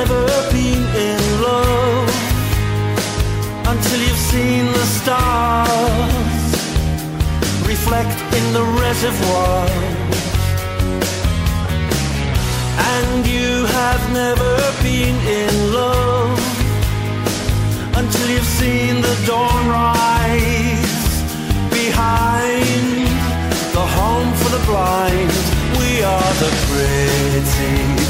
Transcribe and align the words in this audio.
Never 0.00 0.26
been 0.50 0.82
in 1.08 1.20
love 1.42 2.08
until 3.72 4.00
you've 4.06 4.24
seen 4.32 4.64
the 4.78 4.86
stars 4.98 6.44
reflect 7.72 8.16
in 8.38 8.44
the 8.56 8.64
reservoir. 8.84 9.66
And 12.94 13.26
you 13.26 13.66
have 13.78 14.02
never 14.22 14.54
been 14.86 15.16
in 15.42 15.54
love 15.80 16.40
until 18.00 18.26
you've 18.34 18.52
seen 18.62 19.02
the 19.08 19.16
dawn 19.26 19.62
rise 19.68 21.10
behind 21.80 23.06
the 23.76 23.86
home 23.98 24.30
for 24.40 24.50
the 24.56 24.62
blind. 24.70 25.32
We 25.78 25.90
are 26.14 26.32
the 26.44 26.50
pretty, 26.66 28.09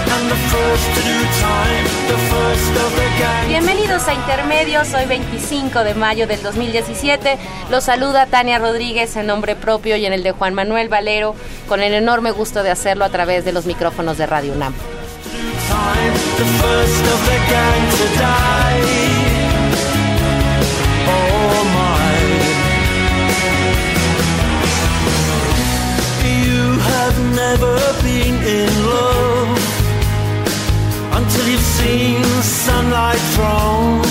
Bienvenidos 3.47 4.07
a 4.07 4.13
Intermedios, 4.13 4.93
hoy 4.93 5.05
25 5.05 5.83
de 5.83 5.93
mayo 5.93 6.27
del 6.27 6.41
2017. 6.41 7.37
Los 7.69 7.85
saluda 7.85 8.25
Tania 8.25 8.59
Rodríguez 8.59 9.15
en 9.15 9.27
nombre 9.27 9.55
propio 9.55 9.95
y 9.95 10.05
en 10.05 10.13
el 10.13 10.23
de 10.23 10.31
Juan 10.31 10.53
Manuel 10.53 10.89
Valero, 10.89 11.35
con 11.67 11.81
el 11.81 11.93
enorme 11.93 12.31
gusto 12.31 12.63
de 12.63 12.71
hacerlo 12.71 13.05
a 13.05 13.09
través 13.09 13.45
de 13.45 13.51
los 13.51 13.65
micrófonos 13.65 14.17
de 14.17 14.25
Radio 14.25 14.53
UNAM. 14.53 14.73
You 26.43 26.79
have 26.79 27.19
never 27.35 27.77
been 28.03 28.35
in 28.43 28.85
love 28.85 29.10
seen 31.81 32.23
sunlight 32.43 33.23
thrown 33.35 34.01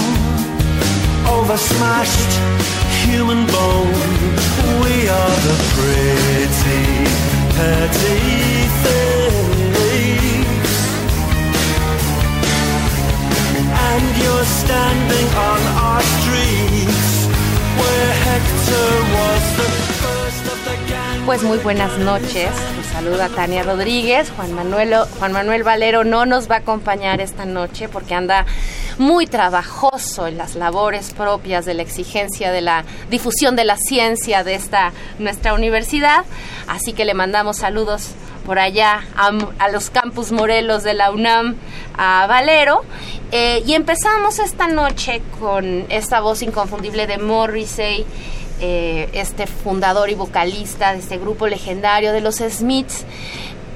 over 1.34 1.56
smashed 1.56 2.32
human 3.02 3.40
bone. 3.54 3.94
We 4.82 4.94
are 5.18 5.36
the 5.46 5.56
pretty, 5.74 6.84
petty 7.56 8.20
things. 8.82 9.60
And 13.88 14.04
you're 14.22 14.48
standing 14.62 15.28
on 15.50 15.60
our 15.86 16.02
streets 16.16 17.12
where 17.80 18.10
Hector 18.26 18.90
was 19.18 19.42
the 19.60 19.70
first 20.02 20.44
of 20.52 20.58
the 20.68 20.76
gang. 20.90 21.24
Pues 21.24 21.42
muy 21.42 21.58
buenas 21.58 21.96
noches. 21.98 22.79
Saluda 22.92 23.28
Tania 23.28 23.62
Rodríguez. 23.62 24.30
Juan 24.34 24.52
Manuel, 24.52 24.94
Juan 25.18 25.32
Manuel 25.32 25.62
Valero 25.62 26.04
no 26.04 26.26
nos 26.26 26.50
va 26.50 26.56
a 26.56 26.58
acompañar 26.58 27.20
esta 27.20 27.44
noche 27.44 27.88
porque 27.88 28.14
anda 28.14 28.46
muy 28.98 29.26
trabajoso 29.26 30.26
en 30.26 30.36
las 30.36 30.56
labores 30.56 31.12
propias 31.14 31.64
de 31.64 31.74
la 31.74 31.82
exigencia 31.82 32.50
de 32.50 32.60
la 32.60 32.84
difusión 33.08 33.54
de 33.54 33.64
la 33.64 33.76
ciencia 33.76 34.42
de 34.42 34.54
esta 34.54 34.92
nuestra 35.18 35.54
universidad. 35.54 36.24
Así 36.66 36.92
que 36.92 37.04
le 37.04 37.14
mandamos 37.14 37.58
saludos 37.58 38.10
por 38.44 38.58
allá 38.58 39.04
a, 39.16 39.30
a 39.58 39.68
los 39.70 39.90
campus 39.90 40.32
Morelos 40.32 40.82
de 40.82 40.94
la 40.94 41.12
UNAM 41.12 41.56
a 41.96 42.26
Valero. 42.26 42.82
Eh, 43.30 43.62
y 43.64 43.74
empezamos 43.74 44.40
esta 44.40 44.66
noche 44.66 45.22
con 45.38 45.86
esta 45.88 46.20
voz 46.20 46.42
inconfundible 46.42 47.06
de 47.06 47.18
Morrissey 47.18 48.04
eh, 48.60 49.08
este 49.12 49.46
fundador 49.46 50.10
y 50.10 50.14
vocalista 50.14 50.92
de 50.92 50.98
este 50.98 51.18
grupo 51.18 51.46
legendario 51.46 52.12
de 52.12 52.20
los 52.20 52.36
Smiths, 52.36 53.04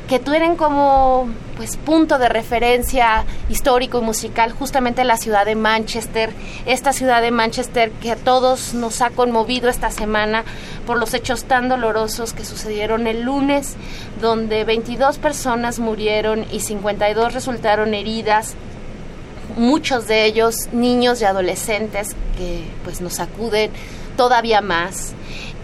que 0.09 0.19
tuvieron 0.19 0.57
como 0.57 1.29
pues 1.57 1.77
punto 1.77 2.19
de 2.19 2.29
referencia 2.29 3.25
histórico 3.49 3.99
y 3.99 4.03
musical 4.03 4.53
justamente 4.53 5.05
la 5.05 5.17
ciudad 5.17 5.47
de 5.47 5.55
Manchester, 5.55 6.31
esta 6.67 6.93
ciudad 6.93 7.23
de 7.23 7.31
Manchester 7.31 7.91
que 7.93 8.11
a 8.11 8.17
todos 8.17 8.75
nos 8.75 9.01
ha 9.01 9.11
conmovido 9.11 9.69
esta 9.69 9.91
semana 9.91 10.45
por 10.87 10.99
los 10.99 11.15
hechos 11.15 11.45
tan 11.45 11.69
dolorosos 11.69 12.33
que 12.33 12.45
sucedieron 12.45 13.07
el 13.07 13.23
lunes, 13.23 13.77
donde 14.21 14.65
22 14.65 15.19
personas 15.19 15.79
murieron 15.79 16.45
y 16.51 16.61
52 16.61 17.33
resultaron 17.33 17.95
heridas 17.95 18.55
muchos 19.57 20.09
de 20.09 20.25
ellos 20.25 20.69
niños 20.73 21.21
y 21.21 21.25
adolescentes 21.25 22.17
que 22.37 22.65
pues 22.83 23.01
nos 23.01 23.21
acuden 23.21 23.71
todavía 24.17 24.61
más. 24.61 25.15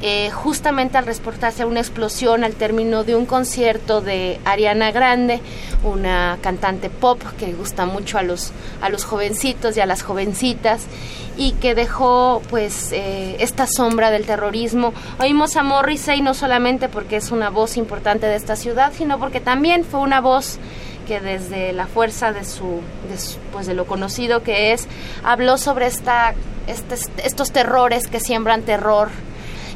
Eh, 0.02 0.30
justamente 0.30 0.96
al 0.96 1.04
reportarse 1.04 1.66
una 1.66 1.80
explosión 1.80 2.42
al 2.42 2.54
término 2.54 3.04
de 3.04 3.16
un 3.16 3.26
concierto 3.26 4.00
de 4.00 4.40
Ariana 4.46 4.92
Grande, 4.92 5.40
una 5.84 6.38
cantante 6.40 6.88
pop 6.88 7.20
que 7.38 7.52
gusta 7.52 7.84
mucho 7.84 8.16
a 8.16 8.22
los, 8.22 8.52
a 8.80 8.88
los 8.88 9.04
jovencitos 9.04 9.76
y 9.76 9.80
a 9.80 9.86
las 9.86 10.02
jovencitas 10.02 10.86
y 11.36 11.52
que 11.52 11.74
dejó 11.74 12.40
pues 12.48 12.92
eh, 12.92 13.36
esta 13.40 13.66
sombra 13.66 14.10
del 14.10 14.24
terrorismo. 14.24 14.94
Oímos 15.18 15.56
a 15.56 15.62
Morrissey 15.62 16.22
no 16.22 16.32
solamente 16.32 16.88
porque 16.88 17.16
es 17.16 17.30
una 17.30 17.50
voz 17.50 17.76
importante 17.76 18.26
de 18.26 18.36
esta 18.36 18.56
ciudad, 18.56 18.92
sino 18.96 19.18
porque 19.18 19.40
también 19.40 19.84
fue 19.84 20.00
una 20.00 20.22
voz 20.22 20.58
que 21.10 21.18
desde 21.18 21.72
la 21.72 21.88
fuerza 21.88 22.32
de 22.32 22.44
su, 22.44 22.82
pues 23.52 23.66
de 23.66 23.74
lo 23.74 23.84
conocido 23.84 24.44
que 24.44 24.72
es 24.72 24.86
habló 25.24 25.58
sobre 25.58 25.86
esta 25.86 26.34
estes- 26.68 27.10
estos 27.24 27.50
terrores 27.50 28.06
que 28.06 28.20
siembran 28.20 28.62
terror 28.62 29.08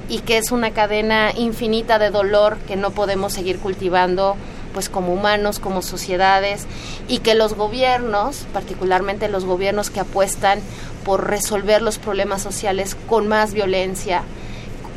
y 0.09 0.21
que 0.21 0.39
es 0.39 0.53
una 0.53 0.71
cadena 0.71 1.33
infinita 1.37 1.99
de 1.99 2.11
dolor 2.11 2.57
que 2.69 2.77
no 2.77 2.93
podemos 2.93 3.33
seguir 3.33 3.59
cultivando 3.59 4.37
pues 4.75 4.89
como 4.89 5.13
humanos, 5.13 5.59
como 5.59 5.83
sociedades 5.83 6.67
y 7.09 7.19
que 7.19 7.35
los 7.35 7.55
gobiernos, 7.55 8.47
particularmente 8.53 9.29
los 9.29 9.45
gobiernos 9.45 9.91
que 9.91 9.99
apuestan 9.99 10.61
por 11.05 11.29
resolver 11.29 11.83
los 11.83 11.99
problemas 11.99 12.43
sociales 12.43 12.97
con 13.09 13.27
más 13.27 13.55
violencia, 13.55 14.23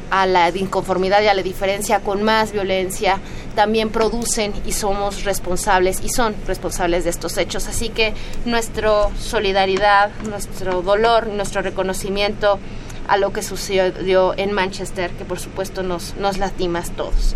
a 0.10 0.26
la 0.26 0.50
inconformidad 0.50 1.22
y 1.22 1.28
a 1.28 1.34
la 1.34 1.44
diferencia 1.44 2.00
con 2.00 2.24
más 2.24 2.52
violencia, 2.52 3.20
también 3.56 3.90
producen 3.90 4.54
y 4.66 4.72
somos 4.72 5.24
responsables 5.24 6.02
y 6.04 6.10
son 6.10 6.36
responsables 6.46 7.04
de 7.04 7.10
estos 7.10 7.38
hechos. 7.38 7.68
Así 7.68 7.90
que 7.90 8.14
nuestra 8.46 9.10
solidaridad, 9.20 10.12
nuestro 10.30 10.82
dolor, 10.82 11.28
nuestro 11.28 11.62
reconocimiento 11.62 12.60
a 13.08 13.18
lo 13.18 13.32
que 13.32 13.42
sucedió 13.42 14.38
en 14.38 14.52
Manchester, 14.52 15.12
que 15.12 15.26
por 15.26 15.40
supuesto 15.40 15.82
nos, 15.84 16.16
nos 16.16 16.38
lastima 16.38 16.80
a 16.80 16.84
todos. 16.84 17.36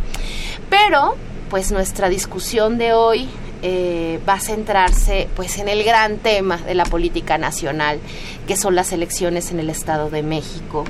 Pero, 0.70 1.16
pues 1.50 1.72
nuestra 1.72 2.10
discusión 2.10 2.78
de 2.78 2.94
hoy 2.94 3.30
eh, 3.64 4.20
va 4.28 4.34
a 4.34 4.40
centrarse 4.40 5.28
pues 5.36 5.60
en 5.60 5.68
el 5.68 5.84
gran 5.84 6.18
tema 6.18 6.58
de 6.58 6.74
la 6.74 6.84
política 6.84 7.38
nacional, 7.38 8.00
que 8.52 8.58
son 8.58 8.76
las 8.76 8.92
elecciones 8.92 9.50
en 9.52 9.62
el 9.62 9.70
Estado 9.70 10.10
de 10.10 10.24
México. 10.24 10.84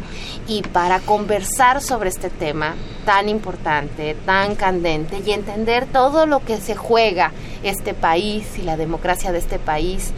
Y 0.47 0.63
para 0.63 0.99
conversar 0.99 1.79
sobre 1.79 2.09
este 2.09 2.31
tema 2.31 2.73
tan 3.05 3.29
importante, 3.29 4.15
tan 4.25 4.55
candente 4.55 5.21
y 5.23 5.29
entender 5.29 5.85
todo 5.85 6.25
lo 6.25 6.43
que 6.43 6.57
se 6.57 6.75
juega 6.75 7.31
este 7.61 7.93
país 7.93 8.57
y 8.57 8.63
la 8.63 8.77
democracia 8.77 9.31
de 9.31 9.37
este 9.37 9.59
país 9.59 10.09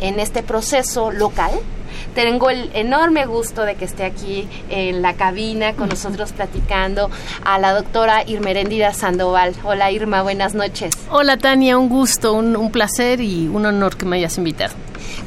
en 0.00 0.18
este 0.18 0.42
proceso 0.42 1.12
local. 1.12 1.52
Tengo 2.16 2.50
el 2.50 2.68
enorme 2.74 3.26
gusto 3.26 3.62
de 3.62 3.76
que 3.76 3.84
esté 3.84 4.02
aquí 4.02 4.48
en 4.68 5.00
la 5.00 5.14
cabina 5.14 5.74
con 5.74 5.90
nosotros 5.90 6.32
platicando 6.32 7.10
a 7.44 7.60
la 7.60 7.74
doctora 7.74 8.24
Irmeréndida 8.26 8.92
Sandoval. 8.92 9.54
Hola 9.62 9.92
Irma, 9.92 10.22
buenas 10.22 10.54
noches. 10.54 10.94
Hola 11.10 11.36
Tania, 11.36 11.78
un 11.78 11.90
gusto, 11.90 12.32
un, 12.32 12.56
un 12.56 12.72
placer 12.72 13.20
y 13.20 13.46
un 13.46 13.66
honor 13.66 13.96
que 13.96 14.04
me 14.04 14.16
hayas 14.16 14.36
invitado. 14.36 14.74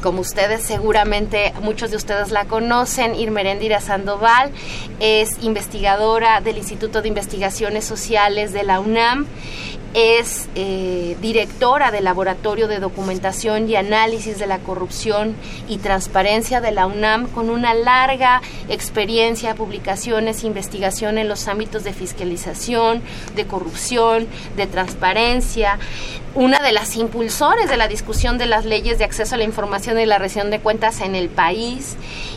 Como 0.02 0.20
ustedes 0.20 0.62
seguramente, 0.62 1.52
muchos 1.62 1.90
de 1.90 1.96
ustedes 1.96 2.30
la 2.30 2.46
conocen, 2.46 3.14
Irmeréndira 3.14 3.80
Sandoval 3.80 4.50
es 5.00 5.42
investigadora 5.42 6.40
del 6.40 6.58
Instituto 6.58 7.02
de 7.02 7.08
Investigaciones 7.08 7.84
Sociales 7.84 8.52
de 8.52 8.62
la 8.62 8.80
UNAM 8.80 9.26
es 9.94 10.48
eh, 10.54 11.16
directora 11.20 11.90
del 11.90 12.04
Laboratorio 12.04 12.66
de 12.66 12.78
Documentación 12.78 13.68
y 13.68 13.76
Análisis 13.76 14.38
de 14.38 14.46
la 14.46 14.58
Corrupción 14.58 15.36
y 15.68 15.78
Transparencia 15.78 16.60
de 16.60 16.72
la 16.72 16.86
UNAM, 16.86 17.28
con 17.28 17.50
una 17.50 17.74
larga 17.74 18.40
experiencia, 18.68 19.54
publicaciones, 19.54 20.44
investigación 20.44 21.18
en 21.18 21.28
los 21.28 21.46
ámbitos 21.46 21.84
de 21.84 21.92
fiscalización, 21.92 23.02
de 23.36 23.46
corrupción, 23.46 24.28
de 24.56 24.66
transparencia, 24.66 25.78
una 26.34 26.60
de 26.60 26.72
las 26.72 26.96
impulsores 26.96 27.68
de 27.68 27.76
la 27.76 27.88
discusión 27.88 28.38
de 28.38 28.46
las 28.46 28.64
leyes 28.64 28.98
de 28.98 29.04
acceso 29.04 29.34
a 29.34 29.38
la 29.38 29.44
información 29.44 29.61
y 29.66 30.06
la 30.06 30.18
rendición 30.18 30.50
de 30.50 30.60
cuentas 30.60 31.00
en 31.00 31.14
el 31.14 31.28
país 31.28 31.96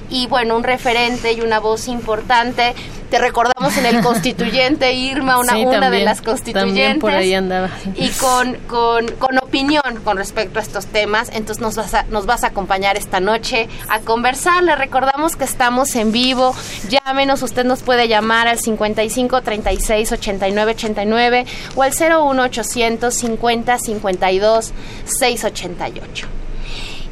y 0.09 0.27
bueno, 0.27 0.55
un 0.55 0.63
referente 0.63 1.33
y 1.33 1.41
una 1.41 1.59
voz 1.59 1.87
importante. 1.87 2.75
Te 3.09 3.19
recordamos 3.19 3.77
en 3.77 3.85
el 3.85 4.01
constituyente 4.03 4.93
Irma, 4.93 5.39
una, 5.39 5.57
una 5.57 5.89
de 5.89 6.03
las 6.03 6.21
constituyentes. 6.21 6.99
por 6.99 7.11
ahí 7.11 7.33
andaba. 7.33 7.69
Y 7.95 8.09
con, 8.09 8.55
con, 8.67 9.07
con, 9.13 9.37
opinión 9.37 10.01
con 10.03 10.17
respecto 10.17 10.59
a 10.59 10.61
estos 10.61 10.87
temas. 10.87 11.29
Entonces 11.33 11.61
nos 11.61 11.75
vas, 11.75 11.93
a, 11.93 12.03
nos 12.03 12.25
vas 12.25 12.43
a 12.43 12.47
acompañar 12.47 12.97
esta 12.97 13.19
noche 13.19 13.67
a 13.89 13.99
conversar. 13.99 14.63
Le 14.63 14.75
recordamos 14.75 15.35
que 15.35 15.43
estamos 15.43 15.95
en 15.95 16.11
vivo. 16.11 16.55
Llámenos, 16.89 17.41
usted 17.41 17.65
nos 17.65 17.83
puede 17.83 18.07
llamar 18.07 18.47
al 18.47 18.59
55 18.59 19.41
36 19.41 20.11
89 20.11 20.71
89 20.71 21.45
o 21.75 21.83
al 21.83 21.91
01 21.91 22.43
800 22.43 23.13
50 23.13 23.79
52 23.79 24.73
688. 25.05 26.44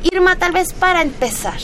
Irma, 0.03 0.35
tal 0.35 0.51
vez 0.51 0.73
para 0.73 1.01
empezar, 1.01 1.59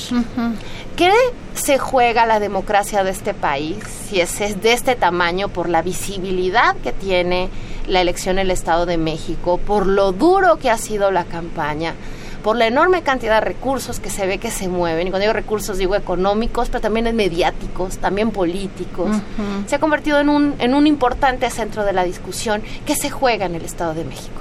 ¿qué 0.96 1.12
se 1.54 1.78
juega 1.78 2.26
la 2.26 2.40
democracia 2.40 3.04
de 3.04 3.12
este 3.12 3.34
país 3.34 3.78
si 4.08 4.22
es, 4.22 4.40
es, 4.42 4.62
de 4.62 4.74
este 4.74 4.96
tamaño 4.96 5.50
por 5.50 5.70
la 5.70 5.82
visibilidad 5.82 6.76
que 6.78 6.94
tiene 6.94 7.50
la 7.88 8.02
elección 8.02 8.38
en 8.40 8.46
el 8.46 8.52
Estado 8.52 8.86
de 8.86 8.98
México, 8.98 9.58
por 9.58 9.86
lo 9.86 10.12
duro 10.12 10.58
que 10.58 10.70
ha 10.70 10.78
sido 10.78 11.12
la 11.12 11.26
campaña? 11.26 11.96
por 12.44 12.56
la 12.56 12.68
enorme 12.68 13.02
cantidad 13.02 13.36
de 13.36 13.46
recursos 13.46 14.00
que 14.00 14.10
se 14.10 14.26
ve 14.26 14.38
que 14.38 14.52
se 14.52 14.68
mueven, 14.68 15.08
y 15.08 15.10
cuando 15.10 15.24
digo 15.24 15.34
recursos 15.34 15.78
digo 15.78 15.96
económicos, 15.96 16.70
pero 16.70 16.82
también 16.82 17.14
mediáticos, 17.16 17.98
también 17.98 18.32
políticos, 18.32 19.10
uh 19.10 19.42
-huh. 19.42 19.68
se 19.68 19.76
ha 19.76 19.80
convertido 19.80 20.20
en 20.20 20.30
un, 20.30 20.56
en 20.60 20.74
un 20.74 20.88
importante 20.88 21.50
centro 21.50 21.84
de 21.84 21.94
la 21.94 22.04
discusión 22.04 22.62
que 22.86 22.96
se 22.96 23.10
juega 23.10 23.46
en 23.46 23.56
el 23.56 23.66
Estado 23.66 23.94
de 23.94 24.06
México. 24.06 24.40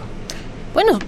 Bueno, 0.74 0.98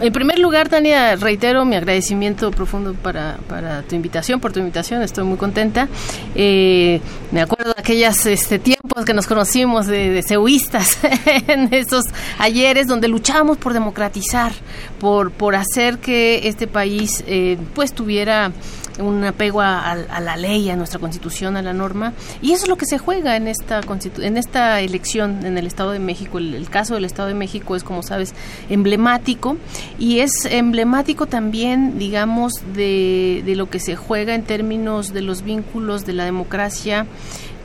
en 0.00 0.12
primer 0.12 0.38
lugar, 0.38 0.68
Tania, 0.68 1.16
reitero 1.16 1.64
mi 1.64 1.76
agradecimiento 1.76 2.50
profundo 2.50 2.94
para, 2.94 3.38
para 3.48 3.82
tu 3.82 3.94
invitación, 3.94 4.40
por 4.40 4.52
tu 4.52 4.60
invitación, 4.60 5.02
estoy 5.02 5.24
muy 5.24 5.36
contenta. 5.36 5.88
Eh, 6.34 7.00
me 7.32 7.40
acuerdo 7.40 7.72
de 7.74 7.80
aquellos 7.80 8.24
este, 8.26 8.58
tiempos 8.58 9.04
que 9.04 9.14
nos 9.14 9.26
conocimos 9.26 9.86
de, 9.86 10.10
de 10.10 10.22
en 11.48 11.74
esos 11.74 12.04
ayeres 12.38 12.86
donde 12.86 13.08
luchábamos 13.08 13.58
por 13.58 13.72
democratizar, 13.72 14.52
por, 15.00 15.30
por 15.32 15.54
hacer 15.54 15.98
que 15.98 16.48
este 16.48 16.66
país 16.66 17.24
eh, 17.26 17.58
pues 17.74 17.92
tuviera 17.92 18.52
un 18.98 19.24
apego 19.24 19.60
a, 19.60 19.92
a, 19.92 20.20
la 20.20 20.36
ley, 20.36 20.70
a 20.70 20.76
nuestra 20.76 20.98
constitución, 20.98 21.56
a 21.56 21.62
la 21.62 21.72
norma. 21.72 22.12
Y 22.42 22.52
eso 22.52 22.64
es 22.64 22.68
lo 22.68 22.76
que 22.76 22.86
se 22.86 22.98
juega 22.98 23.36
en 23.36 23.48
esta, 23.48 23.80
en 24.18 24.36
esta 24.36 24.80
elección 24.80 25.44
en 25.44 25.58
el 25.58 25.66
Estado 25.66 25.92
de 25.92 25.98
México. 25.98 26.38
El, 26.38 26.54
el, 26.54 26.68
caso 26.70 26.94
del 26.94 27.04
Estado 27.04 27.28
de 27.28 27.34
México 27.34 27.76
es, 27.76 27.84
como 27.84 28.02
sabes, 28.02 28.34
emblemático 28.68 29.56
y 29.98 30.20
es 30.20 30.44
emblemático 30.44 31.26
también, 31.26 31.98
digamos, 31.98 32.52
de, 32.74 33.42
de 33.44 33.56
lo 33.56 33.70
que 33.70 33.80
se 33.80 33.96
juega 33.96 34.34
en 34.34 34.42
términos 34.42 35.12
de 35.12 35.22
los 35.22 35.42
vínculos 35.42 36.04
de 36.04 36.12
la 36.12 36.24
democracia 36.24 37.06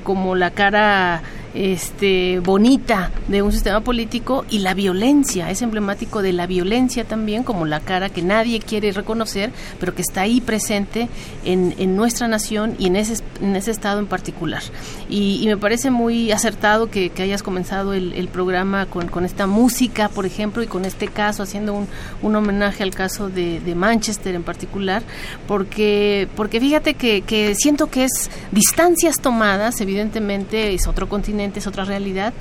como 0.03 0.35
la 0.35 0.51
cara 0.51 1.23
este, 1.53 2.39
bonita 2.39 3.11
de 3.27 3.41
un 3.41 3.51
sistema 3.51 3.81
político 3.81 4.45
y 4.49 4.59
la 4.59 4.73
violencia, 4.73 5.49
es 5.49 5.61
emblemático 5.61 6.21
de 6.21 6.33
la 6.33 6.47
violencia 6.47 7.03
también 7.05 7.43
como 7.43 7.65
la 7.65 7.79
cara 7.79 8.09
que 8.09 8.21
nadie 8.21 8.59
quiere 8.59 8.91
reconocer, 8.91 9.51
pero 9.79 9.93
que 9.95 10.01
está 10.01 10.21
ahí 10.21 10.41
presente 10.41 11.09
en, 11.45 11.75
en 11.77 11.95
nuestra 11.95 12.27
nación 12.27 12.75
y 12.79 12.87
en 12.87 12.95
ese, 12.95 13.23
en 13.41 13.55
ese 13.55 13.71
estado 13.71 13.99
en 13.99 14.07
particular. 14.07 14.63
Y, 15.09 15.43
me 15.53 15.57
parece 15.57 15.91
muy 15.91 16.31
acertado 16.31 16.89
que, 16.89 17.09
que 17.09 17.21
hayas 17.21 17.43
comenzado 17.43 17.93
el, 17.93 18.13
el 18.13 18.27
programa 18.27 18.87
con, 18.87 19.07
con, 19.07 19.25
esta 19.25 19.45
música, 19.45 20.09
por 20.09 20.25
ejemplo, 20.25 20.63
y 20.63 20.67
con 20.67 20.85
este 20.85 21.07
caso, 21.07 21.43
haciendo 21.43 21.73
un, 21.73 21.87
un 22.21 22.35
homenaje 22.35 22.81
al 22.81 22.95
caso 22.95 23.29
de, 23.29 23.59
de, 23.59 23.75
Manchester 23.75 24.33
en 24.33 24.43
particular, 24.43 25.03
porque, 25.47 26.27
porque 26.35 26.59
fíjate 26.59 26.95
que, 26.95 27.21
que 27.21 27.53
siento 27.55 27.87
que 27.87 28.05
es 28.05 28.31
distancias 28.51 29.19
tomadas, 29.19 29.79
evidentemente 29.81 30.73
es 30.73 30.87
otro 30.87 31.07
continente, 31.07 31.42
es 31.51 31.67
otra 31.67 31.85
realidad, 31.85 32.33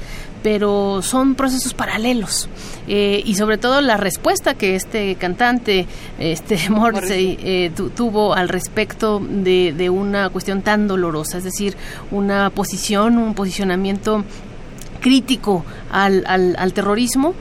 pero 0.43 1.03
son 1.03 1.35
procesos 1.35 1.75
paralelos. 1.75 2.49
Eh, 2.89 3.23
y 3.25 3.35
sobre 3.35 3.59
todo 3.59 3.81
la 3.81 3.97
respuesta 3.97 4.55
que 4.55 4.75
este 4.75 5.15
cantante, 5.17 5.87
este 6.19 6.59
Morrissey, 6.71 7.39
eh, 7.43 7.73
tu, 7.75 7.91
tuvo 7.91 8.35
al 8.35 8.49
respecto 8.49 9.21
de, 9.21 9.75
de 9.77 9.91
una 9.91 10.31
cuestión 10.31 10.63
tan 10.63 10.89
dolorosa, 10.89 11.39
es 11.39 11.45
decir, 11.45 11.77
una 12.11 12.51
posición, 12.51 13.19
un 13.19 13.35
posicionamiento 13.35 14.25
crítico 15.01 15.65
al, 15.91 16.25
al, 16.27 16.57
al 16.59 16.73
terrorismo. 16.73 17.35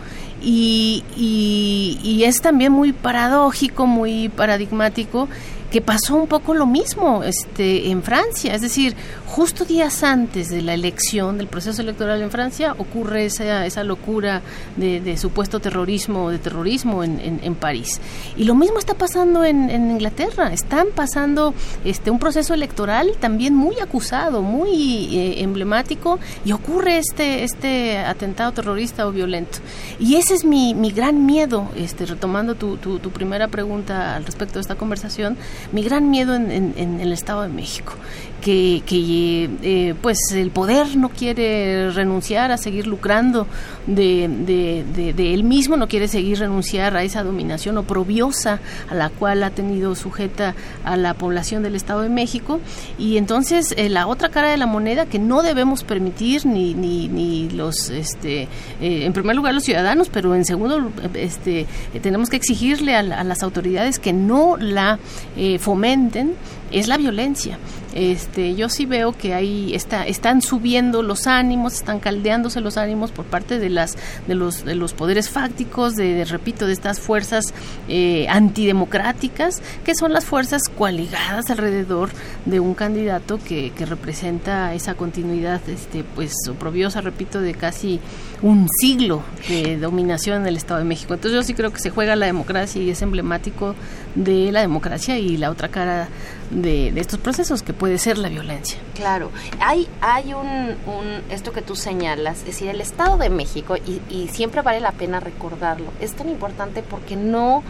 Y, 0.43 1.03
y, 1.15 1.99
y, 2.01 2.23
es 2.23 2.41
también 2.41 2.71
muy 2.71 2.93
paradójico, 2.93 3.85
muy 3.85 4.27
paradigmático 4.29 5.29
que 5.71 5.81
pasó 5.81 6.15
un 6.15 6.27
poco 6.27 6.53
lo 6.53 6.65
mismo 6.65 7.23
este, 7.23 7.89
en 7.89 8.03
Francia, 8.03 8.53
es 8.53 8.61
decir, 8.61 8.95
justo 9.31 9.63
días 9.63 10.03
antes 10.03 10.49
de 10.49 10.61
la 10.61 10.73
elección, 10.73 11.37
del 11.37 11.47
proceso 11.47 11.81
electoral 11.81 12.21
en 12.21 12.29
Francia, 12.31 12.75
ocurre 12.77 13.25
esa, 13.25 13.65
esa 13.65 13.81
locura 13.85 14.41
de, 14.75 15.17
supuesto 15.17 15.61
terrorismo, 15.61 16.29
de 16.29 16.37
terrorismo 16.37 17.01
en, 17.01 17.39
en, 17.41 17.55
París. 17.55 18.01
Y 18.35 18.43
lo 18.43 18.55
mismo 18.55 18.77
está 18.77 18.93
pasando 18.93 19.45
en, 19.45 19.69
en, 19.69 19.89
Inglaterra, 19.89 20.51
están 20.51 20.87
pasando 20.93 21.53
este, 21.85 22.11
un 22.11 22.19
proceso 22.19 22.53
electoral 22.53 23.13
también 23.21 23.55
muy 23.55 23.79
acusado, 23.79 24.41
muy 24.41 25.17
eh, 25.17 25.43
emblemático, 25.43 26.19
y 26.43 26.51
ocurre 26.51 26.97
este, 26.97 27.45
este 27.45 27.99
atentado 27.99 28.51
terrorista 28.51 29.07
o 29.07 29.13
violento. 29.13 29.59
Y 29.97 30.15
ese 30.15 30.33
es 30.33 30.43
mi, 30.43 30.73
mi 30.73 30.91
gran 30.91 31.25
miedo, 31.25 31.69
este, 31.77 32.05
retomando 32.05 32.55
tu, 32.55 32.75
tu, 32.75 32.99
primera 33.11 33.47
pregunta 33.47 34.17
al 34.17 34.25
respecto 34.25 34.55
de 34.55 34.61
esta 34.61 34.75
conversación, 34.75 35.37
mi 35.71 35.83
gran 35.83 36.09
miedo 36.09 36.35
en, 36.35 36.73
el 36.75 37.13
Estado 37.13 37.43
de 37.43 37.49
México, 37.49 37.93
que, 38.41 38.83
que 38.85 39.20
eh, 39.61 39.95
pues 40.01 40.17
el 40.31 40.51
poder 40.51 40.95
no 40.95 41.09
quiere 41.09 41.91
renunciar 41.91 42.51
a 42.51 42.57
seguir 42.57 42.87
lucrando 42.87 43.47
de, 43.87 44.27
de, 44.27 45.33
él 45.33 45.43
mismo, 45.43 45.77
no 45.77 45.87
quiere 45.87 46.07
seguir 46.07 46.39
renunciar 46.39 46.95
a 46.95 47.03
esa 47.03 47.23
dominación 47.23 47.77
oprobiosa 47.77 48.59
a 48.89 48.95
la 48.95 49.09
cual 49.09 49.43
ha 49.43 49.49
tenido 49.49 49.95
sujeta 49.95 50.55
a 50.83 50.97
la 50.97 51.13
población 51.13 51.63
del 51.63 51.75
Estado 51.75 52.01
de 52.01 52.09
México. 52.09 52.59
Y 52.97 53.17
entonces 53.17 53.73
eh, 53.77 53.89
la 53.89 54.07
otra 54.07 54.29
cara 54.29 54.49
de 54.49 54.57
la 54.57 54.65
moneda 54.65 55.05
que 55.05 55.19
no 55.19 55.41
debemos 55.41 55.83
permitir 55.83 56.45
ni, 56.45 56.73
ni, 56.73 57.07
ni 57.07 57.49
los, 57.49 57.89
este, 57.89 58.43
eh, 58.81 59.05
en 59.05 59.13
primer 59.13 59.35
lugar 59.35 59.53
los 59.53 59.63
ciudadanos, 59.63 60.09
pero 60.09 60.35
en 60.35 60.45
segundo, 60.45 60.91
este, 61.13 61.65
tenemos 62.01 62.29
que 62.29 62.37
exigirle 62.37 62.95
a, 62.95 62.99
a 62.99 63.23
las 63.23 63.43
autoridades 63.43 63.99
que 63.99 64.13
no 64.13 64.57
la 64.57 64.99
eh, 65.35 65.59
fomenten 65.59 66.35
es 66.71 66.87
la 66.87 66.97
violencia. 66.97 67.57
Este, 67.93 68.55
yo 68.55 68.69
sí 68.69 68.85
veo 68.85 69.11
que 69.11 69.33
ahí 69.33 69.75
está, 69.75 70.07
están 70.07 70.41
subiendo 70.41 71.03
los 71.03 71.27
ánimos, 71.27 71.73
están 71.73 71.99
caldeándose 71.99 72.61
los 72.61 72.77
ánimos 72.77 73.11
por 73.11 73.25
parte 73.25 73.59
de 73.59 73.69
las 73.69 73.97
de 74.27 74.35
los 74.35 74.63
de 74.63 74.75
los 74.75 74.93
poderes 74.93 75.29
fácticos, 75.29 75.97
de, 75.97 76.23
repito, 76.23 76.67
de 76.67 76.73
estas 76.73 76.99
fuerzas 76.99 77.53
eh, 77.89 78.27
antidemocráticas, 78.29 79.61
que 79.83 79.93
son 79.93 80.13
las 80.13 80.23
fuerzas 80.23 80.69
coaligadas 80.69 81.49
alrededor 81.49 82.09
de 82.45 82.61
un 82.61 82.75
candidato 82.75 83.39
que, 83.45 83.71
que 83.71 83.85
representa 83.85 84.73
esa 84.73 84.93
continuidad, 84.93 85.61
este, 85.67 86.05
pues 86.15 86.33
oprobiosa, 86.49 87.01
repito, 87.01 87.41
de 87.41 87.53
casi 87.53 87.99
un 88.41 88.67
siglo 88.79 89.21
de 89.49 89.77
dominación 89.77 90.41
en 90.41 90.47
el 90.47 90.57
Estado 90.57 90.79
de 90.79 90.85
México. 90.85 91.13
Entonces 91.13 91.35
yo 91.35 91.43
sí 91.43 91.53
creo 91.53 91.71
que 91.71 91.79
se 91.79 91.89
juega 91.89 92.15
la 92.15 92.25
democracia 92.25 92.81
y 92.81 92.89
es 92.89 93.01
emblemático 93.01 93.75
de 94.15 94.51
la 94.51 94.61
democracia 94.61 95.17
y 95.17 95.37
la 95.37 95.51
otra 95.51 95.67
cara 95.67 96.07
de, 96.51 96.91
de 96.91 97.01
estos 97.01 97.19
procesos, 97.19 97.63
que 97.63 97.73
puede 97.73 97.97
ser 97.97 98.17
la 98.17 98.29
violencia. 98.29 98.77
Claro, 98.95 99.31
hay, 99.59 99.87
hay 100.01 100.33
un, 100.33 100.47
un, 100.47 101.21
esto 101.29 101.51
que 101.51 101.61
tú 101.61 101.75
señalas, 101.75 102.39
es 102.39 102.45
decir, 102.45 102.69
el 102.69 102.81
Estado 102.81 103.17
de 103.17 103.29
México, 103.29 103.75
y, 103.77 104.01
y 104.09 104.27
siempre 104.27 104.61
vale 104.61 104.79
la 104.79 104.91
pena 104.91 105.19
recordarlo, 105.19 105.87
es 105.99 106.13
tan 106.13 106.29
importante 106.29 106.83
porque 106.83 107.15
no, 107.15 107.63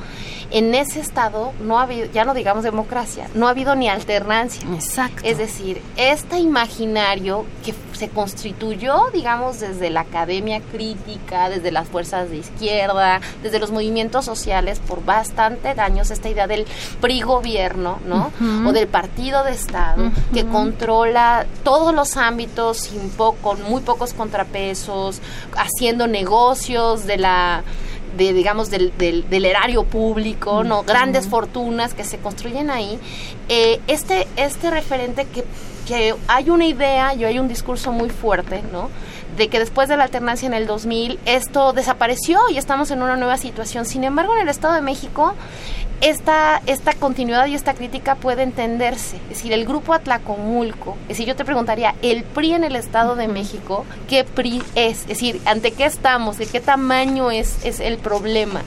en 0.49 0.75
ese 0.75 0.99
Estado, 0.99 1.53
no 1.61 1.79
ha 1.79 1.83
habido, 1.83 2.11
ya 2.11 2.25
no 2.25 2.33
digamos 2.33 2.63
democracia, 2.63 3.29
no 3.33 3.47
ha 3.47 3.51
habido 3.51 3.75
ni 3.75 3.87
alternancia. 3.87 4.61
Exacto. 4.73 5.21
Es 5.23 5.37
decir, 5.37 5.81
este 5.95 6.39
imaginario 6.39 7.45
que 7.63 7.73
se 7.93 8.09
constituyó, 8.09 9.09
digamos, 9.13 9.59
desde 9.59 9.89
la 9.89 10.01
academia 10.01 10.59
crítica, 10.71 11.49
desde 11.49 11.71
las 11.71 11.87
fuerzas 11.87 12.29
de 12.29 12.37
izquierda, 12.37 13.21
desde 13.43 13.59
los 13.59 13.71
movimientos 13.71 14.25
sociales, 14.25 14.79
por 14.79 15.05
bastante 15.05 15.69
años, 15.69 16.09
esta 16.09 16.29
idea 16.29 16.47
del 16.47 16.65
PRI 16.99 17.21
gobierno, 17.21 17.99
¿no? 18.07 18.31
O 18.71 18.73
del 18.73 18.87
partido 18.87 19.43
de 19.43 19.51
Estado, 19.51 20.11
que 20.33 20.45
controla 20.45 21.45
todos 21.63 21.93
los 21.93 22.17
ámbitos 22.17 22.77
sin 22.79 23.09
po- 23.11 23.35
con 23.41 23.61
muy 23.63 23.81
pocos 23.81 24.13
contrapesos, 24.13 25.21
haciendo 25.57 26.07
negocios 26.07 27.05
de 27.05 27.17
la 27.17 27.63
de 28.17 28.33
digamos 28.33 28.69
del, 28.69 28.91
del, 28.97 29.29
del 29.29 29.45
erario 29.45 29.85
público, 29.85 30.65
no 30.65 30.83
grandes 30.83 31.27
fortunas 31.29 31.93
que 31.93 32.03
se 32.03 32.17
construyen 32.17 32.69
ahí. 32.69 32.99
Eh, 33.47 33.79
este 33.87 34.27
este 34.35 34.69
referente 34.69 35.25
que 35.25 35.45
que 35.87 36.13
hay 36.27 36.49
una 36.49 36.65
idea 36.65 37.13
y 37.15 37.23
hay 37.25 37.39
un 37.39 37.47
discurso 37.47 37.91
muy 37.91 38.09
fuerte, 38.09 38.61
¿no? 38.71 38.89
De 39.35 39.47
que 39.47 39.59
después 39.59 39.89
de 39.89 39.97
la 39.97 40.03
alternancia 40.03 40.45
en 40.45 40.53
el 40.53 40.67
2000 40.67 41.19
esto 41.25 41.73
desapareció 41.73 42.39
y 42.51 42.57
estamos 42.57 42.91
en 42.91 43.01
una 43.01 43.15
nueva 43.15 43.37
situación. 43.37 43.85
Sin 43.85 44.03
embargo, 44.03 44.35
en 44.35 44.41
el 44.43 44.49
Estado 44.49 44.73
de 44.75 44.81
México 44.81 45.33
esta, 46.01 46.61
esta 46.65 46.93
continuidad 46.93 47.45
y 47.45 47.55
esta 47.55 47.73
crítica 47.73 48.15
puede 48.15 48.43
entenderse. 48.43 49.17
Es 49.29 49.37
decir, 49.37 49.53
el 49.53 49.65
grupo 49.65 49.93
Atlacomulco, 49.93 50.97
es 51.03 51.09
decir, 51.09 51.27
yo 51.27 51.35
te 51.35 51.45
preguntaría, 51.45 51.95
el 52.01 52.23
PRI 52.23 52.55
en 52.55 52.63
el 52.63 52.75
Estado 52.75 53.15
de 53.15 53.27
México, 53.27 53.85
¿qué 54.09 54.23
PRI 54.23 54.63
es? 54.75 55.01
Es 55.01 55.07
decir, 55.07 55.39
¿ante 55.45 55.71
qué 55.71 55.85
estamos? 55.85 56.37
¿De 56.37 56.47
qué 56.47 56.59
tamaño 56.59 57.31
es, 57.31 57.63
es 57.63 57.79
el 57.79 57.97
problema? 57.97 58.61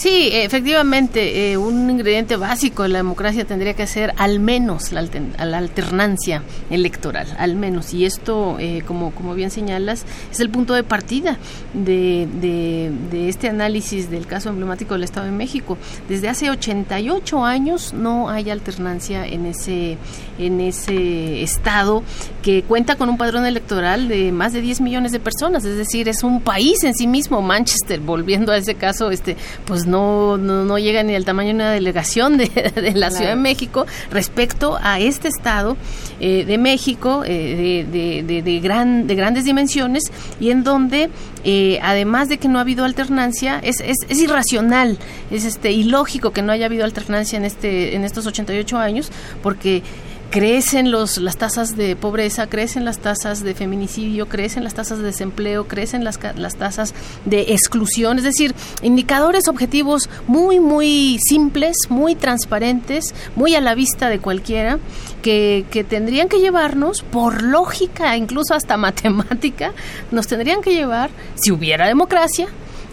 Sí, 0.00 0.30
efectivamente, 0.32 1.52
eh, 1.52 1.58
un 1.58 1.90
ingrediente 1.90 2.36
básico 2.36 2.84
de 2.84 2.88
la 2.88 2.98
democracia 3.00 3.44
tendría 3.44 3.74
que 3.74 3.86
ser 3.86 4.14
al 4.16 4.40
menos 4.40 4.92
la, 4.92 5.00
alter- 5.02 5.36
la 5.44 5.58
alternancia 5.58 6.42
electoral, 6.70 7.26
al 7.38 7.54
menos. 7.54 7.92
Y 7.92 8.06
esto, 8.06 8.56
eh, 8.58 8.82
como, 8.86 9.10
como 9.10 9.34
bien 9.34 9.50
señalas, 9.50 10.06
es 10.32 10.40
el 10.40 10.48
punto 10.48 10.72
de 10.72 10.84
partida 10.84 11.36
de, 11.74 12.26
de, 12.40 12.90
de 13.10 13.28
este 13.28 13.50
análisis 13.50 14.10
del 14.10 14.26
caso 14.26 14.48
emblemático 14.48 14.94
del 14.94 15.04
Estado 15.04 15.26
de 15.26 15.32
México. 15.32 15.76
Desde 16.08 16.30
hace 16.30 16.48
88 16.48 17.44
años 17.44 17.92
no 17.92 18.30
hay 18.30 18.48
alternancia 18.48 19.26
en 19.26 19.44
ese, 19.44 19.98
en 20.38 20.62
ese 20.62 21.42
Estado 21.42 22.02
que 22.42 22.62
cuenta 22.62 22.96
con 22.96 23.10
un 23.10 23.18
padrón 23.18 23.44
electoral 23.44 24.08
de 24.08 24.32
más 24.32 24.54
de 24.54 24.62
10 24.62 24.80
millones 24.80 25.12
de 25.12 25.20
personas, 25.20 25.62
es 25.66 25.76
decir, 25.76 26.08
es 26.08 26.22
un 26.22 26.40
país 26.40 26.84
en 26.84 26.94
sí 26.94 27.06
mismo, 27.06 27.42
Manchester, 27.42 28.00
volviendo 28.00 28.50
a 28.50 28.56
ese 28.56 28.76
caso, 28.76 29.10
este, 29.10 29.36
pues 29.66 29.89
no, 29.90 30.38
no, 30.38 30.64
no 30.64 30.78
llega 30.78 31.02
ni 31.02 31.14
al 31.14 31.24
tamaño 31.24 31.48
de 31.48 31.54
una 31.54 31.70
delegación 31.72 32.36
de, 32.36 32.48
de 32.74 32.92
la 32.94 33.10
Ciudad 33.10 33.30
de 33.30 33.36
México 33.36 33.86
respecto 34.10 34.78
a 34.82 35.00
este 35.00 35.28
estado 35.28 35.76
eh, 36.20 36.44
de 36.44 36.58
México 36.58 37.22
eh, 37.24 37.84
de, 37.90 37.98
de, 37.98 38.22
de, 38.22 38.42
de 38.42 38.60
gran, 38.60 39.06
de 39.06 39.14
grandes 39.14 39.44
dimensiones 39.44 40.04
y 40.38 40.50
en 40.50 40.64
donde 40.64 41.10
eh, 41.44 41.78
además 41.82 42.28
de 42.28 42.38
que 42.38 42.48
no 42.48 42.58
ha 42.58 42.62
habido 42.62 42.84
alternancia 42.84 43.60
es, 43.62 43.80
es, 43.80 43.96
es 44.08 44.20
irracional 44.20 44.98
es 45.30 45.44
este 45.44 45.72
ilógico 45.72 46.32
que 46.32 46.42
no 46.42 46.52
haya 46.52 46.66
habido 46.66 46.84
alternancia 46.84 47.36
en 47.36 47.44
este 47.44 47.96
en 47.96 48.04
estos 48.04 48.26
88 48.26 48.78
años 48.78 49.10
porque 49.42 49.82
crecen 50.30 50.92
los, 50.92 51.18
las 51.18 51.36
tasas 51.36 51.76
de 51.76 51.96
pobreza, 51.96 52.46
crecen 52.46 52.84
las 52.84 52.98
tasas 53.00 53.42
de 53.42 53.54
feminicidio, 53.54 54.28
crecen 54.28 54.64
las 54.64 54.74
tasas 54.74 54.98
de 54.98 55.04
desempleo, 55.04 55.66
crecen 55.66 56.04
las, 56.04 56.18
las 56.36 56.56
tasas 56.56 56.94
de 57.24 57.52
exclusión, 57.52 58.18
es 58.18 58.24
decir, 58.24 58.54
indicadores 58.82 59.48
objetivos 59.48 60.08
muy, 60.28 60.60
muy 60.60 61.18
simples, 61.18 61.76
muy 61.88 62.14
transparentes, 62.14 63.14
muy 63.34 63.56
a 63.56 63.60
la 63.60 63.74
vista 63.74 64.08
de 64.08 64.20
cualquiera, 64.20 64.78
que, 65.22 65.66
que 65.70 65.84
tendrían 65.84 66.28
que 66.28 66.38
llevarnos, 66.38 67.02
por 67.02 67.42
lógica, 67.42 68.16
incluso 68.16 68.54
hasta 68.54 68.76
matemática, 68.78 69.72
nos 70.12 70.28
tendrían 70.28 70.62
que 70.62 70.74
llevar, 70.74 71.10
si 71.34 71.50
hubiera 71.50 71.88
democracia, 71.88 72.48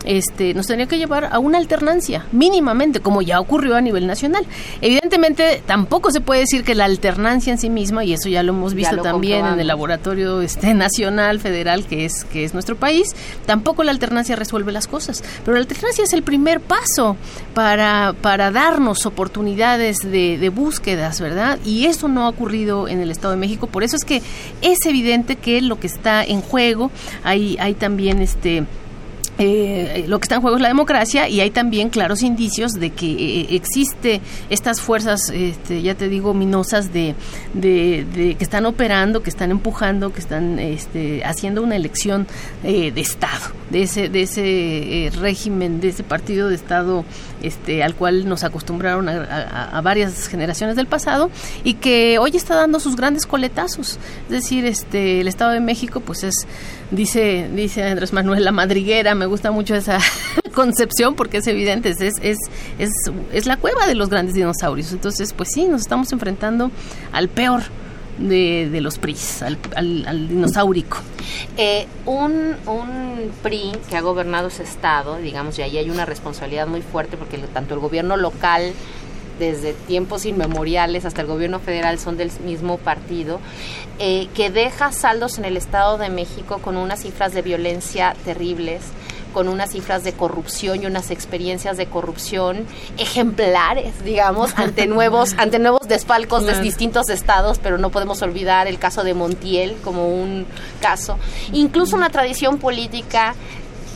este, 0.06 0.54
nos 0.54 0.68
tendría 0.68 0.88
que 0.88 0.98
llevar 0.98 1.30
a 1.32 1.40
una 1.40 1.58
alternancia, 1.58 2.26
mínimamente, 2.32 3.00
como 3.00 3.22
ya 3.22 3.40
ocurrió 3.40 3.76
a 3.76 3.82
nivel 3.82 4.08
nacional. 4.08 4.46
Evidentemente, 4.82 5.62
tampoco 5.66 6.12
se 6.12 6.22
puede 6.22 6.42
decir 6.42 6.64
que 6.64 6.76
la 6.76 6.86
alternancia 6.86 7.52
en 7.52 7.60
sí 7.60 7.70
misma, 7.70 8.04
y 8.04 8.14
eso 8.14 8.30
ya 8.30 8.44
lo 8.44 8.54
hemos 8.54 8.74
visto 8.74 8.96
lo 8.96 9.02
también 9.02 9.46
en 9.46 9.60
el 9.60 9.68
laboratorio 9.68 10.42
este, 10.42 10.74
nacional, 10.74 11.40
federal, 11.40 11.86
que 11.86 12.06
es, 12.06 12.24
que 12.26 12.44
es 12.44 12.54
nuestro 12.54 12.76
país, 12.76 13.16
tampoco 13.46 13.84
la 13.84 13.92
alternancia 13.92 14.36
resuelve 14.36 14.72
las 14.72 14.88
cosas. 14.88 15.24
Pero 15.44 15.54
la 15.56 15.62
alternancia 15.62 16.04
es 16.04 16.14
el 16.14 16.24
primer 16.24 16.62
paso 16.62 17.18
para, 17.54 18.14
para 18.22 18.52
darnos 18.52 19.06
oportunidades 19.06 19.98
de, 19.98 20.38
de 20.38 20.50
búsquedas, 20.50 21.20
¿verdad? 21.22 21.60
Y 21.66 21.86
eso 21.86 22.08
no 22.08 22.26
ha 22.26 22.30
ocurrido 22.30 22.88
en 22.88 23.02
el 23.02 23.12
Estado 23.12 23.32
de 23.32 23.40
México. 23.40 23.68
Por 23.68 23.84
eso 23.84 23.96
es 23.96 24.04
que 24.04 24.22
es 24.62 24.86
evidente 24.86 25.36
que 25.36 25.62
lo 25.62 25.80
que 25.80 25.88
está 25.88 26.24
en 26.24 26.42
juego, 26.42 26.92
hay, 27.24 27.58
hay 27.60 27.74
también 27.74 28.22
este 28.22 28.66
eh, 29.40 30.06
lo 30.08 30.20
que 30.20 30.26
está 30.26 30.36
en 30.36 30.42
juego 30.42 30.58
es 30.58 30.62
la 30.62 30.68
democracia 30.70 31.30
y 31.30 31.42
hay 31.42 31.52
también 31.52 31.90
claros 31.90 32.24
indicios 32.24 32.74
de 32.74 32.90
que 32.92 33.06
eh, 33.12 33.48
existe 33.56 34.20
estas 34.50 34.82
fuerzas, 34.82 35.30
este, 35.34 35.82
ya 35.82 35.94
te 35.96 36.10
digo, 36.10 36.34
minosas 36.34 36.92
de, 36.92 37.14
de, 37.54 38.36
que 38.38 38.44
están 38.44 38.66
operando, 38.66 39.22
que 39.22 39.30
están 39.30 39.52
empujando, 39.52 40.12
que 40.12 40.20
están 40.20 40.60
este, 40.60 41.24
haciendo 41.24 41.62
una 41.62 41.76
elección 41.76 42.28
eh, 42.64 42.92
de 42.92 43.02
Estado, 43.02 43.46
de 43.70 43.84
ese, 43.84 44.10
de 44.10 44.22
ese 44.24 44.42
eh, 45.06 45.10
régimen, 45.12 45.80
de 45.82 45.90
ese 45.90 46.04
partido 46.04 46.50
de 46.50 46.56
Estado 46.56 47.06
este, 47.42 47.84
al 47.84 47.94
cual 47.96 48.28
nos 48.28 48.44
acostumbraron 48.44 49.08
a, 49.10 49.24
a- 49.24 49.78
a 49.78 49.82
varias 49.82 50.28
generaciones 50.28 50.76
del 50.76 50.88
pasado 50.88 51.30
y 51.64 51.76
que 51.76 52.18
hoy 52.20 52.32
está 52.36 52.56
dando 52.56 52.80
sus 52.80 52.96
grandes 52.96 53.26
coletazos. 53.26 54.00
Es 54.26 54.30
decir, 54.32 54.66
este, 54.66 55.22
el 55.22 55.28
Estado 55.28 55.52
de 55.52 55.60
México, 55.60 56.00
pues 56.00 56.24
es, 56.24 56.34
dice, 56.92 57.50
dice 57.54 57.84
Andrés 57.84 58.14
Manuel, 58.14 58.44
la 58.44 58.52
madriguera, 58.52 59.16
me 59.16 59.26
gusta 59.26 59.52
mucho 59.52 59.76
esa 59.76 60.00
concepción 60.54 61.16
porque 61.16 61.38
es 61.38 61.48
evidente, 61.48 61.90
es, 61.90 62.02
es, 62.02 62.16
es, 62.22 62.90
es, 63.32 63.46
la 63.46 63.58
cueva 63.58 63.88
de 63.88 63.96
los 63.96 64.10
grandes 64.10 64.36
dinosaurios. 64.36 64.92
Entonces, 64.92 65.34
pues 65.34 65.50
sí, 65.54 65.66
nos 65.66 65.82
estamos 65.82 66.12
enfrentando 66.12 66.72
al 67.12 67.30
peor 67.30 67.64
de, 68.18 68.70
de 68.72 68.82
los 68.82 68.98
PRIs, 68.98 69.42
al, 69.44 69.58
al, 69.76 70.06
al 70.08 70.28
dinosaurico. 70.28 70.98
Eh, 71.58 71.88
un, 72.06 72.56
un 72.66 73.32
PRI 73.44 73.74
que 73.90 73.98
ha 73.98 74.02
gobernado 74.02 74.48
ese 74.48 74.64
estado, 74.64 75.18
digamos, 75.18 75.58
y 75.60 75.62
ahí 75.62 75.78
hay 75.78 75.90
una 75.90 76.06
responsabilidad 76.06 76.68
muy 76.68 76.82
fuerte 76.82 77.18
porque 77.18 77.38
tanto 77.38 77.74
el 77.74 77.80
gobierno 77.80 78.18
local 78.18 78.74
desde 79.40 79.74
tiempos 79.74 80.26
inmemoriales 80.26 81.06
hasta 81.06 81.22
el 81.22 81.28
gobierno 81.28 81.60
federal 81.60 82.00
son 82.00 82.18
del 82.18 82.32
mismo 82.46 82.78
partido, 82.78 83.40
eh, 84.00 84.28
que 84.34 84.50
deja 84.50 84.92
saldos 84.92 85.38
en 85.38 85.46
el 85.46 85.58
Estado 85.58 85.98
de 85.98 86.10
México 86.10 86.60
con 86.60 86.78
unas 86.78 87.02
cifras 87.02 87.34
de 87.34 87.42
violencia 87.42 88.16
terribles, 88.26 88.82
con 89.34 89.50
unas 89.50 89.72
cifras 89.72 90.04
de 90.04 90.14
corrupción 90.14 90.82
y 90.82 90.86
unas 90.88 91.12
experiencias 91.12 91.78
de 91.78 91.86
corrupción 91.86 92.66
ejemplares, 92.98 94.04
digamos, 94.04 94.58
ante 94.58 94.88
nuevos, 94.88 95.36
ante 95.38 95.60
nuevos 95.60 95.88
desfalcos 95.88 96.46
de 96.46 96.60
distintos 96.62 97.10
estados, 97.10 97.60
pero 97.62 97.78
no 97.78 97.92
podemos 97.92 98.22
olvidar 98.24 98.68
el 98.68 98.80
caso 98.80 99.04
de 99.04 99.14
Montiel 99.14 99.78
como 99.84 100.10
un 100.10 100.48
caso. 100.82 101.20
Incluso 101.54 101.96
una 101.96 102.10
tradición 102.10 102.58
política 102.58 103.36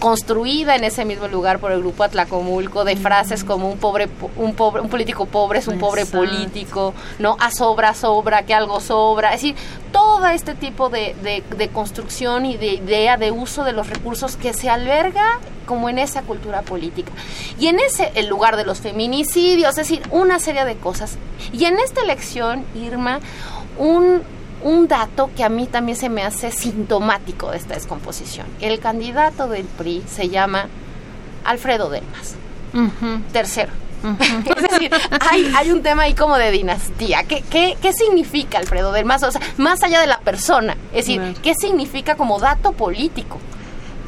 construida 0.02 0.76
en 0.76 0.84
ese 0.84 1.06
mismo 1.06 1.28
lugar 1.28 1.60
por 1.60 1.72
el 1.72 1.80
grupo 1.80 2.04
Atlacomulco 2.04 2.84
de 2.84 2.96
frases 2.98 3.44
como 3.44 3.70
un 3.70 3.78
pobre 3.78 4.08
po- 4.08 4.32
un 4.36 4.56
pobre 4.56 4.82
un 4.82 4.90
político 4.90 5.28
pobre 5.28 5.60
es 5.60 5.68
un 5.68 5.78
pobre 5.78 6.06
político 6.08 6.96
no 7.20 7.38
a 7.40 7.52
sobra 7.52 7.94
sobra 7.94 8.44
que 8.44 8.54
algo 8.56 8.80
sobra. 8.80 9.30
Es 9.30 9.42
decir 9.44 9.56
todo 9.92 10.26
este 10.28 10.56
tipo 10.56 10.90
de, 10.90 11.16
de- 11.22 11.44
de 11.56 11.70
construcción 11.70 12.48
y 12.48 12.58
de 12.58 12.74
idea 12.74 13.16
de 13.18 13.30
uso 13.32 13.64
de 13.64 13.74
los 13.74 13.88
recursos 13.90 14.38
que 14.38 14.54
se 14.54 14.70
alberga 14.72 15.40
como 15.68 15.88
en 15.88 16.00
esa 16.00 16.24
cultura 16.24 16.64
política. 16.64 17.12
Y 17.60 17.68
en 17.68 17.80
ese 17.80 18.12
el 18.16 18.26
lugar 18.28 18.58
de 18.58 18.66
los 18.66 18.80
feminicidios 18.80 19.70
es 19.70 19.76
decir 19.88 20.02
una 20.10 20.40
serie 20.40 20.66
de 20.66 20.76
cosas. 20.78 21.18
Y 21.54 21.66
en 21.66 21.78
esta 21.78 22.02
elección 22.02 22.66
Irma 22.76 23.20
un 23.78 24.24
un 24.64 24.88
dato 24.88 25.30
que 25.36 25.44
a 25.44 25.50
mí 25.50 25.68
también 25.68 25.98
se 25.98 26.10
me 26.10 26.24
hace 26.24 26.52
sintomático 26.52 27.52
de 27.52 27.58
esta 27.58 27.76
descomposición. 27.76 28.48
El 28.60 28.80
candidato 28.80 29.48
del 29.48 29.66
PRI 29.66 30.04
se 30.08 30.30
llama 30.30 30.68
Alfredo 31.44 31.90
Delmas, 31.90 32.36
tercero. 33.32 33.72
es 34.56 34.64
decir, 34.64 34.92
hay, 35.30 35.52
hay 35.56 35.72
un 35.72 35.84
tema 35.84 36.04
ahí 36.04 36.16
como 36.16 36.38
de 36.38 36.52
dinastía. 36.52 37.24
¿Qué, 37.24 37.44
qué, 37.50 37.78
qué 37.82 37.94
significa 37.94 38.58
Alfredo 38.58 38.92
Delmas? 38.92 39.22
O 39.24 39.32
sea, 39.32 39.42
más 39.58 39.84
allá 39.84 40.02
de 40.02 40.08
la 40.08 40.20
persona. 40.20 40.76
Es 40.92 41.06
decir. 41.06 41.36
¿qué 41.44 41.54
significa 41.54 42.16
como 42.16 42.40
dato 42.40 42.72
político? 42.72 43.40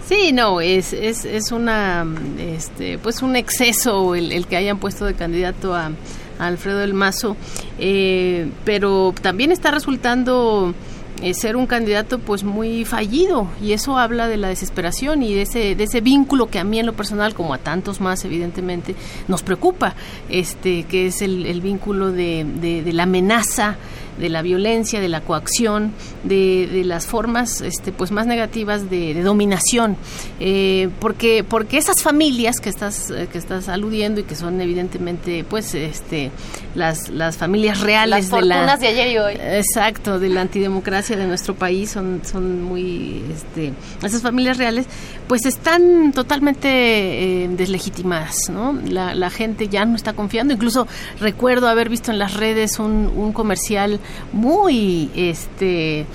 Sí, 0.07 0.31
no, 0.33 0.61
es, 0.61 0.93
es, 0.93 1.25
es 1.25 1.51
una, 1.51 2.05
este, 2.39 2.97
pues 2.97 3.21
un 3.21 3.35
exceso 3.35 4.15
el, 4.15 4.31
el 4.31 4.47
que 4.47 4.57
hayan 4.57 4.77
puesto 4.77 5.05
de 5.05 5.13
candidato 5.13 5.73
a 5.75 5.91
Alfredo 6.39 6.79
del 6.79 6.93
Mazo, 6.93 7.35
eh, 7.79 8.49
pero 8.65 9.13
también 9.21 9.51
está 9.51 9.71
resultando 9.71 10.73
eh, 11.21 11.33
ser 11.33 11.55
un 11.55 11.67
candidato 11.67 12.19
pues 12.19 12.43
muy 12.43 12.85
fallido 12.85 13.47
y 13.61 13.73
eso 13.73 13.97
habla 13.97 14.27
de 14.27 14.37
la 14.37 14.47
desesperación 14.47 15.21
y 15.23 15.33
de 15.33 15.43
ese 15.43 15.75
de 15.75 15.83
ese 15.83 16.01
vínculo 16.01 16.47
que 16.47 16.59
a 16.59 16.63
mí 16.63 16.79
en 16.79 16.85
lo 16.85 16.93
personal 16.93 17.33
como 17.35 17.53
a 17.53 17.59
tantos 17.59 18.01
más 18.01 18.25
evidentemente 18.25 18.95
nos 19.27 19.43
preocupa 19.43 19.95
este 20.27 20.83
que 20.83 21.07
es 21.07 21.21
el, 21.21 21.45
el 21.45 21.61
vínculo 21.61 22.11
de, 22.11 22.45
de, 22.59 22.81
de 22.81 22.93
la 22.93 23.03
amenaza 23.03 23.77
de 24.17 24.29
la 24.29 24.41
violencia, 24.41 24.99
de 24.99 25.09
la 25.09 25.21
coacción, 25.21 25.91
de, 26.23 26.67
de 26.71 26.83
las 26.83 27.07
formas 27.07 27.61
este, 27.61 27.91
pues 27.91 28.11
más 28.11 28.27
negativas 28.27 28.89
de, 28.89 29.13
de 29.13 29.23
dominación, 29.23 29.97
eh, 30.39 30.89
porque 30.99 31.43
porque 31.43 31.77
esas 31.77 32.01
familias 32.01 32.59
que 32.59 32.69
estás 32.69 33.09
eh, 33.09 33.27
que 33.31 33.37
estás 33.37 33.69
aludiendo 33.69 34.21
y 34.21 34.23
que 34.23 34.35
son 34.35 34.59
evidentemente 34.61 35.43
pues 35.43 35.73
este 35.75 36.31
las 36.75 37.09
las 37.09 37.37
familias 37.37 37.81
reales 37.81 38.29
Las 38.29 38.41
de 38.41 38.45
la 38.47 38.77
de 38.77 38.87
ayer 38.87 39.07
y 39.11 39.17
hoy. 39.17 39.33
Exacto, 39.39 40.19
de 40.19 40.29
la 40.29 40.41
antidemocracia 40.41 41.15
de 41.15 41.25
nuestro 41.27 41.55
país 41.55 41.91
son, 41.91 42.21
son 42.23 42.63
muy, 42.63 43.23
este, 43.33 43.73
esas 44.03 44.21
familias 44.21 44.57
reales, 44.57 44.85
pues 45.27 45.45
están 45.45 46.11
totalmente 46.13 47.43
eh, 47.43 47.47
deslegitimadas, 47.49 48.49
¿no? 48.49 48.73
La, 48.87 49.15
la 49.15 49.29
gente 49.29 49.67
ya 49.67 49.85
no 49.85 49.95
está 49.95 50.13
confiando, 50.13 50.53
incluso 50.53 50.87
recuerdo 51.19 51.67
haber 51.67 51.89
visto 51.89 52.11
en 52.11 52.19
las 52.19 52.33
redes 52.35 52.79
un, 52.79 53.11
un 53.15 53.33
comercial 53.33 53.99
muy, 54.31 55.09
este, 55.15 56.05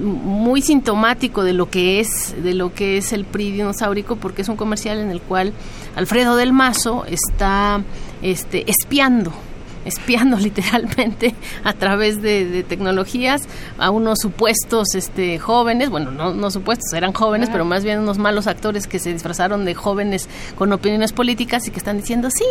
muy 0.00 0.62
sintomático 0.62 1.44
de 1.44 1.52
lo 1.52 1.70
que 1.70 2.00
es 2.00 2.34
de 2.42 2.54
lo 2.54 2.72
que 2.74 2.98
es 2.98 3.12
el 3.12 3.24
PRI 3.24 3.52
dinosaurico 3.52 4.16
porque 4.16 4.42
es 4.42 4.48
un 4.48 4.56
comercial 4.56 4.98
en 4.98 5.10
el 5.10 5.20
cual 5.20 5.52
Alfredo 5.96 6.36
del 6.36 6.52
Mazo 6.52 7.04
está 7.06 7.82
este 8.22 8.70
espiando 8.70 9.32
espiando 9.84 10.36
literalmente 10.38 11.34
a 11.64 11.72
través 11.72 12.22
de, 12.22 12.44
de, 12.46 12.62
tecnologías 12.62 13.42
a 13.78 13.90
unos 13.90 14.18
supuestos 14.20 14.94
este 14.94 15.38
jóvenes, 15.38 15.90
bueno, 15.90 16.10
no, 16.10 16.34
no 16.34 16.50
supuestos, 16.50 16.92
eran 16.92 17.12
jóvenes, 17.12 17.48
pero 17.50 17.64
más 17.64 17.84
bien 17.84 17.98
unos 17.98 18.18
malos 18.18 18.46
actores 18.46 18.86
que 18.86 18.98
se 18.98 19.12
disfrazaron 19.12 19.64
de 19.64 19.74
jóvenes 19.74 20.28
con 20.56 20.72
opiniones 20.72 21.12
políticas 21.12 21.66
y 21.66 21.70
que 21.70 21.78
están 21.78 21.96
diciendo, 21.96 22.28
sí, 22.30 22.44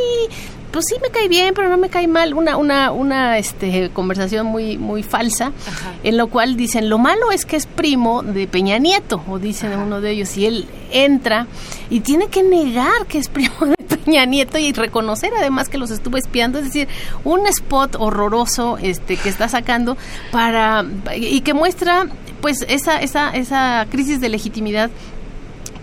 pues 0.72 0.86
sí 0.88 0.96
me 1.02 1.10
cae 1.10 1.28
bien, 1.28 1.54
pero 1.54 1.70
no 1.70 1.78
me 1.78 1.90
cae 1.90 2.08
mal, 2.08 2.34
una, 2.34 2.58
una, 2.58 2.92
una 2.92 3.38
este, 3.38 3.90
conversación 3.92 4.46
muy, 4.46 4.78
muy 4.78 5.04
falsa, 5.04 5.52
Ajá. 5.68 5.94
en 6.04 6.18
lo 6.18 6.28
cual 6.28 6.56
dicen, 6.56 6.90
lo 6.90 6.98
malo 6.98 7.32
es 7.32 7.46
que 7.46 7.56
es 7.56 7.66
primo 7.66 8.24
de 8.24 8.48
Peña 8.48 8.78
Nieto, 8.78 9.24
o 9.28 9.40
dicen 9.40 9.74
Ajá. 9.74 9.84
uno 9.84 10.02
de 10.02 10.12
ellos, 10.12 10.36
y 10.38 10.46
él 10.46 10.66
entra 10.92 11.48
y 11.90 12.02
tiene 12.02 12.28
que 12.28 12.44
negar 12.44 13.06
que 13.08 13.18
es 13.18 13.30
primo 13.30 13.66
de 13.66 13.79
Peña 13.90 14.26
Nieto 14.26 14.58
y 14.58 14.72
reconocer 14.72 15.32
además 15.38 15.70
que 15.70 15.78
los 15.78 15.92
estuvo 15.92 16.18
espiando, 16.18 16.60
es 16.60 16.66
decir, 16.66 16.88
un 17.24 17.46
spot 17.48 17.96
horroroso 18.00 18.78
este 18.78 19.18
que 19.18 19.30
está 19.30 19.50
sacando 19.50 19.98
para 20.32 20.86
y 21.16 21.42
que 21.42 21.54
muestra 21.54 22.08
pues 22.42 22.66
esa 22.70 23.02
esa 23.02 23.32
esa 23.32 23.86
crisis 23.90 24.22
de 24.22 24.30
legitimidad 24.30 24.90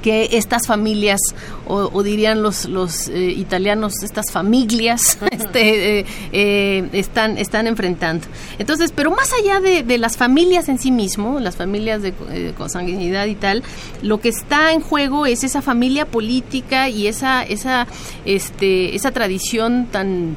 que 0.06 0.36
estas 0.36 0.68
familias, 0.68 1.18
o, 1.66 2.00
dirían 2.04 2.40
los, 2.40 2.66
los 2.66 3.08
eh, 3.08 3.24
italianos, 3.36 4.04
estas 4.04 4.30
familias, 4.30 5.18
este, 5.32 5.98
eh, 5.98 6.06
eh, 6.30 6.88
están, 6.92 7.36
están 7.38 7.66
enfrentando. 7.66 8.24
Entonces, 8.60 8.92
pero 8.94 9.10
más 9.10 9.32
allá 9.32 9.58
de, 9.58 9.82
de 9.82 9.98
las 9.98 10.16
familias 10.16 10.68
en 10.68 10.78
sí 10.78 10.92
mismo, 10.92 11.40
las 11.40 11.56
familias 11.56 12.02
de 12.02 12.12
consanguinidad 12.56 13.26
y 13.26 13.34
tal, 13.34 13.64
lo 14.00 14.20
que 14.20 14.28
está 14.28 14.72
en 14.72 14.80
juego 14.80 15.26
es 15.26 15.42
esa 15.42 15.60
familia 15.60 16.06
política 16.06 16.88
y 16.88 17.08
esa, 17.08 17.42
esa, 17.42 17.88
este, 18.24 18.94
esa 18.94 19.10
tradición 19.10 19.88
tan 19.90 20.36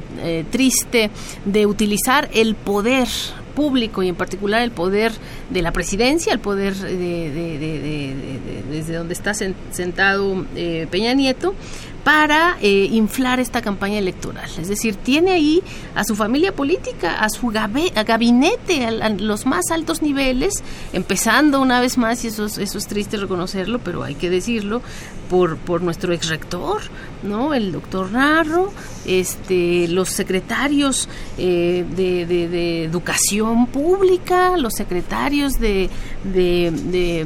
triste 0.50 1.12
de 1.46 1.68
utilizar 1.68 2.28
el 2.34 2.56
poder 2.56 3.08
público 3.50 4.04
y 4.04 4.08
en 4.10 4.16
particular 4.16 4.62
el 4.62 4.72
poder 4.72 5.12
de 5.50 5.62
la 5.62 5.72
presidencia, 5.72 6.34
el 6.34 6.40
poder 6.40 6.76
de, 6.76 6.98
de, 6.98 7.60
de, 7.60 8.16
desde 8.72 8.96
donde 8.96 9.14
está 9.14 9.34
sentado 9.34 10.46
eh, 10.56 10.88
Peña 10.90 11.14
Nieto, 11.14 11.56
para 12.04 12.58
eh, 12.62 12.88
inflar 12.92 13.40
esta 13.40 13.62
campaña 13.62 14.00
electoral. 14.00 14.50
Es 14.60 14.68
decir, 14.68 14.96
tiene 14.96 15.32
ahí 15.32 15.62
a 15.96 16.04
su 16.04 16.16
familia 16.16 16.56
política, 16.56 17.20
a 17.22 17.30
su 17.30 17.48
gabinete, 17.48 18.86
a, 18.86 19.10
los 19.10 19.46
más 19.46 19.72
altos 19.72 20.02
niveles, 20.02 20.64
empezando 20.94 21.62
una 21.62 21.82
vez 21.82 21.98
más, 21.98 22.24
y 22.24 22.28
eso 22.28 22.46
es, 22.46 22.58
eso 22.58 22.78
es 22.78 22.88
triste 22.88 23.18
reconocerlo, 23.18 23.80
pero 23.80 24.04
hay 24.04 24.16
que 24.16 24.30
decirlo, 24.30 24.82
por, 25.30 25.82
nuestro 25.82 26.12
ex 26.12 26.28
rector, 26.28 26.82
¿no? 27.24 27.54
el 27.54 27.72
doctor 27.72 28.12
Narro, 28.12 28.74
este, 29.06 29.88
los 29.88 30.10
secretarios 30.10 31.08
eh, 31.38 31.86
de, 31.96 32.84
educación 32.84 33.68
pública, 33.68 34.58
los 34.58 34.74
secretarios 34.74 35.54
de, 35.60 35.90
de, 36.24 37.24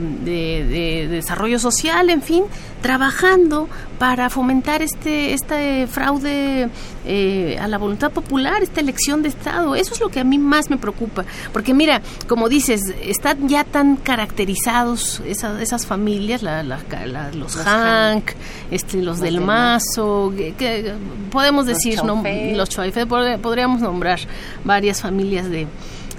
desarrollo 1.09 1.59
social, 1.59 2.09
en 2.09 2.21
fin, 2.21 2.43
trabajando 2.81 3.69
para 3.97 4.29
fomentar 4.29 4.62
este, 4.81 5.33
este 5.33 5.87
fraude 5.87 6.69
eh, 7.05 7.57
a 7.59 7.67
la 7.67 7.77
voluntad 7.77 8.11
popular, 8.11 8.63
esta 8.63 8.79
elección 8.79 9.21
de 9.21 9.29
Estado. 9.29 9.75
Eso 9.75 9.93
es 9.93 9.99
lo 9.99 10.09
que 10.09 10.19
a 10.19 10.23
mí 10.23 10.37
más 10.37 10.69
me 10.69 10.77
preocupa. 10.77 11.25
Porque 11.51 11.73
mira, 11.73 12.01
como 12.27 12.49
dices, 12.49 12.81
están 13.01 13.47
ya 13.49 13.63
tan 13.63 13.97
caracterizados 13.97 15.21
esas, 15.25 15.61
esas 15.61 15.85
familias, 15.85 16.43
la, 16.43 16.63
la, 16.63 16.79
la, 17.05 17.31
los, 17.31 17.55
los 17.55 17.65
Hank, 17.65 18.31
este, 18.71 18.97
los, 18.97 19.05
los 19.05 19.19
del 19.19 19.41
Mazo, 19.41 20.33
que, 20.35 20.53
que, 20.53 20.93
podemos 21.31 21.65
decir, 21.65 21.97
los 21.97 22.05
no, 22.05 22.23
los 22.55 22.69
Choife, 22.69 23.05
podríamos 23.05 23.81
nombrar 23.81 24.19
varias 24.63 25.01
familias 25.01 25.49
de, 25.49 25.67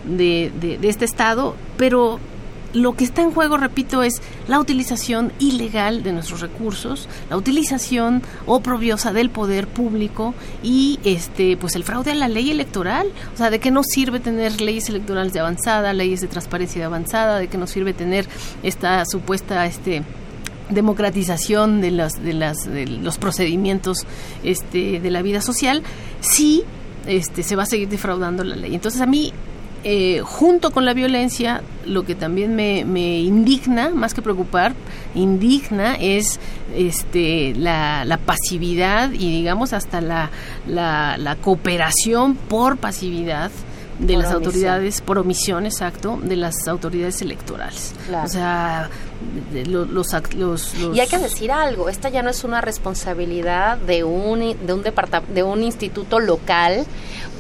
de, 0.05 0.53
de, 0.61 0.79
de 0.79 0.89
este 0.89 1.05
Estado, 1.05 1.57
pero 1.77 2.21
lo 2.75 2.95
que 2.95 3.05
está 3.05 3.23
en 3.23 3.31
juego, 3.31 3.57
repito, 3.57 4.03
es 4.03 4.21
la 4.49 4.61
utilización 4.61 5.33
ilegal 5.39 6.03
de 6.03 6.13
nuestros 6.13 6.41
recursos, 6.41 7.09
la 7.31 7.37
utilización 7.37 8.23
oprobiosa 8.47 9.13
del 9.13 9.31
poder 9.31 9.69
público 9.69 10.35
y 10.63 10.99
este 11.05 11.57
pues 11.57 11.77
el 11.77 11.85
fraude 11.85 12.11
a 12.11 12.15
la 12.15 12.29
ley 12.29 12.51
electoral. 12.51 13.07
O 13.33 13.37
sea, 13.37 13.51
¿de 13.51 13.61
qué 13.61 13.71
nos 13.71 13.87
sirve 13.87 14.21
tener 14.21 14.61
leyes 14.61 14.89
electorales 14.89 15.33
de 15.33 15.41
avanzada, 15.41 15.93
leyes 15.93 16.21
de 16.21 16.27
transparencia 16.27 16.81
de 16.81 16.87
avanzada? 16.87 17.39
¿De 17.39 17.49
qué 17.49 17.57
nos 17.57 17.71
sirve 17.71 17.95
tener 17.95 18.27
esta 18.63 19.05
supuesta 19.07 19.65
este 19.67 20.03
democratización 20.71 21.81
de, 21.81 21.91
las, 21.91 22.23
de, 22.23 22.33
las, 22.33 22.65
de 22.65 22.87
los 22.87 23.19
procedimientos 23.19 23.99
este, 24.43 24.99
de 24.99 25.11
la 25.11 25.23
vida 25.23 25.41
social 25.43 25.83
si 26.21 26.65
este, 27.07 27.43
se 27.43 27.55
va 27.55 27.65
a 27.65 27.67
seguir 27.67 27.89
defraudando 27.89 28.45
la 28.45 28.57
ley. 28.57 28.75
Entonces 28.75 29.01
a 29.01 29.07
mí 29.07 29.33
eh, 29.85 30.20
junto 30.25 30.70
con 30.70 30.87
la 30.87 30.94
violencia, 30.94 31.62
lo 31.85 32.05
que 32.05 32.14
también 32.14 32.57
me, 32.57 32.85
me, 32.87 33.20
indigna, 33.20 33.90
más 33.90 34.14
que 34.14 34.23
preocupar, 34.23 34.73
indigna 35.14 35.94
es 35.97 36.40
este, 36.75 37.55
la, 37.55 38.05
la 38.07 38.16
pasividad 38.16 39.12
y 39.12 39.31
digamos 39.31 39.75
hasta 39.75 40.01
la, 40.01 40.31
la, 40.66 41.18
la 41.18 41.37
cooperación 41.37 42.35
por 42.35 42.79
pasividad 42.79 43.51
de 43.99 44.14
por 44.14 44.23
las 44.23 44.35
omisión. 44.35 44.47
autoridades, 44.47 45.01
por 45.03 45.18
omisión, 45.18 45.66
exacto, 45.66 46.18
de 46.23 46.37
las 46.37 46.66
autoridades 46.66 47.20
electorales. 47.23 47.94
Claro. 48.07 48.25
O 48.25 48.29
sea, 48.29 48.88
los, 49.66 49.88
los, 49.88 50.35
los, 50.35 50.74
Y 50.94 51.00
hay 51.00 51.09
que 51.09 51.18
decir 51.18 51.53
algo, 51.53 51.88
esta 51.88 52.09
ya 52.09 52.22
no 52.22 52.31
es 52.31 52.44
una 52.44 52.61
responsabilidad 52.61 53.77
de 53.79 54.05
un, 54.05 54.40
de 54.40 54.72
un, 54.72 54.83
de 54.83 55.42
un 55.42 55.62
instituto 55.62 56.20
local, 56.20 56.87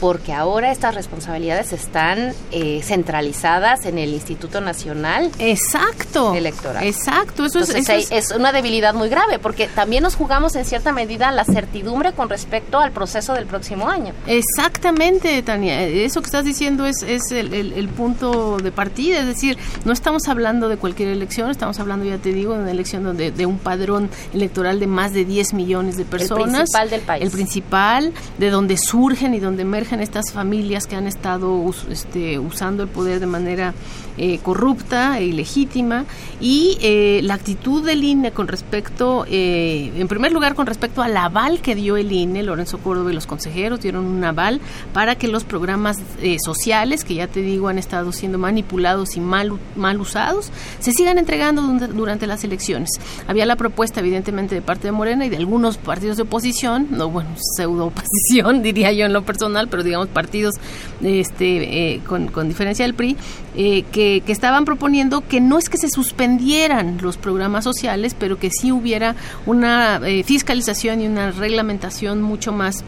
porque 0.00 0.32
ahora 0.32 0.70
estas 0.70 0.94
responsabilidades 0.94 1.72
están 1.72 2.34
eh, 2.52 2.82
centralizadas 2.82 3.86
en 3.86 3.98
el 3.98 4.12
Instituto 4.12 4.60
Nacional 4.60 5.30
exacto, 5.38 6.34
Electoral. 6.34 6.84
Exacto, 6.84 7.46
eso, 7.46 7.60
Entonces, 7.60 7.88
es, 7.88 7.88
eso 7.88 8.14
es, 8.14 8.30
es, 8.30 8.36
una 8.36 8.52
debilidad 8.52 8.94
muy 8.94 9.08
grave, 9.08 9.38
porque 9.38 9.66
también 9.68 10.02
nos 10.02 10.14
jugamos 10.14 10.56
en 10.56 10.64
cierta 10.64 10.92
medida 10.92 11.30
la 11.32 11.44
certidumbre 11.44 12.12
con 12.12 12.28
respecto 12.28 12.78
al 12.78 12.92
proceso 12.92 13.34
del 13.34 13.46
próximo 13.46 13.88
año. 13.88 14.12
Exactamente, 14.26 15.42
Tania, 15.42 15.82
eso 15.84 16.20
que 16.20 16.26
estás 16.26 16.44
diciendo 16.44 16.86
es, 16.86 17.02
es 17.02 17.30
el, 17.30 17.54
el, 17.54 17.72
el 17.72 17.88
punto 17.88 18.58
de 18.58 18.72
partida, 18.72 19.20
es 19.20 19.26
decir, 19.26 19.56
no 19.84 19.92
estamos 19.92 20.28
hablando 20.28 20.68
de 20.68 20.76
cualquier 20.76 21.08
elección, 21.08 21.50
estamos 21.50 21.63
hablando, 21.78 22.04
ya 22.04 22.18
te 22.18 22.32
digo, 22.32 22.54
de 22.54 22.60
una 22.60 22.70
elección 22.70 23.02
donde, 23.02 23.30
de 23.30 23.46
un 23.46 23.58
padrón 23.58 24.10
electoral 24.32 24.80
de 24.80 24.86
más 24.86 25.12
de 25.12 25.24
10 25.24 25.54
millones 25.54 25.96
de 25.96 26.04
personas. 26.04 26.46
El 26.46 26.52
principal 26.52 26.90
del 26.90 27.00
país. 27.00 27.24
El 27.24 27.30
principal, 27.30 28.12
de 28.38 28.50
donde 28.50 28.76
surgen 28.76 29.34
y 29.34 29.40
donde 29.40 29.62
emergen 29.62 30.00
estas 30.00 30.32
familias 30.32 30.86
que 30.86 30.96
han 30.96 31.06
estado 31.06 31.62
este, 31.90 32.38
usando 32.38 32.82
el 32.82 32.88
poder 32.88 33.20
de 33.20 33.26
manera 33.26 33.74
eh, 34.16 34.38
corrupta 34.42 35.18
e 35.18 35.26
ilegítima. 35.26 36.04
Y 36.40 36.78
eh, 36.80 37.20
la 37.24 37.34
actitud 37.34 37.84
del 37.84 38.04
INE 38.04 38.30
con 38.30 38.46
respecto, 38.46 39.26
eh, 39.28 39.92
en 39.96 40.06
primer 40.06 40.30
lugar, 40.30 40.54
con 40.54 40.66
respecto 40.66 41.02
al 41.02 41.16
aval 41.16 41.60
que 41.60 41.74
dio 41.74 41.96
el 41.96 42.12
INE, 42.12 42.44
Lorenzo 42.44 42.78
Córdoba 42.78 43.10
y 43.10 43.14
los 43.14 43.26
consejeros 43.26 43.80
dieron 43.80 44.04
un 44.04 44.22
aval 44.22 44.60
para 44.92 45.16
que 45.16 45.26
los 45.26 45.42
programas 45.42 45.98
sociales, 46.44 47.04
que 47.04 47.14
ya 47.14 47.26
te 47.26 47.40
digo 47.40 47.68
han 47.68 47.78
estado 47.78 48.12
siendo 48.12 48.38
manipulados 48.38 49.16
y 49.16 49.20
mal, 49.20 49.58
mal 49.74 50.00
usados, 50.00 50.50
se 50.78 50.92
sigan 50.92 51.18
entregando 51.18 51.53
durante 51.54 52.26
las 52.26 52.44
elecciones. 52.44 52.90
Había 53.26 53.46
la 53.46 53.56
propuesta, 53.56 54.00
evidentemente, 54.00 54.54
de 54.54 54.62
parte 54.62 54.88
de 54.88 54.92
Morena 54.92 55.26
y 55.26 55.28
de 55.30 55.36
algunos 55.36 55.76
partidos 55.76 56.16
de 56.16 56.24
oposición, 56.24 56.88
no, 56.90 57.10
bueno, 57.10 57.30
pseudo 57.56 57.86
oposición, 57.86 58.62
diría 58.62 58.92
yo 58.92 59.06
en 59.06 59.12
lo 59.12 59.22
personal, 59.22 59.68
pero 59.68 59.82
digamos 59.82 60.08
partidos 60.08 60.54
este, 61.02 61.94
eh, 61.94 62.00
con, 62.06 62.28
con 62.28 62.48
diferencia 62.48 62.84
del 62.84 62.94
PRI, 62.94 63.16
eh, 63.56 63.84
que, 63.92 64.22
que 64.24 64.32
estaban 64.32 64.64
proponiendo 64.64 65.22
que 65.26 65.40
no 65.40 65.58
es 65.58 65.68
que 65.68 65.78
se 65.78 65.88
suspendieran 65.88 66.98
los 67.00 67.16
programas 67.16 67.64
sociales, 67.64 68.14
pero 68.18 68.38
que 68.38 68.50
sí 68.50 68.72
hubiera 68.72 69.14
una 69.46 70.00
eh, 70.04 70.22
fiscalización 70.24 71.00
y 71.00 71.06
una 71.06 71.30
reglamentación 71.30 72.22
mucho 72.22 72.52
más 72.52 72.84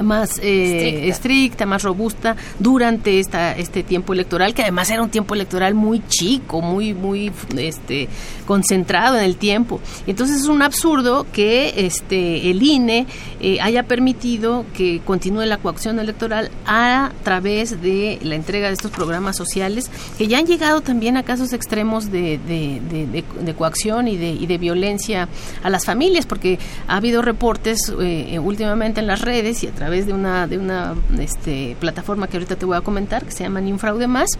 más 0.00 0.38
eh, 0.42 1.08
estricta. 1.08 1.66
más 1.66 1.82
robusta 1.82 2.36
durante 2.58 3.18
esta 3.18 3.56
este 3.56 3.82
tiempo 3.82 4.12
electoral 4.12 4.54
que 4.54 4.62
además 4.62 4.90
era 4.90 5.02
un 5.02 5.10
tiempo 5.10 5.34
electoral 5.34 5.74
muy 5.74 6.02
chico 6.08 6.62
muy 6.62 6.94
muy 6.94 7.30
este 7.58 8.08
concentrado 8.46 9.18
en 9.18 9.24
el 9.24 9.36
tiempo 9.36 9.80
entonces 10.06 10.42
es 10.42 10.46
un 10.46 10.62
absurdo 10.62 11.26
que 11.32 11.86
este 11.86 12.50
el 12.50 12.62
INE 12.62 13.06
eh, 13.40 13.58
haya 13.60 13.82
permitido 13.82 14.64
que 14.74 15.00
continúe 15.04 15.44
la 15.44 15.58
coacción 15.58 15.98
electoral 15.98 16.50
a 16.66 17.12
través 17.24 17.82
de 17.82 18.18
la 18.22 18.34
entrega 18.34 18.68
de 18.68 18.74
estos 18.74 18.90
programas 18.90 19.36
sociales 19.36 19.90
que 20.16 20.26
ya 20.26 20.38
han 20.38 20.46
llegado 20.46 20.80
también 20.80 21.16
a 21.16 21.22
casos 21.22 21.52
extremos 21.52 22.10
de, 22.10 22.38
de, 22.46 23.24
de, 23.40 23.54
coacción 23.54 24.08
y 24.08 24.16
de, 24.16 24.30
y 24.30 24.46
de 24.46 24.58
violencia 24.58 25.28
a 25.62 25.70
las 25.70 25.84
familias 25.84 26.26
porque 26.26 26.58
ha 26.88 26.96
habido 26.96 27.22
reportes 27.22 27.92
eh, 28.00 28.38
últimamente 28.38 29.00
en 29.00 29.06
las 29.06 29.20
redes 29.20 29.62
y 29.62 29.66
a 29.66 29.70
través 29.82 30.06
de 30.06 30.12
una, 30.12 30.46
de 30.46 30.58
una 30.58 30.94
este, 31.18 31.76
plataforma 31.80 32.28
que 32.28 32.36
ahorita 32.36 32.54
te 32.54 32.64
voy 32.64 32.76
a 32.76 32.82
comentar, 32.82 33.24
que 33.24 33.32
se 33.32 33.42
llama 33.42 33.60
Ni 33.60 33.72
más, 34.06 34.30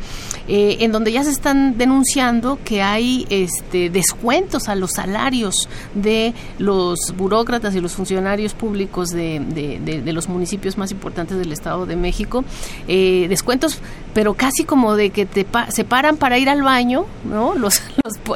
eh, 0.47 0.77
en 0.79 0.93
donde 0.93 1.11
ya 1.11 1.25
se 1.25 1.31
están 1.31 1.77
denunciando 1.77 2.61
que 2.65 2.81
hay 2.81 3.27
este, 3.29 3.91
descuentos 3.91 4.69
a 4.69 4.77
los 4.77 4.93
salarios 4.93 5.69
de 5.95 6.33
los 6.59 7.13
burócratas 7.17 7.75
y 7.75 7.81
los 7.81 7.93
funcionarios 7.95 8.55
públicos 8.55 9.09
de, 9.09 9.41
de, 9.41 10.13
los 10.13 10.29
municipios 10.29 10.79
más 10.79 10.93
importantes 10.93 11.37
del 11.37 11.51
Estado 11.51 11.87
de 11.87 11.97
México, 11.97 12.45
eh, 12.87 13.27
descuentos, 13.29 13.81
pero 14.15 14.35
casi 14.35 14.65
como 14.65 14.97
de 14.97 15.11
que 15.11 15.27
te 15.27 15.47
se 15.69 15.85
paran 15.85 16.17
para 16.17 16.39
ir 16.39 16.49
al 16.49 16.63
baño, 16.63 17.07
¿no? 17.25 17.55
Los, 17.63 17.81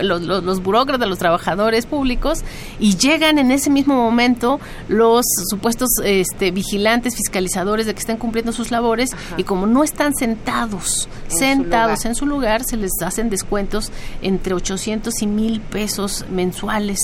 los, 0.03 0.23
los, 0.23 0.45
los 0.45 0.63
burócratas, 0.63 1.09
los 1.09 1.19
trabajadores 1.19 1.87
públicos, 1.87 2.45
y 2.79 2.97
llegan 2.97 3.39
en 3.39 3.51
ese 3.51 3.71
mismo 3.71 3.95
momento 3.95 4.61
los 4.89 5.25
supuestos 5.51 5.89
este, 6.05 6.51
vigilantes 6.51 7.17
fiscalizadores 7.17 7.87
de 7.87 7.95
que 7.95 8.01
estén 8.01 8.17
cumpliendo 8.17 8.53
sus 8.53 8.71
labores 8.71 9.11
y 9.37 9.45
como 9.45 9.67
no 9.67 9.83
están 9.83 10.15
sentados, 10.15 11.09
sentados 11.29 12.05
en 12.05 12.15
su 12.15 12.27
lugar, 12.27 12.65
se 12.65 12.77
les 12.77 12.93
hacen 13.03 13.31
descuentos 13.31 13.91
entre 14.23 14.55
800 14.55 15.23
y 15.23 15.27
1000 15.27 15.61
pesos 15.61 16.25
mensuales 16.31 16.99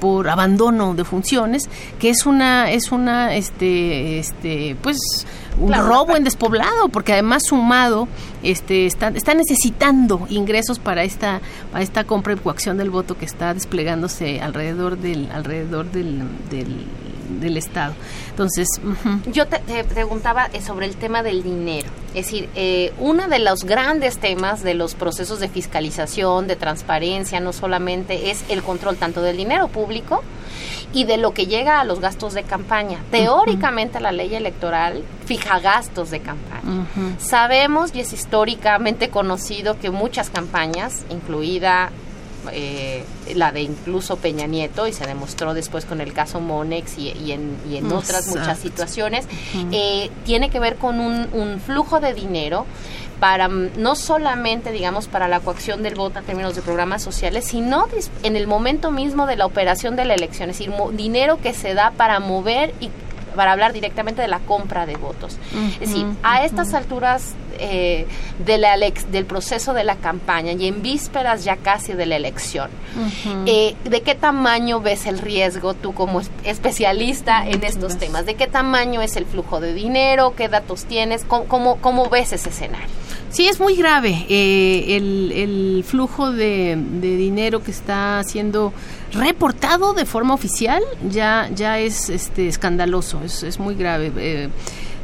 por 0.00 0.28
abandono 0.28 0.94
de 0.94 1.04
funciones, 1.04 1.68
que 1.98 2.10
es 2.10 2.26
una 2.26 2.70
es 2.70 2.92
una 2.92 3.34
este 3.34 4.18
este 4.18 4.76
pues 4.82 4.98
un 5.58 5.72
robo 5.72 6.16
en 6.16 6.24
despoblado, 6.24 6.88
porque 6.88 7.12
además 7.12 7.44
sumado 7.46 8.08
este 8.42 8.86
está, 8.86 9.08
está 9.08 9.34
necesitando 9.34 10.26
ingresos 10.28 10.78
para 10.78 11.04
esta 11.04 11.40
para 11.72 11.82
esta 11.82 12.04
compra 12.04 12.34
y 12.34 12.36
coacción 12.36 12.76
del 12.76 12.90
voto 12.90 13.16
que 13.16 13.24
está 13.24 13.54
desplegándose 13.54 14.40
alrededor 14.40 14.98
del 14.98 15.30
alrededor 15.32 15.90
del, 15.90 16.22
del 16.50 16.86
del 17.40 17.56
Estado. 17.56 17.94
Entonces, 18.30 18.68
yo 19.32 19.46
te, 19.46 19.84
preguntaba 19.84 20.48
eh, 20.52 20.62
sobre 20.62 20.86
el 20.86 20.96
tema 20.96 21.22
del 21.22 21.42
dinero. 21.42 21.88
Es 22.14 22.26
decir, 22.26 22.48
eh, 22.54 22.92
uno 22.98 23.28
de 23.28 23.38
los 23.38 23.64
grandes 23.64 24.18
temas 24.18 24.62
de 24.62 24.74
los 24.74 24.94
procesos 24.94 25.40
de 25.40 25.48
fiscalización, 25.48 26.46
de 26.46 26.56
transparencia, 26.56 27.40
no 27.40 27.52
solamente 27.52 28.30
es 28.30 28.44
el 28.48 28.62
control 28.62 28.96
tanto 28.96 29.22
del 29.22 29.36
dinero 29.36 29.68
público 29.68 30.22
y 30.92 31.04
de 31.04 31.16
lo 31.16 31.32
que 31.32 31.46
llega 31.46 31.80
a 31.80 31.84
los 31.84 32.00
gastos 32.00 32.34
de 32.34 32.42
campaña. 32.42 33.00
Teóricamente 33.10 34.00
la 34.00 34.12
ley 34.12 34.34
electoral 34.34 35.02
fija 35.26 35.58
gastos 35.60 36.10
de 36.10 36.20
campaña. 36.20 36.86
Sabemos 37.18 37.94
y 37.94 38.00
es 38.00 38.12
históricamente 38.12 39.10
conocido 39.10 39.78
que 39.78 39.90
muchas 39.90 40.30
campañas, 40.30 41.04
incluida 41.10 41.90
eh, 42.52 43.04
la 43.34 43.52
de 43.52 43.62
incluso 43.62 44.16
Peña 44.16 44.46
Nieto, 44.46 44.86
y 44.86 44.92
se 44.92 45.06
demostró 45.06 45.52
después 45.52 45.84
con 45.84 46.00
el 46.00 46.12
caso 46.12 46.40
Monex 46.40 46.98
y, 46.98 47.32
en, 47.32 47.92
otras 47.92 48.28
muchas 48.28 48.58
situaciones, 48.58 49.26
eh, 49.72 50.10
tiene 50.24 50.50
que 50.50 50.60
ver 50.60 50.76
con 50.76 51.00
un, 51.00 51.28
un 51.32 51.60
flujo 51.60 52.00
de 52.00 52.14
dinero 52.14 52.66
para 53.20 53.48
mm, 53.48 53.70
no 53.78 53.94
solamente, 53.94 54.72
digamos, 54.72 55.08
para 55.08 55.28
la 55.28 55.40
coacción 55.40 55.82
del 55.82 55.94
voto 55.94 56.18
en 56.18 56.24
términos 56.24 56.54
de 56.54 56.62
programas 56.62 57.02
sociales, 57.02 57.46
sino 57.46 57.86
en 58.22 58.36
el 58.36 58.46
momento 58.46 58.90
mismo 58.90 59.26
de 59.26 59.36
la 59.36 59.46
operación 59.46 59.96
de 59.96 60.04
la 60.04 60.14
elección, 60.14 60.50
es 60.50 60.58
decir, 60.58 60.72
dinero 60.92 61.38
que 61.40 61.54
se 61.54 61.74
da 61.74 61.92
para 61.92 62.20
mover 62.20 62.74
y 62.80 62.90
para 63.34 63.52
hablar 63.52 63.72
directamente 63.72 64.22
de 64.22 64.28
la 64.28 64.40
compra 64.40 64.86
de 64.86 64.96
votos. 64.96 65.36
es 65.74 65.80
decir, 65.80 66.06
a 66.22 66.44
estas 66.44 66.72
alturas 66.74 67.34
eh, 67.60 68.06
de 68.44 68.58
la 68.58 68.76
del 68.76 69.24
proceso 69.24 69.72
de 69.72 69.84
la 69.84 69.96
campaña 69.96 70.52
y 70.52 70.66
en 70.66 70.82
vísperas 70.82 71.44
ya 71.44 71.56
casi 71.56 71.92
de 71.92 72.06
la 72.06 72.16
elección, 72.16 72.70
eh, 73.46 73.74
¿de 73.84 74.00
qué 74.02 74.14
tamaño 74.14 74.80
ves 74.80 75.06
el 75.06 75.18
riesgo 75.18 75.74
tú 75.74 75.94
como 75.94 76.20
especialista 76.44 77.46
en 77.46 77.64
estos 77.64 77.98
temas? 77.98 78.26
¿De 78.26 78.34
qué 78.34 78.46
tamaño 78.46 79.02
es 79.02 79.16
el 79.16 79.26
flujo 79.26 79.60
de 79.60 79.74
dinero? 79.74 80.34
¿Qué 80.36 80.48
datos 80.48 80.84
tienes? 80.84 81.24
¿Cómo, 81.24 81.76
cómo, 81.76 82.08
ves 82.10 82.32
ese 82.32 82.50
escenario? 82.50 82.88
Sí, 83.30 83.48
es 83.48 83.58
muy 83.58 83.76
grave 83.76 84.24
eh, 84.28 84.96
el, 84.96 85.32
el, 85.32 85.84
flujo 85.84 86.30
de, 86.30 86.76
de 86.76 87.16
dinero 87.16 87.62
que 87.62 87.70
está 87.70 88.22
siendo 88.24 88.72
reportado 89.12 89.94
de 89.94 90.04
forma 90.04 90.34
oficial 90.34 90.82
ya 91.08 91.48
ya 91.54 91.78
es 91.78 92.10
este 92.10 92.48
escandaloso 92.48 93.22
es, 93.24 93.42
es 93.42 93.58
muy 93.58 93.74
grave 93.74 94.12
eh, 94.16 94.48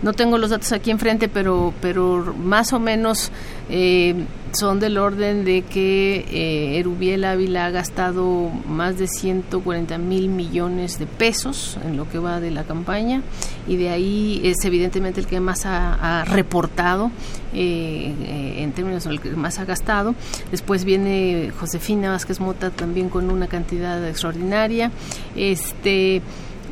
no 0.03 0.13
tengo 0.13 0.39
los 0.39 0.51
datos 0.51 0.73
aquí 0.73 0.91
enfrente 0.91 1.29
pero 1.29 1.73
pero 1.81 2.35
más 2.37 2.73
o 2.73 2.81
menos 2.81 3.31
eh, 3.71 4.27
son 4.55 4.81
del 4.81 4.99
orden 4.99 5.45
de 5.45 5.63
que 5.63 6.27
eh, 6.31 6.79
Erubiel 6.79 7.25
Ávila 7.25 7.67
ha 7.67 7.71
gastado 7.71 8.51
más 8.69 8.99
de 8.99 9.07
140 9.07 9.99
mil 9.99 10.29
millones 10.29 10.99
de 10.99 11.07
pesos 11.07 11.79
en 11.85 11.97
lo 11.97 12.09
que 12.09 12.19
va 12.19 12.41
de 12.41 12.51
la 12.51 12.65
campaña 12.65 13.23
y 13.67 13.77
de 13.77 13.91
ahí 13.91 14.41
es 14.45 14.65
evidentemente 14.65 15.21
el 15.21 15.27
que 15.27 15.41
más 15.41 15.65
ha, 15.65 16.25
reportado 16.25 17.11
eh, 17.55 18.15
eh, 18.23 18.63
en 18.63 18.73
términos 18.73 19.05
del 19.05 19.21
que 19.21 19.31
más 19.31 19.59
ha 19.59 19.65
gastado. 19.65 20.15
Después 20.51 20.85
viene 20.85 21.53
Josefina 21.59 22.11
Vázquez 22.11 22.41
Mota 22.41 22.71
también 22.71 23.09
con 23.09 23.31
una 23.31 23.47
cantidad 23.47 24.07
extraordinaria. 24.07 24.91
Este, 25.37 26.23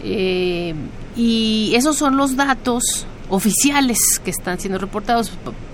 y 0.02 1.72
esos 1.74 1.96
son 1.96 2.16
los 2.16 2.36
datos 2.36 3.06
oficiales 3.30 3.98
que 4.22 4.30
están 4.30 4.60
siendo 4.60 4.78
reportados. 4.78 5.32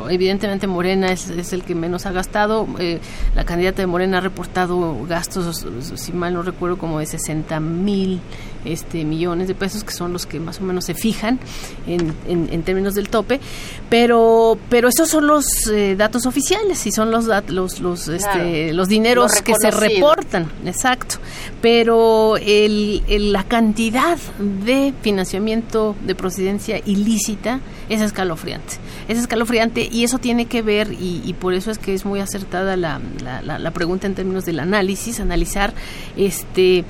Evidentemente 0.09 0.67
Morena 0.67 1.11
es, 1.11 1.53
el 1.53 1.63
que 1.65 1.75
menos 1.75 2.07
ha 2.07 2.13
gastado. 2.13 2.67
Eh, 2.79 3.01
la 3.35 3.45
candidata 3.45 3.83
de 3.83 3.87
Morena 3.87 4.19
ha 4.19 4.21
reportado 4.21 5.05
gastos, 5.07 5.67
si 5.95 6.13
mal 6.13 6.35
no 6.35 6.43
recuerdo, 6.43 6.79
como 6.79 6.99
de 7.01 7.07
60 7.07 7.59
mil 7.61 8.21
este, 8.67 9.05
millones 9.05 9.49
de 9.49 9.55
pesos, 9.55 9.85
que 9.85 9.93
son 9.93 10.13
los 10.13 10.27
que 10.27 10.41
más 10.41 10.61
o 10.61 10.65
menos 10.65 10.85
se 10.85 10.95
fijan 10.95 11.39
en, 11.87 12.15
en, 12.27 12.63
términos 12.63 12.95
del 12.95 13.09
tope. 13.09 13.41
Pero, 13.89 14.59
pero 14.69 14.89
esos 14.89 15.09
son 15.09 15.27
los 15.27 15.47
eh, 15.71 15.95
datos 15.97 16.27
oficiales 16.27 16.87
y 16.87 16.93
son 16.93 17.11
los, 17.11 17.27
los, 17.49 17.81
los, 17.81 18.09
este, 18.09 18.73
los 18.73 18.89
dineros 18.89 19.43
que 19.43 19.55
se 19.61 19.71
reportan. 19.71 20.51
Exacto. 20.65 21.17
Pero 21.63 22.37
el, 22.37 23.03
la 23.33 23.45
cantidad 23.45 24.19
de 24.65 24.93
financiamiento 25.03 25.95
de 26.05 26.15
procedencia 26.15 26.81
ilícita 26.85 27.61
es 27.89 28.01
escalofriante. 28.01 28.75
Es 29.09 29.19
escalofriante 29.19 29.89
y 29.91 30.05
eso 30.05 30.19
tiene 30.19 30.47
que 30.47 30.63
ver, 30.63 30.93
y, 30.93 31.35
por 31.39 31.55
eso 31.55 31.71
es 31.71 31.79
que 31.79 31.95
es 31.95 32.05
muy 32.05 32.21
acertada 32.21 32.77
la, 32.77 33.01
la, 33.23 33.59
la 33.59 33.71
pregunta 33.71 34.07
en 34.07 34.15
términos 34.15 34.45
del 34.45 34.61
análisis, 34.61 35.21
analizar 35.21 35.73
este 36.17 36.85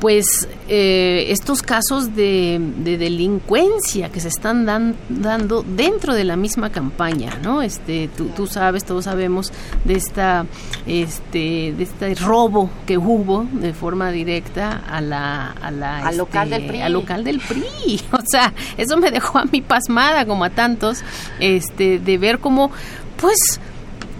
pues 0.00 0.48
eh, 0.68 1.26
estos 1.28 1.62
casos 1.62 2.16
de, 2.16 2.58
delincuencia 2.78 4.10
que 4.10 4.20
se 4.20 4.28
están 4.28 4.64
dando 4.64 5.62
dentro 5.62 6.14
de 6.14 6.24
la 6.24 6.36
misma 6.36 6.70
campaña, 6.70 7.38
¿no? 7.42 7.60
Este, 7.60 8.08
tú, 8.08 8.46
sabes, 8.46 8.84
todos 8.84 9.04
sabemos 9.04 9.52
de 9.84 9.94
esta, 9.94 10.46
este, 10.86 11.74
de 11.76 11.82
este 11.82 12.14
robo 12.14 12.70
que 12.86 12.96
hubo 12.96 13.46
de 13.52 13.74
forma 13.74 14.10
directa 14.10 14.82
a 14.88 15.00
la, 15.02 15.50
a 15.50 15.70
la, 15.70 15.98
al 16.06 16.16
local 16.16 16.48
del 16.48 16.66
PRI, 16.66 16.80
al 16.80 16.92
local 16.94 17.22
del 17.22 17.40
PRI, 17.40 18.00
o 18.12 18.22
sea, 18.26 18.54
eso 18.78 18.96
me 18.96 19.10
dejó 19.10 19.38
a 19.38 19.44
mí 19.44 19.60
pasmada 19.60 20.24
como 20.24 20.44
a 20.44 20.50
tantos, 20.50 21.02
este, 21.40 21.98
de 21.98 22.18
ver 22.18 22.38
cómo, 22.38 22.70
pues 23.18 23.60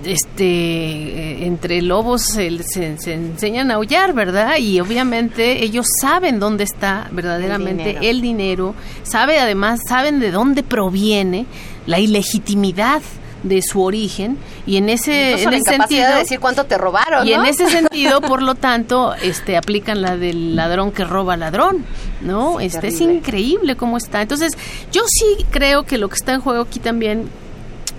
este 0.04 0.44
eh, 0.44 1.46
entre 1.46 1.82
lobos 1.82 2.22
se, 2.22 2.46
enseñan 2.46 3.70
a 3.70 3.74
aullar, 3.74 4.12
¿verdad? 4.12 4.56
Y 4.58 4.80
obviamente 4.80 5.64
ellos 5.64 5.86
saben 6.00 6.40
dónde 6.40 6.64
está 6.64 7.08
verdaderamente 7.10 7.90
el 7.90 7.96
dinero. 7.96 8.10
el 8.10 8.20
dinero, 8.20 8.74
sabe 9.02 9.38
además 9.38 9.80
saben 9.88 10.20
de 10.20 10.30
dónde 10.30 10.62
proviene 10.62 11.46
la 11.86 11.98
ilegitimidad 11.98 13.02
de 13.42 13.62
su 13.62 13.82
origen 13.82 14.36
y 14.66 14.76
en 14.76 14.88
ese, 14.88 15.32
Incluso 15.32 15.48
en 15.48 15.54
ese 15.54 15.70
sentido 15.70 16.08
de 16.08 16.14
decir 16.16 16.40
cuánto 16.40 16.64
te 16.64 16.76
robaron, 16.76 17.26
y 17.26 17.32
en 17.32 17.44
ese 17.46 17.66
sentido, 17.70 18.20
por 18.20 18.42
lo 18.42 18.54
tanto, 18.54 19.14
este 19.14 19.56
aplican 19.56 20.02
la 20.02 20.16
del 20.16 20.56
ladrón 20.56 20.92
que 20.92 21.04
roba 21.04 21.36
ladrón, 21.36 21.84
¿no? 22.20 22.58
Sí, 22.58 22.66
este 22.66 22.88
es 22.88 23.00
increíble 23.00 23.76
cómo 23.76 23.96
está. 23.96 24.22
Entonces, 24.22 24.52
yo 24.92 25.02
sí 25.06 25.44
creo 25.50 25.84
que 25.84 25.98
lo 25.98 26.08
que 26.08 26.16
está 26.16 26.34
en 26.34 26.40
juego 26.40 26.62
aquí 26.62 26.80
también 26.80 27.28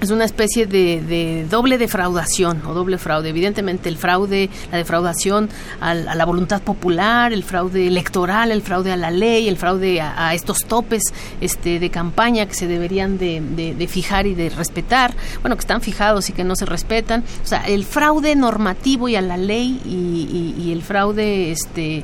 es 0.01 0.09
una 0.09 0.25
especie 0.25 0.65
de, 0.65 0.99
de 1.01 1.45
doble 1.49 1.77
defraudación 1.77 2.61
o 2.65 2.73
doble 2.73 2.97
fraude. 2.97 3.29
Evidentemente 3.29 3.87
el 3.87 3.97
fraude, 3.97 4.49
la 4.71 4.77
defraudación 4.79 5.47
al- 5.79 6.07
a, 6.07 6.15
la 6.15 6.25
voluntad 6.25 6.61
popular, 6.61 7.31
el 7.33 7.43
fraude 7.43 7.85
electoral, 7.87 8.51
el 8.51 8.61
fraude 8.63 8.91
a 8.91 8.97
la 8.97 9.11
ley, 9.11 9.47
el 9.47 9.57
fraude 9.57 10.01
a, 10.01 10.33
estos 10.33 10.57
topes 10.67 11.03
este, 11.39 11.79
de 11.79 11.89
campaña 11.91 12.47
que 12.47 12.55
se 12.55 12.67
deberían 12.67 13.17
de, 13.19 13.41
de- 13.41 13.75
de 13.75 13.87
fijar 13.87 14.25
y 14.25 14.33
de 14.33 14.49
respetar, 14.49 15.13
bueno, 15.41 15.55
que 15.55 15.61
están 15.61 15.81
fijados 15.81 16.29
y 16.29 16.33
que 16.33 16.43
no 16.43 16.55
se 16.55 16.65
respetan. 16.65 17.23
O 17.43 17.47
sea, 17.47 17.61
el 17.67 17.85
fraude 17.85 18.35
normativo 18.35 19.07
y 19.07 19.15
a 19.15 19.21
la 19.21 19.37
ley 19.37 19.79
y, 19.85 20.55
y- 20.57 20.63
y 20.63 20.71
el 20.71 20.81
fraude 20.81 21.51
este 21.51 22.03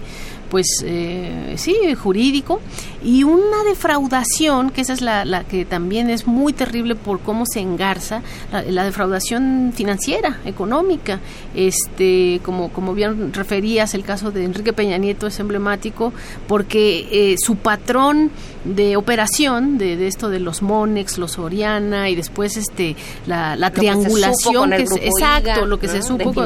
pues 0.50 0.82
eh, 0.86 1.56
sí, 1.58 1.76
jurídico, 2.02 2.62
y 3.04 3.24
una 3.24 3.64
defraudación, 3.66 4.70
que 4.72 4.82
esa 4.82 4.94
es 4.94 5.02
la, 5.02 5.26
la 5.26 5.44
que 5.44 5.66
también 5.66 6.10
es 6.10 6.28
muy 6.28 6.54
terrible 6.54 6.96
por 6.96 7.20
cómo 7.20 7.46
se 7.46 7.60
engarza, 7.60 8.22
la, 8.52 8.62
la 8.64 8.84
defraudación 8.84 9.72
financiera, 9.76 10.40
económica. 10.46 11.20
Este, 11.56 12.40
como, 12.44 12.70
como 12.70 12.94
bien 12.94 13.34
referías, 13.34 13.94
el 13.94 14.04
caso 14.04 14.32
de 14.32 14.44
Enrique 14.46 14.74
Peña 14.74 14.98
Nieto 14.98 15.28
es 15.28 15.40
emblemático 15.40 16.14
porque 16.48 17.08
eh, 17.12 17.36
su 17.38 17.56
patrón 17.58 18.32
de 18.64 18.98
operación 18.98 19.78
de, 19.78 19.96
de 19.98 20.08
esto 20.08 20.30
de 20.30 20.40
los 20.40 20.62
Monex, 20.62 21.18
los 21.18 21.40
Oriana 21.40 22.10
y 22.10 22.16
después 22.16 22.58
este 22.58 22.96
la, 23.26 23.56
la 23.56 23.70
Lo 23.70 23.74
que 23.74 23.82
se 23.82 23.88
supo 23.94 24.02
triangulación 24.12 24.70
que 24.72 24.84
es- 24.84 24.92
exacto 24.92 25.50
IGA, 25.52 25.66
lo 25.66 25.80
que 25.80 25.88
se 25.88 26.02
supo 26.02 26.34
con- 26.34 26.46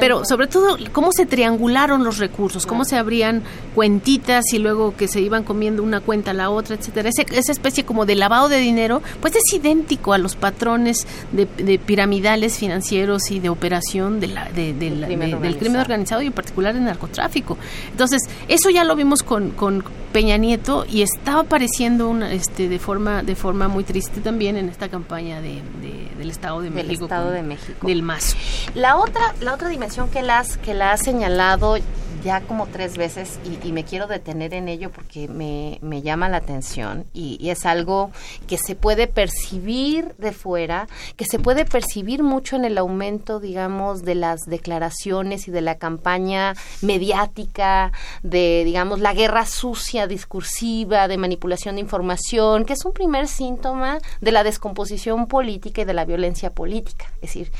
pero 0.00 0.24
sobre 0.24 0.46
todo 0.48 0.76
cómo 0.92 1.10
se 1.12 1.26
triangularon 1.26 2.04
los 2.04 2.18
recursos, 2.18 2.66
cómo 2.66 2.84
se 2.84 2.96
abrían 2.96 3.42
cuentitas 3.74 4.44
y 4.52 4.58
luego 4.58 4.94
que 4.96 5.08
se 5.08 5.20
iban 5.20 5.44
comiendo 5.44 5.82
una 5.82 5.91
cuenta 6.00 6.32
a 6.32 6.34
la 6.34 6.50
otra, 6.50 6.76
etcétera. 6.76 7.08
Ese- 7.08 7.26
esa 7.32 7.52
especie 7.52 7.84
como 7.84 8.06
de 8.06 8.14
lavado 8.14 8.48
de 8.48 8.58
dinero, 8.58 9.02
pues 9.20 9.34
es 9.36 9.42
idéntico 9.52 10.12
a 10.12 10.18
los 10.18 10.36
patrones 10.36 11.06
de, 11.32 11.46
de 11.46 11.78
piramidales 11.78 12.58
financieros 12.58 13.30
y 13.30 13.40
de 13.40 13.48
operación 13.48 14.20
de 14.20 14.28
la- 14.28 14.44
de- 14.50 14.72
de 14.74 14.90
la- 14.90 15.06
crimen 15.06 15.30
de- 15.32 15.38
del 15.38 15.56
crimen 15.58 15.80
organizado. 15.80 16.22
y 16.22 16.26
en 16.26 16.32
particular 16.32 16.74
el 16.76 16.84
narcotráfico. 16.84 17.58
Entonces, 17.90 18.22
eso 18.48 18.70
ya 18.70 18.84
lo 18.84 18.96
vimos 18.96 19.22
con, 19.22 19.50
con 19.50 19.84
Peña 20.12 20.36
Nieto 20.36 20.84
y 20.90 21.02
estaba 21.02 21.40
apareciendo 21.42 22.08
una, 22.08 22.32
este, 22.32 22.68
de 22.68 22.78
forma 22.78 23.22
de 23.22 23.34
forma 23.34 23.68
muy 23.68 23.84
triste 23.84 24.20
también 24.20 24.56
en 24.56 24.68
esta 24.68 24.88
campaña 24.88 25.40
de, 25.40 25.62
de- 25.80 26.08
del 26.18 26.30
Estado 26.30 26.60
de 26.60 26.70
Del 26.70 26.86
México. 26.86 27.04
Estado 27.06 27.26
con- 27.26 27.34
de 27.34 27.42
México. 27.42 27.86
Del 27.86 28.02
MAS. 28.02 28.36
La 28.74 28.96
otra, 28.96 29.34
la 29.40 29.54
otra 29.54 29.68
dimensión 29.68 30.08
que 30.10 30.22
la 30.22 30.38
has, 30.40 30.56
que 30.58 30.74
la 30.74 30.92
has 30.92 31.00
señalado 31.00 31.76
ya 32.24 32.40
como 32.42 32.66
tres 32.66 32.96
veces 32.96 33.38
y, 33.44 33.66
y 33.66 33.72
me 33.72 33.84
quiero 33.84 34.06
detener 34.06 34.54
en 34.54 34.68
ello 34.68 34.90
porque 34.90 35.28
me, 35.28 35.78
me 35.82 36.02
llama 36.02 36.28
la 36.28 36.38
atención 36.38 37.04
y, 37.12 37.50
es 37.52 37.66
algo 37.66 38.10
que 38.46 38.56
se 38.56 38.74
puede 38.74 39.06
percibir 39.08 40.14
de 40.16 40.32
fuera, 40.32 40.86
que 41.16 41.26
se 41.26 41.38
puede 41.38 41.64
percibir 41.64 42.22
mucho 42.22 42.56
en 42.56 42.64
el 42.64 42.78
aumento, 42.78 43.40
digamos, 43.40 44.04
de 44.04 44.14
las 44.14 44.42
declaraciones 44.46 45.48
y 45.48 45.50
de 45.50 45.60
la 45.60 45.76
campaña 45.76 46.54
mediática, 46.80 47.92
de, 48.22 48.62
digamos, 48.64 49.00
la 49.00 49.12
guerra 49.12 49.44
sucia, 49.44 50.06
discursiva, 50.06 51.08
de 51.08 51.18
manipulación 51.18 51.74
de 51.74 51.82
información, 51.82 52.64
que 52.64 52.72
es 52.72 52.84
un 52.84 52.92
primer 52.92 53.28
síntoma 53.28 53.98
de 54.20 54.32
la 54.32 54.44
descomposición 54.44 55.26
política 55.26 55.82
y 55.82 55.84
de 55.84 55.94
la 55.94 56.04
violencia 56.04 56.50
política. 56.50 57.12
Es 57.16 57.34
decir, 57.34 57.52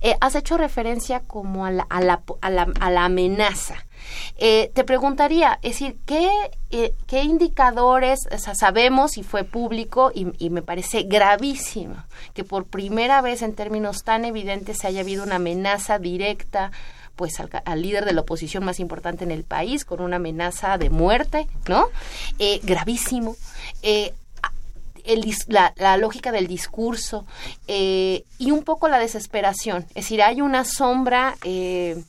eh, 0.00 0.16
has 0.20 0.34
hecho 0.34 0.58
referencia 0.58 1.20
como 1.20 1.66
a 1.66 1.70
la, 1.70 1.86
a 1.88 2.00
la, 2.00 2.22
a 2.40 2.50
la, 2.50 2.72
a 2.78 2.90
la 2.90 3.04
amenaza. 3.06 3.86
Eh, 4.36 4.70
te 4.74 4.84
preguntaría, 4.84 5.58
es 5.62 5.72
decir, 5.72 5.96
¿qué, 6.06 6.30
eh, 6.70 6.94
qué 7.06 7.22
indicadores 7.22 8.20
sabemos 8.58 9.18
y 9.18 9.22
fue 9.22 9.44
público 9.44 10.12
y, 10.14 10.50
me 10.50 10.62
parece 10.62 11.04
gravísimo 11.04 11.96
que 12.34 12.44
por 12.44 12.66
primera 12.66 13.20
vez 13.22 13.42
en 13.42 13.54
términos 13.54 14.02
tan 14.02 14.24
evidentes 14.24 14.78
se 14.78 14.88
haya 14.88 15.00
habido 15.00 15.22
una 15.22 15.36
amenaza 15.36 15.98
directa 15.98 16.72
pues 17.14 17.38
al, 17.38 17.50
al 17.64 17.82
líder 17.82 18.04
de 18.04 18.12
la 18.12 18.22
oposición 18.22 18.64
más 18.64 18.80
importante 18.80 19.24
en 19.24 19.30
el 19.30 19.44
país 19.44 19.84
con 19.84 20.00
una 20.00 20.16
amenaza 20.16 20.78
de 20.78 20.90
muerte, 20.90 21.46
¿no? 21.68 21.88
Eh, 22.38 22.60
gravísimo. 22.62 23.36
Eh, 23.82 24.14
el 25.04 25.24
la, 25.48 25.72
la 25.76 25.96
lógica 25.96 26.32
del 26.32 26.46
discurso 26.46 27.26
eh, 27.66 28.24
y 28.38 28.50
un 28.50 28.62
poco 28.62 28.88
la 28.88 28.98
desesperación. 28.98 29.84
Es 29.90 30.04
decir, 30.04 30.22
hay 30.22 30.40
una 30.40 30.64
sombra 30.64 31.36
eh, 31.44 32.02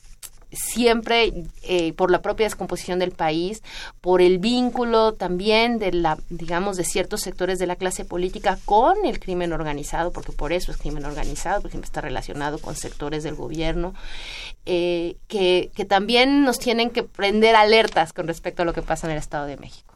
siempre 0.52 1.32
eh, 1.62 1.92
por 1.94 2.10
la 2.10 2.22
propia 2.22 2.46
descomposición 2.46 2.98
del 2.98 3.12
país, 3.12 3.62
por 4.00 4.22
el 4.22 4.38
vínculo 4.38 5.14
también 5.14 5.78
de 5.78 5.92
la, 5.92 6.18
digamos, 6.30 6.76
de 6.76 6.84
ciertos 6.84 7.20
sectores 7.22 7.58
de 7.58 7.66
la 7.66 7.76
clase 7.76 8.04
política 8.04 8.58
con 8.64 9.04
el 9.04 9.18
crimen 9.18 9.52
organizado, 9.52 10.12
porque 10.12 10.32
por 10.32 10.52
eso 10.52 10.70
es 10.70 10.76
crimen 10.76 11.04
organizado, 11.04 11.62
porque 11.62 11.78
está 11.78 12.00
relacionado 12.00 12.58
con 12.58 12.76
sectores 12.76 13.22
del 13.22 13.34
gobierno, 13.34 13.94
eh, 14.66 15.16
que, 15.28 15.70
que 15.74 15.84
también 15.84 16.44
nos 16.44 16.58
tienen 16.58 16.90
que 16.90 17.02
prender 17.02 17.56
alertas 17.56 18.12
con 18.12 18.26
respecto 18.26 18.62
a 18.62 18.64
lo 18.64 18.72
que 18.72 18.82
pasa 18.82 19.06
en 19.06 19.12
el 19.12 19.18
Estado 19.18 19.46
de 19.46 19.56
México. 19.56 19.92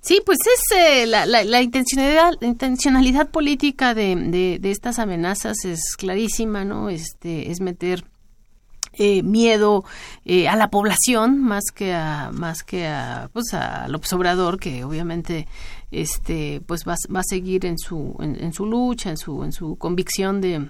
Sí, 0.00 0.22
pues 0.24 0.38
es 0.46 0.76
eh, 0.76 1.06
la, 1.06 1.26
la, 1.26 1.60
intencionalidad, 1.60 2.34
intencionalidad 2.40 3.28
política 3.28 3.94
de, 3.94 4.14
de, 4.14 4.58
de 4.60 4.70
estas 4.70 4.98
amenazas 4.98 5.64
es 5.64 5.96
clarísima, 5.96 6.64
¿no? 6.64 6.88
Este 6.88 7.50
es 7.50 7.60
meter 7.60 8.04
eh, 8.98 9.22
miedo 9.22 9.84
eh, 10.24 10.48
a 10.48 10.56
la 10.56 10.70
población 10.70 11.40
más 11.40 11.64
que 11.74 11.94
a 11.94 12.30
más 12.32 12.62
que 12.62 12.86
a 12.86 13.30
pues 13.32 13.54
al 13.54 13.94
observador 13.94 14.58
que 14.58 14.84
obviamente 14.84 15.46
este 15.90 16.60
pues 16.66 16.82
va, 16.86 16.96
va 17.14 17.20
a 17.20 17.24
seguir 17.24 17.64
en 17.64 17.78
su 17.78 18.16
en 18.20 18.52
su 18.52 18.66
lucha 18.66 19.10
en 19.10 19.16
su 19.16 19.44
en 19.44 19.52
su 19.52 19.76
convicción 19.76 20.40
de 20.40 20.68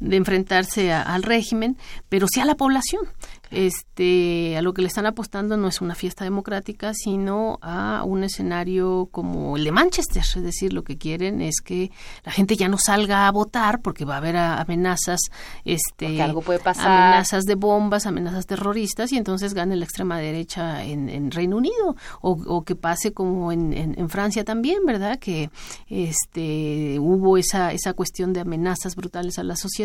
de 0.00 0.16
enfrentarse 0.16 0.92
a- 0.92 1.02
al 1.02 1.22
régimen, 1.22 1.76
pero 2.08 2.26
sí 2.28 2.40
a 2.40 2.44
la 2.44 2.54
población. 2.56 3.02
Este, 3.50 4.56
a 4.56 4.62
lo 4.62 4.74
que 4.74 4.82
le 4.82 4.88
están 4.88 5.06
apostando 5.06 5.56
no 5.56 5.68
es 5.68 5.80
una 5.80 5.94
fiesta 5.94 6.24
democrática, 6.24 6.92
sino 6.92 7.58
a 7.62 8.02
un 8.04 8.24
escenario 8.24 9.08
como 9.12 9.56
el 9.56 9.62
de 9.64 9.70
Manchester. 9.70 10.22
Es 10.22 10.42
decir, 10.42 10.72
lo 10.72 10.82
que 10.82 10.98
quieren 10.98 11.40
es 11.40 11.60
que 11.62 11.92
la 12.24 12.32
gente 12.32 12.56
ya 12.56 12.68
no 12.68 12.78
salga 12.78 13.28
a 13.28 13.30
votar 13.32 13.80
porque 13.80 14.04
va 14.04 14.14
a 14.14 14.18
haber 14.18 14.36
amenazas, 14.36 15.20
este, 15.64 16.06
Porque 16.06 16.22
algo 16.22 16.40
puede 16.42 16.58
pasar. 16.58 16.86
amenazas 16.90 17.44
de 17.44 17.54
bombas, 17.54 18.06
amenazas 18.06 18.46
terroristas 18.46 19.12
y 19.12 19.18
entonces 19.18 19.54
gane 19.54 19.76
la 19.76 19.84
extrema 19.84 20.18
derecha 20.18 20.82
en, 20.84 21.08
en 21.08 21.30
Reino 21.30 21.56
Unido 21.56 21.94
o, 22.20 22.32
o 22.32 22.64
que 22.64 22.74
pase 22.74 23.12
como 23.12 23.52
en, 23.52 23.72
en- 23.72 23.94
en 23.98 24.08
Francia 24.08 24.44
también, 24.44 24.84
¿verdad? 24.84 25.18
Que 25.20 25.50
este 25.88 26.98
hubo 27.00 27.36
esa 27.38 27.72
esa 27.72 27.92
cuestión 27.94 28.32
de 28.32 28.40
amenazas 28.40 28.96
brutales 28.96 29.38
a 29.38 29.44
la 29.44 29.54
sociedad 29.56 29.83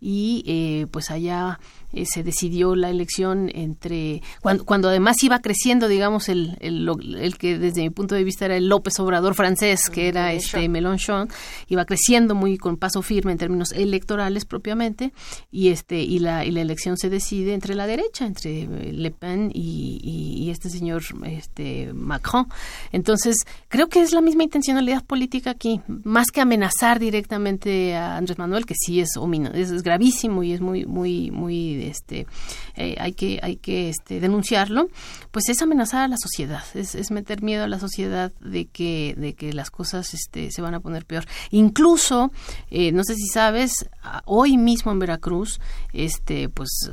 y 0.00 0.44
eh, 0.46 0.86
pues 0.90 1.10
allá 1.10 1.58
eh, 1.92 2.04
se 2.06 2.22
decidió 2.22 2.74
la 2.74 2.90
elección 2.90 3.50
entre 3.54 4.22
cuando, 4.40 4.64
cuando 4.64 4.88
además 4.88 5.22
iba 5.22 5.40
creciendo 5.40 5.88
digamos 5.88 6.28
el, 6.28 6.56
el, 6.60 6.88
el 7.18 7.36
que 7.38 7.58
desde 7.58 7.82
mi 7.82 7.90
punto 7.90 8.14
de 8.14 8.24
vista 8.24 8.44
era 8.46 8.56
el 8.56 8.68
López 8.68 8.98
Obrador 9.00 9.34
francés 9.34 9.80
que 9.92 10.08
era 10.08 10.32
este 10.32 10.68
Mélenchon 10.68 11.28
iba 11.68 11.84
creciendo 11.84 12.34
muy 12.34 12.58
con 12.58 12.76
paso 12.76 13.02
firme 13.02 13.32
en 13.32 13.38
términos 13.38 13.72
electorales 13.72 14.44
propiamente 14.44 15.12
y 15.50 15.68
este 15.68 16.00
y 16.02 16.18
la 16.18 16.44
y 16.44 16.50
la 16.50 16.60
elección 16.60 16.96
se 16.96 17.10
decide 17.10 17.54
entre 17.54 17.74
la 17.74 17.86
derecha 17.86 18.26
entre 18.26 18.62
eh, 18.62 18.92
Le 18.92 19.10
Pen 19.10 19.50
y, 19.54 20.00
y- 20.02 20.42
y 20.44 20.50
este 20.50 20.68
señor 20.70 21.02
este 21.24 21.92
Macron. 21.92 22.46
Entonces 22.92 23.36
creo 23.68 23.88
que 23.88 24.00
es 24.02 24.12
la 24.12 24.20
misma 24.20 24.42
intencionalidad 24.44 25.04
política 25.04 25.50
aquí 25.50 25.80
más 26.04 26.26
que 26.32 26.40
amenazar 26.40 26.98
directamente 26.98 27.94
a 27.94 28.16
Andrés 28.16 28.38
Manuel 28.38 28.66
que 28.66 28.74
sí 28.74 29.00
es 29.00 29.16
omino, 29.16 29.50
es, 29.50 29.70
es 29.70 29.82
gravísimo 29.82 30.42
y 30.42 30.52
es 30.52 30.60
muy 30.60 30.84
muy 30.86 31.30
muy 31.30 31.76
este 31.88 32.26
eh, 32.76 32.96
hay 32.98 33.12
que 33.12 33.38
hay 33.42 33.56
que 33.56 33.88
este 33.88 34.20
denunciarlo 34.20 34.88
pues 35.30 35.48
es 35.48 35.62
amenazar 35.62 36.02
a 36.02 36.08
la 36.08 36.16
sociedad 36.16 36.62
es, 36.74 36.94
es 36.94 37.10
meter 37.10 37.42
miedo 37.42 37.64
a 37.64 37.68
la 37.68 37.78
sociedad 37.78 38.32
de 38.40 38.66
que 38.66 39.14
de 39.16 39.34
que 39.34 39.52
las 39.52 39.70
cosas 39.70 40.14
este 40.14 40.50
se 40.50 40.62
van 40.62 40.74
a 40.74 40.80
poner 40.80 41.04
peor. 41.04 41.24
Incluso 41.50 42.32
eh, 42.70 42.92
no 42.92 43.04
sé 43.04 43.14
si 43.14 43.26
sabes 43.28 43.88
hoy 44.24 44.56
mismo 44.56 44.92
en 44.92 44.98
Veracruz 44.98 45.60
este 45.92 46.48
pues 46.48 46.90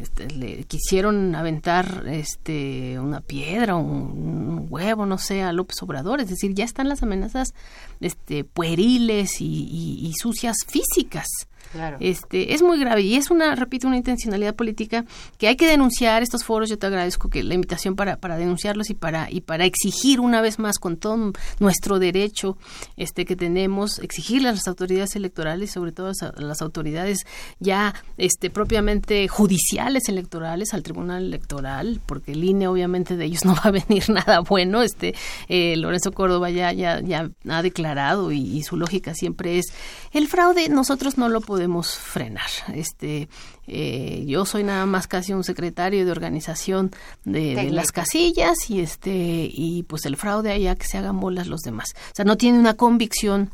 este, 0.00 0.30
le 0.30 0.64
quisieron 0.64 1.34
aventar 1.34 2.04
este 2.08 2.98
una 2.98 3.20
piedra 3.20 3.76
un, 3.76 3.90
un 3.90 4.66
huevo 4.68 5.06
no 5.06 5.18
sé 5.18 5.42
a 5.42 5.52
López 5.52 5.82
Obrador 5.82 6.20
es 6.20 6.28
decir 6.28 6.54
ya 6.54 6.64
están 6.64 6.88
las 6.88 7.02
amenazas 7.02 7.54
este 8.00 8.44
pueriles 8.44 9.40
y 9.40 10.12
sucias 10.18 10.56
físicas 10.66 11.26
Claro. 11.72 11.98
este 12.00 12.54
es 12.54 12.62
muy 12.62 12.78
grave 12.80 13.02
y 13.02 13.14
es 13.14 13.30
una 13.30 13.54
repito 13.54 13.86
una 13.86 13.96
intencionalidad 13.96 14.54
política 14.54 15.04
que 15.38 15.48
hay 15.48 15.56
que 15.56 15.66
denunciar 15.66 16.22
estos 16.22 16.44
foros. 16.44 16.68
Yo 16.68 16.78
te 16.78 16.86
agradezco 16.86 17.28
que 17.28 17.42
la 17.42 17.54
invitación 17.54 17.96
para, 17.96 18.16
para 18.16 18.36
denunciarlos 18.36 18.90
y 18.90 18.94
para, 18.94 19.30
y 19.30 19.40
para 19.40 19.64
exigir 19.64 20.20
una 20.20 20.40
vez 20.40 20.58
más 20.58 20.78
con 20.78 20.96
todo 20.96 21.32
nuestro 21.58 21.98
derecho 21.98 22.56
este 22.96 23.24
que 23.24 23.36
tenemos, 23.36 23.98
exigirle 24.00 24.48
a 24.48 24.52
las 24.52 24.66
autoridades 24.66 25.16
electorales, 25.16 25.70
sobre 25.72 25.92
todo 25.92 26.10
a 26.20 26.40
las 26.40 26.62
autoridades 26.62 27.26
ya 27.58 27.94
este 28.16 28.50
propiamente 28.50 29.28
judiciales 29.28 30.08
electorales, 30.08 30.74
al 30.74 30.82
Tribunal 30.82 31.24
Electoral, 31.24 32.00
porque 32.06 32.32
el 32.32 32.44
INE 32.44 32.68
obviamente 32.68 33.16
de 33.16 33.24
ellos 33.24 33.44
no 33.44 33.54
va 33.54 33.62
a 33.64 33.70
venir 33.70 34.08
nada 34.10 34.40
bueno. 34.40 34.82
Este 34.82 35.14
eh, 35.48 35.76
Lorenzo 35.76 36.12
Córdoba 36.12 36.50
ya, 36.50 36.72
ya, 36.72 37.00
ya 37.00 37.30
ha 37.48 37.62
declarado 37.62 38.32
y, 38.32 38.40
y 38.40 38.62
su 38.62 38.76
lógica 38.76 39.14
siempre 39.14 39.58
es 39.58 39.66
el 40.12 40.26
fraude 40.28 40.68
nosotros 40.68 41.18
no 41.18 41.28
lo 41.28 41.40
podemos 41.40 41.59
frenar. 41.68 42.48
Este, 42.74 43.28
eh, 43.66 44.24
yo 44.26 44.44
soy 44.44 44.64
nada 44.64 44.86
más 44.86 45.06
casi 45.06 45.32
un 45.32 45.44
secretario 45.44 46.04
de 46.04 46.10
organización 46.10 46.90
de, 47.24 47.54
de, 47.54 47.70
las 47.70 47.92
casillas 47.92 48.70
y 48.70 48.80
este 48.80 49.48
y 49.52 49.84
pues 49.84 50.04
el 50.06 50.16
fraude 50.16 50.52
allá 50.52 50.76
que 50.76 50.86
se 50.86 50.98
hagan 50.98 51.20
bolas 51.20 51.46
los 51.46 51.60
demás. 51.60 51.88
O 52.12 52.14
sea, 52.14 52.24
no 52.24 52.36
tiene 52.36 52.58
una 52.58 52.74
convicción 52.74 53.50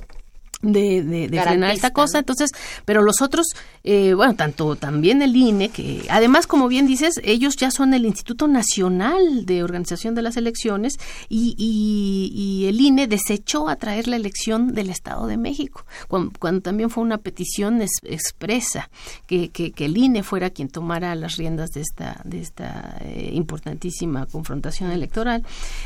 de, 0.62 1.02
de, 1.02 1.28
de 1.28 1.42
frenar 1.42 1.74
esta 1.74 1.92
cosa. 1.92 2.18
Entonces, 2.18 2.50
pero 2.84 3.02
los 3.02 3.20
otros, 3.20 3.46
eh, 3.84 4.14
bueno, 4.14 4.34
tanto 4.34 4.76
también 4.76 5.22
el 5.22 5.36
INE, 5.36 5.68
que 5.68 6.06
además, 6.08 6.46
como 6.46 6.68
bien 6.68 6.86
dices, 6.86 7.20
ellos 7.24 7.56
ya 7.56 7.70
son 7.70 7.94
el 7.94 8.06
Instituto 8.06 8.48
Nacional 8.48 9.46
de 9.46 9.62
Organización 9.62 10.14
de 10.14 10.22
las 10.22 10.36
Elecciones 10.36 10.94
y, 11.28 11.54
y, 11.58 12.32
y 12.34 12.66
el 12.66 12.80
INE 12.80 13.06
desechó 13.06 13.68
a 13.68 13.76
traer 13.76 14.08
la 14.08 14.16
elección 14.16 14.74
del 14.74 14.90
Estado 14.90 15.26
de 15.26 15.36
México, 15.36 15.84
cuando, 16.08 16.32
cuando 16.38 16.62
también 16.62 16.90
fue 16.90 17.04
una 17.04 17.18
petición 17.18 17.82
es, 17.82 17.90
expresa 18.02 18.90
que, 19.26 19.50
que, 19.50 19.72
que, 19.72 19.86
el 19.86 19.96
INE 19.96 20.22
fuera 20.22 20.50
quien 20.50 20.68
tomara 20.68 21.14
las 21.14 21.36
riendas 21.36 21.70
de 21.70 21.80
esta, 21.82 22.20
de 22.24 22.40
esta 22.40 22.96
eh, 23.00 23.30
importantísima 23.34 24.26
confrontación 24.26 24.90
electoral 24.90 25.44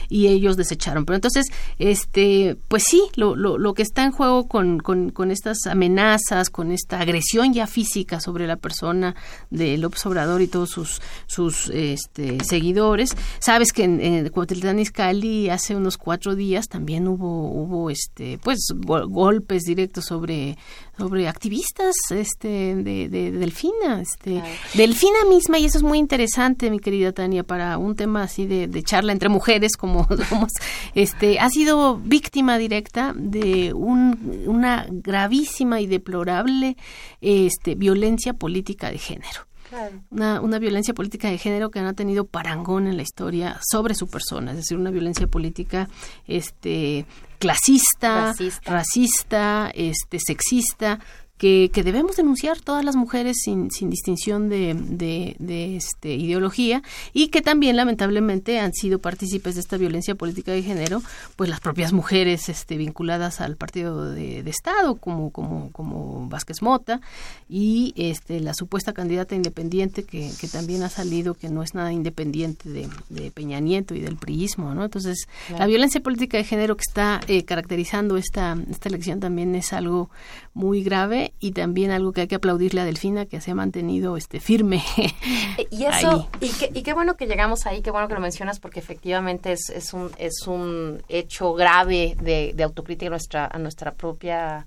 y 0.09 0.29
ellos 0.29 0.57
desecharon. 0.57 1.05
Pero 1.05 1.17
entonces, 1.17 1.47
este, 1.79 2.57
pues 2.69 2.85
sí, 2.85 3.03
lo, 3.17 3.37
lo, 3.37 3.59
lo 3.59 3.75
que 3.75 3.83
está 3.83 4.05
en 4.05 4.13
juego 4.13 4.47
con 4.49 4.60
con, 4.61 4.79
con, 4.79 5.11
con, 5.11 5.31
estas 5.31 5.67
amenazas, 5.67 6.51
con 6.51 6.71
esta 6.71 7.01
agresión 7.01 7.55
ya 7.55 7.67
física 7.67 8.21
sobre 8.21 8.47
la 8.47 8.57
persona 8.57 9.15
de 9.49 9.79
López 9.79 10.05
Obrador 10.05 10.43
y 10.43 10.49
todos 10.49 10.69
sus, 10.69 11.01
sus 11.27 11.71
este, 11.71 12.45
seguidores. 12.45 13.17
Sabes 13.39 13.73
que 13.73 13.85
en, 13.85 14.01
en 14.03 14.29
Cuautitlán 14.29 14.79
Izcalli 14.79 15.49
hace 15.49 15.75
unos 15.75 15.97
cuatro 15.97 16.35
días 16.35 16.69
también 16.69 17.09
hubo, 17.09 17.51
hubo 17.51 17.89
este, 17.89 18.39
pues, 18.43 18.59
golpes 18.77 19.63
directos 19.63 20.05
sobre, 20.05 20.59
sobre 21.01 21.29
activistas 21.29 21.97
este, 22.11 22.77
de, 22.77 23.09
de, 23.09 23.09
de 23.09 23.33
Delfina. 23.33 24.01
Este. 24.01 24.43
Delfina 24.75 25.25
misma, 25.29 25.59
y 25.59 25.65
eso 25.65 25.79
es 25.79 25.85
muy 25.85 25.99
interesante, 25.99 26.71
mi 26.71 26.79
querida 26.79 27.13
Tania, 27.13 27.43
para 27.43 27.79
un 27.79 27.97
tema 27.97 28.23
así 28.23 28.47
de, 28.47 28.69
de 28.69 28.83
charla 28.83 29.13
entre 29.13 29.29
mujeres, 29.29 29.77
como 29.77 30.07
somos, 30.29 30.53
este, 30.95 31.41
ha 31.41 31.49
sido 31.49 31.97
víctima 31.97 32.59
directa 32.59 33.13
de 33.17 33.73
un 33.73 34.45
una 34.47 34.87
gravísima 34.89 35.81
y 35.81 35.87
deplorable 35.87 36.77
este, 37.21 37.75
violencia 37.75 38.35
política 38.35 38.91
de 38.91 38.99
género. 38.99 39.50
Claro. 39.71 40.03
Una, 40.11 40.41
una, 40.41 40.59
violencia 40.59 40.93
política 40.93 41.31
de 41.31 41.39
género 41.39 41.71
que 41.71 41.81
no 41.81 41.89
ha 41.89 41.93
tenido 41.93 42.25
parangón 42.25 42.89
en 42.89 42.97
la 42.97 43.03
historia 43.03 43.61
sobre 43.63 43.95
su 43.95 44.09
persona, 44.09 44.51
es 44.51 44.59
decir, 44.59 44.77
una 44.77 44.91
violencia 44.91 45.29
política 45.29 45.89
este 46.27 47.07
clasista, 47.39 48.27
racista, 48.27 48.71
racista 48.71 49.71
este 49.73 50.19
sexista, 50.19 50.99
que, 51.41 51.71
que, 51.73 51.83
debemos 51.83 52.17
denunciar 52.17 52.61
todas 52.61 52.85
las 52.85 52.97
mujeres 52.97 53.39
sin, 53.43 53.71
sin 53.71 53.89
distinción 53.89 54.51
de, 54.51 54.75
de, 54.75 55.37
de, 55.39 55.75
este, 55.75 56.15
ideología 56.15 56.83
y 57.15 57.29
que 57.29 57.41
también 57.41 57.77
lamentablemente 57.77 58.61
han 58.61 58.75
sido 58.75 58.99
partícipes 58.99 59.55
de 59.55 59.63
esta 59.63 59.79
violencia 59.79 60.15
política 60.15 60.53
de 60.53 60.63
género, 60.63 61.03
pues 61.37 61.49
las 61.49 61.61
propias 61.61 61.95
mujeres 61.95 62.51
este, 62.51 62.77
vinculadas 62.77 63.41
al 63.41 63.57
partido 63.57 64.11
de, 64.11 64.43
de 64.43 64.51
Estado, 64.51 64.97
como, 64.97 65.31
como, 65.31 65.73
como 65.73 66.29
Vázquez 66.29 66.61
Mota, 66.61 67.01
y 67.49 67.95
este, 67.97 68.41
la 68.41 68.53
supuesta 68.53 68.93
candidata 68.93 69.35
independiente 69.35 70.05
que, 70.05 70.31
que 70.39 70.47
también 70.47 70.83
ha 70.83 70.91
salido, 70.91 71.33
que 71.33 71.49
no 71.49 71.63
es 71.63 71.75
nada 71.75 71.91
independiente 71.91 72.69
de, 72.69 72.87
de 73.09 73.31
Peña 73.31 73.61
Nieto 73.61 73.95
y 73.95 74.01
del 74.01 74.19
priismo, 74.19 74.75
¿no? 74.75 74.85
Entonces, 74.85 75.27
claro. 75.47 75.61
la 75.61 75.67
violencia 75.69 76.03
política 76.03 76.37
de 76.37 76.45
género 76.45 76.77
que 76.77 76.85
está 76.87 77.23
eh, 77.29 77.47
caracterizando 77.47 78.19
esta, 78.19 78.59
esta 78.71 78.91
elección 78.91 79.21
también 79.21 79.55
es 79.55 79.73
algo 79.73 80.11
muy 80.53 80.83
grave 80.83 81.30
y 81.39 81.53
también 81.53 81.91
algo 81.91 82.13
que 82.13 82.23
hay 82.23 82.27
que 82.27 82.35
aplaudirle 82.37 82.81
a 82.81 82.85
Delfina 82.85 83.27
que 83.27 83.41
se 83.41 83.51
ha 83.51 83.55
mantenido 83.55 84.17
este 84.17 84.41
firme. 84.41 84.83
y 85.71 85.85
eso, 85.85 86.29
y, 86.41 86.51
qué, 86.51 86.71
y 86.75 86.83
qué 86.83 86.93
bueno 86.93 87.17
que 87.17 87.27
llegamos 87.27 87.67
ahí, 87.67 87.83
qué 87.83 87.91
bueno 87.91 88.09
que 88.09 88.15
lo 88.15 88.21
mencionas 88.21 88.61
porque 88.61 88.81
efectivamente 88.81 89.53
es, 89.53 89.71
es, 89.71 89.93
un, 89.93 90.11
es 90.19 90.47
un 90.47 91.03
hecho 91.09 91.55
grave 91.55 92.17
de, 92.21 92.53
de 92.55 92.63
autocrítica 92.63 93.07
a 93.07 93.11
nuestra, 93.11 93.47
a 93.47 93.59
nuestra 93.59 93.93
propia 93.93 94.67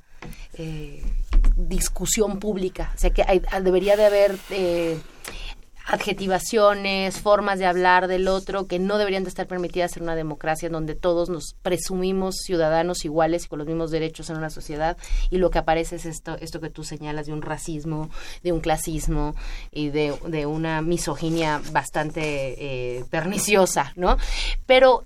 eh, 0.54 1.04
discusión 1.56 2.40
pública. 2.40 2.92
O 2.96 2.98
sea 2.98 3.10
que 3.12 3.24
hay, 3.28 3.42
debería 3.62 3.96
de 3.96 4.06
haber 4.06 4.38
eh, 4.50 4.98
adjetivaciones, 5.86 7.20
formas 7.20 7.60
de 7.60 7.66
hablar 7.66 8.08
del 8.08 8.28
otro 8.28 8.68
que 8.68 8.80
no 8.80 8.98
deberían 8.98 9.24
de 9.24 9.30
estar 9.30 9.48
permitidas 9.48 9.98
en 9.98 10.04
una 10.04 10.16
democracia 10.16 10.68
en 10.68 10.74
donde 10.74 10.96
todos 10.96 11.30
nos 11.30 11.56
presumimos 11.62 12.38
ciudadanos 12.38 13.04
iguales 13.06 13.46
y 13.46 13.48
con 13.48 13.60
los 13.60 13.68
mismos 13.68 13.92
derechos 13.92 14.30
en 14.30 14.38
una 14.38 14.50
sociedad 14.50 14.98
y 15.30 15.38
lo 15.38 15.50
que 15.50 15.60
aparece 15.60 15.98
es 15.98 16.06
esto, 16.06 16.38
esto 16.40 16.62
que 16.62 16.70
tú 16.70 16.84
señalas 16.84 17.26
de 17.26 17.34
un 17.34 17.42
racismo, 17.42 18.10
de 18.44 18.54
un 18.54 18.62
clasismo 18.62 19.36
y 19.72 19.90
de, 19.90 20.18
de 20.28 20.46
una 20.46 20.82
misoginia 20.82 21.62
bastante 21.72 22.98
eh, 22.98 23.06
perniciosa, 23.10 23.92
¿no? 23.96 24.18
Pero 24.66 25.04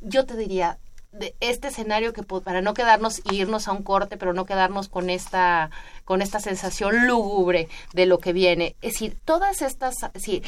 yo 0.00 0.26
te 0.26 0.36
diría, 0.36 0.78
de 1.14 1.34
este 1.40 1.68
escenario 1.68 2.12
que 2.12 2.22
para 2.22 2.60
no 2.60 2.74
quedarnos 2.74 3.22
y 3.30 3.36
irnos 3.36 3.68
a 3.68 3.72
un 3.72 3.82
corte, 3.82 4.16
pero 4.16 4.32
no 4.32 4.46
quedarnos 4.46 4.88
con 4.88 5.10
esta 5.10 5.70
con 6.04 6.22
esta 6.22 6.40
sensación 6.40 7.06
lúgubre 7.06 7.68
de 7.92 8.06
lo 8.06 8.18
que 8.18 8.32
viene. 8.32 8.74
Es 8.82 8.94
decir, 8.94 9.16
todas 9.24 9.62
estas, 9.62 10.02
es 10.02 10.12
decir, 10.12 10.42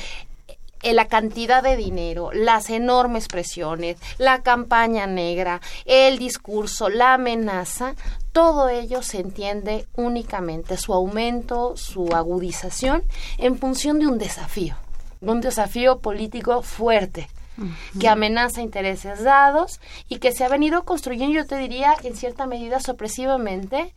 la 0.82 1.06
cantidad 1.08 1.62
de 1.62 1.76
dinero, 1.76 2.30
las 2.32 2.68
enormes 2.70 3.28
presiones, 3.28 3.96
la 4.18 4.42
campaña 4.42 5.06
negra, 5.06 5.60
el 5.84 6.18
discurso, 6.18 6.88
la 6.88 7.14
amenaza, 7.14 7.94
todo 8.32 8.68
ello 8.68 9.02
se 9.02 9.20
entiende 9.20 9.86
únicamente 9.94 10.76
su 10.76 10.92
aumento, 10.92 11.76
su 11.76 12.08
agudización 12.14 13.02
en 13.38 13.58
función 13.58 13.98
de 13.98 14.06
un 14.06 14.18
desafío, 14.18 14.74
un 15.20 15.40
desafío 15.40 16.00
político 16.00 16.62
fuerte 16.62 17.28
que 17.98 18.08
amenaza 18.08 18.62
intereses 18.62 19.22
dados 19.22 19.80
y 20.08 20.18
que 20.18 20.32
se 20.32 20.44
ha 20.44 20.48
venido 20.48 20.84
construyendo, 20.84 21.34
yo 21.34 21.46
te 21.46 21.56
diría, 21.56 21.94
en 22.02 22.16
cierta 22.16 22.46
medida 22.46 22.80
sorpresivamente, 22.80 23.94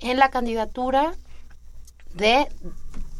en 0.00 0.18
la 0.18 0.30
candidatura 0.30 1.14
de 2.14 2.46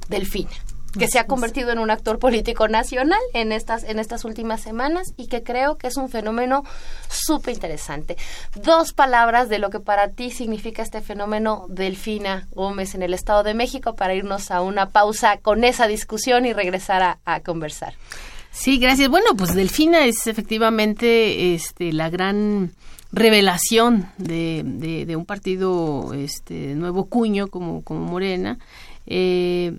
Delfina 0.09 0.51
que 0.99 1.09
se 1.09 1.19
ha 1.19 1.27
convertido 1.27 1.71
en 1.71 1.79
un 1.79 1.91
actor 1.91 2.19
político 2.19 2.69
nacional 2.69 3.21
en 3.33 3.53
estas 3.53 3.85
en 3.85 3.99
estas 3.99 4.25
últimas 4.25 4.61
semanas 4.61 5.15
y 5.17 5.29
que 5.29 5.43
creo 5.43 5.77
que 5.77 5.87
es 5.87 5.97
un 5.97 6.09
fenómeno 6.09 6.65
súper 7.09 7.55
interesante. 7.55 8.17
Dos 8.55 8.93
palabras 8.93 9.49
de 9.49 9.59
lo 9.59 9.71
que 9.71 9.81
para 9.81 10.09
ti 10.09 10.31
significa 10.31 10.83
este 10.83 11.01
fenómeno 11.01 11.67
Delfina 11.69 12.47
Gómez 12.53 12.95
en 12.95 13.03
el 13.03 13.15
Estado 13.15 13.43
de 13.43 13.55
México 13.55 13.95
para 13.95 14.15
irnos 14.15 14.51
a 14.51 14.61
una 14.61 14.91
pausa 14.91 15.39
con 15.39 15.65
esa 15.65 15.87
discusión 15.87 16.45
y 16.45 16.53
regresar 16.53 17.03
a, 17.03 17.19
a 17.25 17.41
conversar. 17.41 17.95
Sí, 18.53 18.79
gracias. 18.79 19.09
Bueno, 19.09 19.35
pues 19.37 19.55
Delfina 19.55 20.05
es 20.05 20.27
efectivamente 20.27 21.55
este, 21.55 21.93
la 21.93 22.11
gran 22.11 22.71
revelación 23.11 24.07
de, 24.19 24.63
de, 24.65 25.07
de 25.07 25.17
un 25.17 25.25
partido 25.25 26.13
este, 26.15 26.75
nuevo 26.75 27.07
cuño 27.07 27.49
como, 27.49 27.83
como 27.83 28.01
Morena. 28.01 28.59
Eh, 29.07 29.77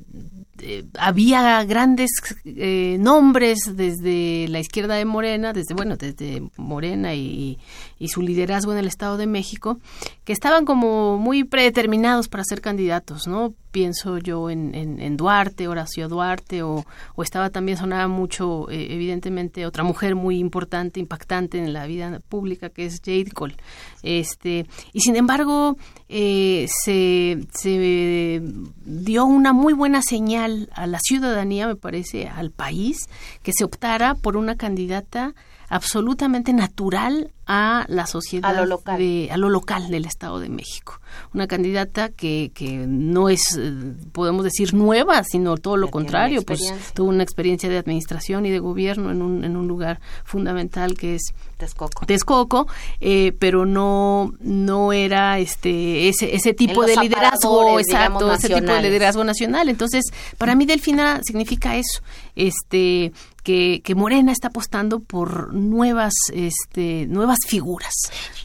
eh, 0.59 0.85
había 0.99 1.63
grandes 1.63 2.11
eh, 2.45 2.97
nombres 2.99 3.59
desde 3.75 4.47
la 4.49 4.59
izquierda 4.59 4.95
de 4.95 5.05
Morena, 5.05 5.51
desde 5.51 5.73
bueno, 5.73 5.97
desde 5.97 6.43
Morena 6.57 7.15
y, 7.15 7.57
y, 7.97 8.07
su 8.09 8.21
liderazgo 8.21 8.71
en 8.71 8.77
el 8.77 8.87
Estado 8.87 9.17
de 9.17 9.25
México, 9.25 9.79
que 10.23 10.31
estaban 10.31 10.65
como 10.65 11.17
muy 11.17 11.43
predeterminados 11.43 12.27
para 12.27 12.43
ser 12.43 12.61
candidatos, 12.61 13.27
¿no? 13.27 13.53
Pienso 13.71 14.19
yo 14.19 14.51
en, 14.51 15.17
Duarte, 15.17 15.67
Horacio 15.67 16.07
Duarte, 16.07 16.61
o, 16.61 16.85
o, 17.15 17.23
estaba 17.23 17.49
también 17.49 17.79
sonaba 17.79 18.07
mucho, 18.07 18.69
eh, 18.69 18.89
evidentemente, 18.91 19.65
otra 19.65 19.83
mujer 19.83 20.13
muy 20.13 20.37
importante, 20.37 20.99
impactante 20.99 21.57
en 21.57 21.73
la 21.73 21.87
vida 21.87 22.21
pública, 22.29 22.69
que 22.69 22.85
es 22.85 23.01
Jade 23.03 23.31
Cole. 23.33 23.55
Este, 24.03 24.67
y 24.91 24.99
sin 24.99 25.15
embargo, 25.15 25.77
eh, 26.07 26.67
se, 26.83 27.39
se 27.51 28.43
dio 28.85 29.25
una 29.25 29.53
muy 29.53 29.73
buena 29.73 30.03
señal 30.03 30.42
a 30.45 30.87
la 30.87 30.99
ciudadanía, 30.99 31.67
me 31.67 31.75
parece, 31.75 32.27
al 32.27 32.51
país, 32.51 32.97
que 33.41 33.51
se 33.53 33.63
optara 33.63 34.15
por 34.15 34.37
una 34.37 34.55
candidata 34.55 35.33
absolutamente 35.69 36.53
natural 36.53 37.31
a 37.45 37.85
la 37.89 38.05
sociedad, 38.07 38.49
A 38.51 38.53
lo 38.61 38.65
local. 38.65 38.97
de- 38.97 39.29
a 39.31 39.37
lo 39.37 39.49
local 39.49 39.89
del 39.89 40.05
Estado 40.05 40.39
de 40.39 40.49
México. 40.49 40.99
Una 41.33 41.45
candidata 41.47 42.09
que, 42.09 42.51
que 42.55 42.85
no 42.87 43.29
es, 43.29 43.57
eh, 43.59 43.71
podemos 44.11 44.43
decir, 44.43 44.73
nueva, 44.73 45.23
sino 45.23 45.57
todo 45.57 45.77
lo 45.77 45.87
Ya 45.87 45.91
contrario, 45.91 46.41
pues 46.43 46.61
tuvo 46.93 47.09
una 47.09 47.23
experiencia 47.23 47.69
de 47.69 47.77
administración 47.77 48.45
y 48.45 48.49
de 48.51 48.59
gobierno 48.59 49.11
en 49.11 49.21
un, 49.21 49.43
en 49.43 49.57
un 49.57 49.67
lugar 49.67 49.99
fundamental 50.23 50.95
que 50.97 51.15
es 51.15 51.33
Texcoco. 51.57 52.05
Texcoco, 52.05 52.67
eh, 52.99 53.33
pero 53.39 53.65
no 53.65 54.33
no 54.39 54.91
era 54.93 55.37
este 55.39 56.09
ese 56.09 56.35
ese 56.35 56.53
tipo 56.53 56.85
de 56.85 56.95
liderazgo 56.97 57.79
exacto, 57.79 58.19
digamos, 58.19 58.39
ese 58.43 58.53
tipo 58.55 58.71
de 58.73 58.81
liderazgo 58.81 59.23
nacional. 59.23 59.69
Entonces, 59.69 60.05
para 60.37 60.55
mí 60.55 60.65
Delfina 60.65 61.19
significa 61.23 61.75
eso, 61.77 62.01
este 62.35 63.13
que, 63.43 63.81
que 63.83 63.93
Morena 63.95 64.31
está 64.31 64.47
apostando 64.47 64.99
por 65.01 65.53
nuevas 65.53 66.13
este 66.33 67.05
nuevas 67.07 67.32
figuras, 67.47 67.93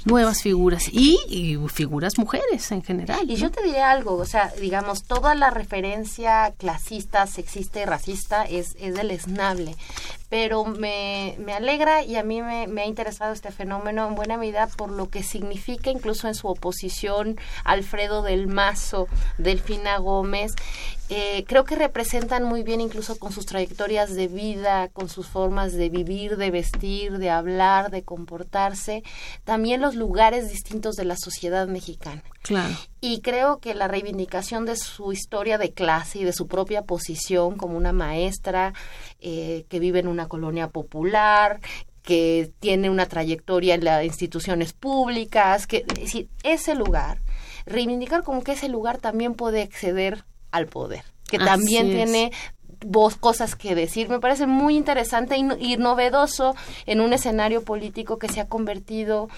nuevas 0.04 0.42
figuras 0.42 0.88
y, 0.90 1.18
y 1.28 1.56
figuras 1.68 2.18
mujeres 2.18 2.70
en 2.72 2.82
general. 2.82 3.20
Y 3.24 3.34
¿no? 3.34 3.38
yo 3.38 3.50
te 3.50 3.62
diré 3.62 3.82
algo, 3.82 4.14
o 4.14 4.24
sea, 4.24 4.52
digamos, 4.60 5.04
toda 5.04 5.34
la 5.34 5.50
referencia 5.50 6.52
clasista, 6.56 7.26
sexista 7.26 7.80
y 7.80 7.84
racista 7.84 8.44
es, 8.44 8.76
es 8.78 8.94
deleznable, 8.94 9.76
pero 10.28 10.64
me, 10.64 11.36
me 11.38 11.54
alegra 11.54 12.02
y 12.02 12.16
a 12.16 12.22
mí 12.22 12.42
me, 12.42 12.66
me 12.66 12.82
ha 12.82 12.86
interesado 12.86 13.32
este 13.32 13.50
fenómeno 13.50 14.06
en 14.06 14.14
buena 14.14 14.36
medida 14.36 14.66
por 14.66 14.90
lo 14.90 15.08
que 15.08 15.22
significa 15.22 15.90
incluso 15.90 16.28
en 16.28 16.34
su 16.34 16.48
oposición 16.48 17.38
Alfredo 17.64 18.22
del 18.22 18.46
Mazo, 18.46 19.08
Delfina 19.38 19.98
Gómez, 19.98 20.52
eh, 21.10 21.44
creo 21.46 21.64
que 21.64 21.74
representan 21.74 22.44
muy 22.44 22.62
bien 22.62 22.80
incluso 22.80 23.18
con 23.18 23.32
sus 23.32 23.46
trayectorias 23.46 24.14
de 24.14 24.28
vida, 24.28 24.88
con 24.88 25.08
sus 25.08 25.26
formas 25.26 25.72
de 25.72 25.88
vivir, 25.88 26.36
de 26.36 26.50
vestir, 26.50 27.18
de 27.18 27.30
hablar, 27.30 27.90
de 27.90 28.02
comportarse, 28.02 29.02
también 29.44 29.80
los 29.80 29.94
lugares 29.94 30.50
distintos 30.50 30.96
de 30.96 31.06
la 31.06 31.16
sociedad 31.16 31.66
mexicana. 31.66 32.22
Claro. 32.42 32.74
Y 33.00 33.20
creo 33.20 33.58
que 33.58 33.74
la 33.74 33.88
reivindicación 33.88 34.66
de 34.66 34.76
su 34.76 35.12
historia 35.12 35.56
de 35.56 35.72
clase 35.72 36.18
y 36.18 36.24
de 36.24 36.32
su 36.32 36.46
propia 36.46 36.82
posición 36.82 37.56
como 37.56 37.76
una 37.76 37.92
maestra 37.92 38.74
eh, 39.20 39.64
que 39.68 39.80
vive 39.80 40.00
en 40.00 40.08
una 40.08 40.28
colonia 40.28 40.68
popular, 40.68 41.60
que 42.02 42.52
tiene 42.60 42.90
una 42.90 43.06
trayectoria 43.06 43.74
en 43.74 43.84
las 43.84 44.04
instituciones 44.04 44.72
públicas, 44.72 45.66
que 45.66 45.84
es 45.88 46.00
decir, 46.00 46.28
ese 46.42 46.74
lugar, 46.74 47.20
reivindicar 47.66 48.22
como 48.22 48.42
que 48.42 48.52
ese 48.52 48.68
lugar 48.68 48.98
también 48.98 49.34
puede 49.34 49.62
acceder 49.62 50.24
al 50.50 50.66
poder, 50.66 51.04
que 51.28 51.36
Así 51.36 51.46
también 51.46 51.86
es. 51.88 51.94
tiene 51.94 52.32
cosas 53.20 53.56
que 53.56 53.74
decir. 53.74 54.08
Me 54.08 54.20
parece 54.20 54.46
muy 54.46 54.76
interesante 54.76 55.36
y, 55.36 55.72
y 55.72 55.76
novedoso 55.76 56.54
en 56.86 57.00
un 57.00 57.12
escenario 57.12 57.62
político 57.64 58.18
que 58.18 58.28
se 58.28 58.40
ha 58.40 58.48
convertido 58.48 59.28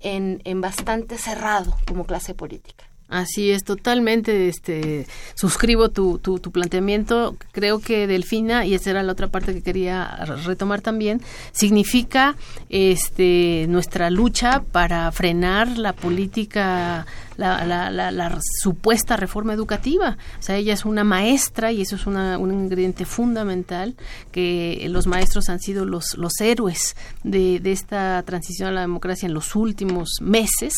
en, 0.00 0.42
en 0.44 0.60
bastante 0.60 1.16
cerrado 1.18 1.76
como 1.86 2.04
clase 2.04 2.34
política. 2.34 2.84
Así 3.10 3.50
es, 3.50 3.64
totalmente, 3.64 4.46
este, 4.46 5.08
suscribo 5.34 5.88
tu, 5.88 6.18
tu, 6.18 6.38
tu 6.38 6.52
planteamiento. 6.52 7.36
Creo 7.50 7.80
que 7.80 8.06
Delfina, 8.06 8.64
y 8.64 8.74
esa 8.74 8.90
era 8.90 9.02
la 9.02 9.10
otra 9.10 9.26
parte 9.26 9.52
que 9.52 9.62
quería 9.62 10.24
retomar 10.44 10.80
también, 10.80 11.20
significa 11.50 12.36
este, 12.68 13.66
nuestra 13.68 14.10
lucha 14.10 14.62
para 14.70 15.10
frenar 15.10 15.76
la 15.76 15.92
política, 15.92 17.04
la, 17.40 17.90
la, 17.90 18.10
la, 18.10 18.38
supuesta 18.60 19.16
reforma 19.16 19.52
educativa. 19.54 20.16
O 20.38 20.42
sea, 20.42 20.56
ella 20.56 20.74
es 20.74 20.84
una 20.84 21.04
maestra 21.04 21.72
y 21.72 21.80
eso 21.82 21.96
es 21.96 22.06
una, 22.06 22.38
un 22.38 22.52
ingrediente 22.52 23.04
fundamental, 23.04 23.94
que 24.30 24.86
los 24.90 25.06
maestros 25.06 25.48
han 25.48 25.60
sido 25.60 25.84
los, 25.84 26.16
héroes 26.40 26.96
de, 27.24 27.60
de 27.60 27.72
esta 27.72 28.22
transición 28.24 28.68
a 28.68 28.72
la 28.72 28.80
democracia 28.82 29.26
en 29.26 29.34
los 29.34 29.56
últimos 29.56 30.18
meses. 30.20 30.74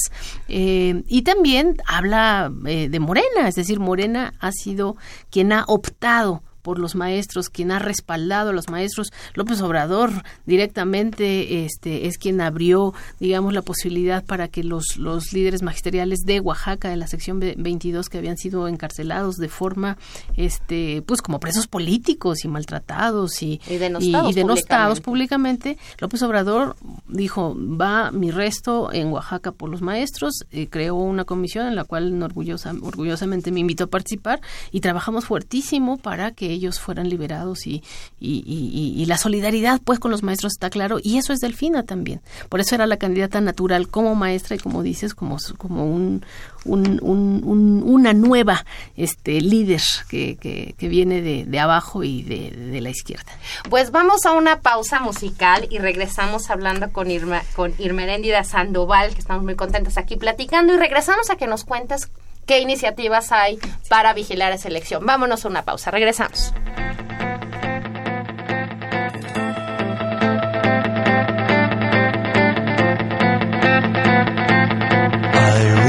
Eh, 0.49 1.03
y 1.09 1.23
también 1.23 1.77
habla 1.87 2.53
eh, 2.67 2.89
de 2.89 3.01
Morena, 3.01 3.49
es 3.49 3.55
decir, 3.55 3.81
Morena 3.81 4.35
ha 4.41 4.53
sido 4.53 4.97
quien 5.31 5.53
ha 5.53 5.65
optado 5.67 6.43
por 6.63 6.79
los 6.79 6.95
maestros, 6.95 7.49
quien 7.51 7.71
ha 7.73 7.79
respaldado 7.79 8.51
a 8.51 8.53
los 8.53 8.69
maestros. 8.71 9.13
López 9.35 9.61
Obrador 9.61 10.11
directamente 10.47 11.65
este, 11.65 12.07
es 12.07 12.19
quien 12.19 12.41
abrió, 12.41 12.95
digamos, 13.21 13.53
la 13.53 13.63
posibilidad 13.63 14.25
para 14.25 14.49
que 14.49 14.63
los, 14.65 14.97
los 14.97 15.33
líderes 15.33 15.63
magisteriales 15.63 16.21
de 16.25 16.41
Oaxaca, 16.41 16.89
de 16.89 16.97
la 16.97 17.07
sección 17.09 17.41
ve- 17.41 17.55
22, 17.59 18.09
que 18.09 18.19
habían 18.19 18.37
sido 18.37 18.69
encarcelados 18.69 19.37
de 19.37 19.49
forma, 19.49 19.99
este, 20.37 21.03
pues 21.03 21.21
como 21.21 21.41
presos 21.41 21.67
políticos 21.67 22.45
y 22.45 22.49
maltratados 22.49 23.43
y, 23.43 23.61
Y 23.69 23.77
denostados 23.79 24.31
y 24.31 24.35
denostados 24.35 25.01
públicamente. 25.01 25.75
públicamente, 25.75 25.79
López 25.99 26.23
Obrador 26.23 26.77
dijo, 27.09 27.57
va 27.59 28.11
mi 28.13 28.31
resto 28.31 28.93
en 28.93 29.09
Oaxaca 29.09 29.53
por 29.53 29.69
los 29.69 29.83
maestros, 29.83 30.45
eh, 30.51 30.69
creó 30.69 30.95
una 30.95 31.25
comisión 31.25 31.67
en 31.67 31.75
la 31.77 31.85
cual 31.85 32.23
orgullosa, 32.23 32.73
orgullosamente 32.81 33.51
me 33.51 33.61
invitó 33.61 33.85
a 33.85 33.87
participar 33.89 34.41
y 34.71 34.81
trabajamos 34.81 35.25
fuertísimo 35.25 35.97
para 35.99 36.31
que 36.33 36.52
ellos 36.53 36.81
fueran 36.81 37.09
liberados 37.09 37.67
y, 37.67 37.83
y, 38.21 38.43
y- 38.47 39.05
la 39.07 39.19
solidaridad 39.19 39.81
pues 39.85 39.99
con 39.99 40.11
los 40.11 40.23
maestros 40.23 40.53
está 40.53 40.71
claro 40.71 40.99
y 41.03 41.19
eso 41.19 41.33
es 41.33 41.41
Delfina 41.41 41.83
también. 41.83 42.21
Por 42.49 42.61
eso 42.61 42.75
era 42.75 42.87
la 42.87 42.97
candidata 42.97 43.41
natural 43.41 43.89
como 43.89 44.15
maestra 44.15 44.57
y 44.57 44.59
como 44.59 44.83
dices, 44.83 45.15
como, 45.15 45.37
como 45.59 45.85
un- 45.87 46.25
un- 46.65 47.83
una 47.85 48.13
nueva 48.13 48.65
este 48.97 49.41
líder 49.41 49.83
que, 50.09 50.37
que, 50.37 50.75
que 50.79 50.89
viene 50.89 51.21
de, 51.23 51.45
de 51.45 51.59
abajo 51.59 52.05
y 52.05 52.23
de, 52.23 52.51
de 52.51 52.81
la 52.81 52.91
izquierda. 52.91 53.33
Pues 53.69 53.91
vamos 53.91 54.25
a 54.27 54.33
una 54.33 54.61
pausa 54.61 55.01
musical 55.01 55.67
y 55.71 55.79
regresamos 55.79 56.51
hablando 56.51 56.91
con 56.91 57.11
Irma, 57.11 57.43
con 57.57 57.75
Irmeréndida 57.79 58.45
Sandoval, 58.45 59.13
que 59.15 59.21
estamos 59.21 59.43
muy 59.45 59.57
contentas 59.57 59.99
aquí 59.99 60.17
platicando, 60.17 60.73
y 60.75 60.77
regresamos 60.77 61.31
a 61.31 61.37
que 61.37 61.47
nos 61.47 61.65
cuentes 61.65 62.11
qué 62.47 62.61
iniciativas 62.61 63.33
hay 63.33 63.59
para 63.89 64.13
vigilar 64.15 64.53
esa 64.53 64.69
elección. 64.69 65.05
Vámonos 65.07 65.45
a 65.45 65.49
una 65.49 65.65
pausa, 65.65 65.91
regresamos. 65.91 66.53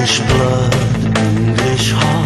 Irish 0.04 0.22
blood, 0.28 0.74
English 1.18 1.94
heart, 1.94 2.23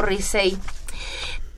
Morrissey. 0.00 0.56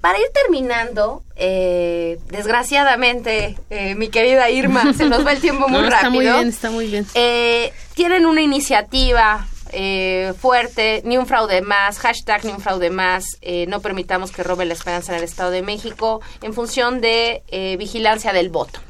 Para 0.00 0.18
ir 0.18 0.26
terminando, 0.34 1.22
eh, 1.36 2.18
desgraciadamente, 2.28 3.56
eh, 3.70 3.94
mi 3.94 4.08
querida 4.08 4.50
Irma, 4.50 4.92
se 4.96 5.04
nos 5.06 5.24
va 5.24 5.32
el 5.32 5.40
tiempo 5.40 5.68
muy 5.68 5.80
No, 5.82 5.90
rápido. 5.90 5.96
está 5.98 6.10
muy 6.10 6.24
bien, 6.24 6.48
está 6.48 6.70
muy 6.70 6.86
bien. 6.88 7.06
Eh, 7.14 7.72
tienen 7.94 8.26
una 8.26 8.40
iniciativa 8.42 9.46
eh, 9.72 10.32
fuerte, 10.40 11.02
ni 11.04 11.16
un 11.18 11.26
fraude 11.26 11.62
más, 11.62 11.98
hashtag 12.00 12.44
ni 12.44 12.50
un 12.50 12.60
fraude 12.60 12.90
más, 12.90 13.24
eh, 13.42 13.66
no 13.68 13.80
permitamos 13.80 14.32
que 14.32 14.42
robe 14.42 14.64
la 14.64 14.74
esperanza 14.74 15.12
en 15.12 15.18
el 15.18 15.24
Estado 15.24 15.50
de 15.52 15.62
México, 15.62 16.20
en 16.42 16.52
función 16.52 17.00
de 17.00 17.42
eh, 17.48 17.76
vigilancia 17.78 18.32
del 18.32 18.50
voto. 18.50 18.80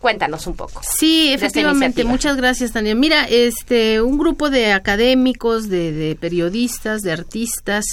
Cuéntanos 0.00 0.46
un 0.46 0.54
poco. 0.54 0.80
Sí, 0.84 1.32
efectivamente. 1.32 2.04
Muchas 2.04 2.36
gracias, 2.36 2.70
Tania. 2.70 2.94
Mira, 2.94 3.24
este, 3.24 4.00
un 4.00 4.16
grupo 4.16 4.48
de 4.48 4.72
académicos, 4.72 5.68
de, 5.68 5.90
de 5.90 6.14
periodistas, 6.14 7.02
de 7.02 7.10
artistas, 7.10 7.84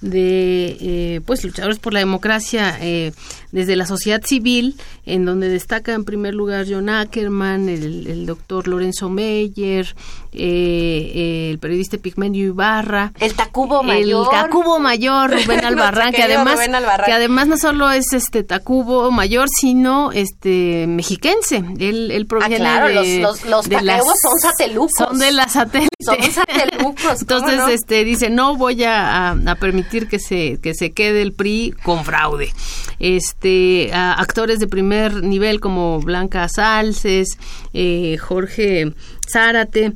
de, 0.00 0.78
eh, 0.80 1.20
pues, 1.26 1.44
luchadores 1.44 1.78
por 1.78 1.92
la 1.92 1.98
democracia 1.98 2.78
eh, 2.80 3.12
desde 3.52 3.76
la 3.76 3.84
sociedad 3.84 4.22
civil, 4.24 4.76
en 5.04 5.26
donde 5.26 5.50
destaca 5.50 5.92
en 5.92 6.04
primer 6.06 6.34
lugar 6.34 6.64
John 6.66 6.88
Ackerman, 6.88 7.68
el, 7.68 8.06
el 8.06 8.24
doctor 8.24 8.66
Lorenzo 8.66 9.10
Meyer, 9.10 9.94
eh, 10.32 11.48
el 11.50 11.58
periodista 11.58 11.98
Pigmenio 11.98 12.46
Ibarra, 12.46 13.12
El 13.20 13.34
Tacubo 13.34 13.82
Mayor. 13.82 14.26
el 14.26 14.30
Tacubo 14.30 14.78
Mayor, 14.78 15.30
Rubén 15.30 15.64
Albarrán, 15.64 16.12
que 16.12 16.22
además, 16.22 16.54
Rubén 16.54 16.74
Albarrán. 16.74 17.06
que 17.06 17.12
además 17.12 17.48
no 17.48 17.56
solo 17.56 17.90
es 17.90 18.12
este 18.12 18.42
Tacubo 18.44 19.10
Mayor, 19.10 19.48
sino 19.48 20.12
este 20.12 20.86
mexiquense. 20.88 21.56
Él, 21.78 22.10
él 22.10 22.26
proviene 22.26 22.56
Ah, 22.56 22.58
claro, 22.58 22.88
de, 22.88 22.94
los- 23.20 23.42
los- 23.42 23.50
los 23.50 23.68
de 23.68 23.76
son 23.76 24.38
satelucos. 24.40 24.90
Son 24.96 25.18
de 25.18 25.32
las 25.32 25.52
satélites. 25.52 25.88
Son 26.04 26.16
satelucos, 26.22 26.94
¿cómo 27.02 27.16
Entonces, 27.20 27.56
no? 27.58 27.68
este, 27.68 28.04
dice, 28.04 28.30
no 28.30 28.56
voy 28.56 28.84
a, 28.84 29.30
a- 29.30 29.36
a 29.46 29.54
permitir 29.56 30.08
que 30.08 30.18
se, 30.18 30.58
que 30.62 30.74
se 30.74 30.92
quede 30.92 31.22
el 31.22 31.32
PRI 31.32 31.74
con 31.82 32.04
fraude. 32.04 32.52
Este, 32.98 33.90
a 33.92 34.12
actores 34.12 34.58
de 34.60 34.66
primer 34.68 35.22
nivel 35.22 35.58
como 35.60 36.00
Blanca 36.00 36.48
Salces, 36.48 37.38
eh, 37.72 38.16
Jorge 38.18 38.92
Zárate, 39.30 39.92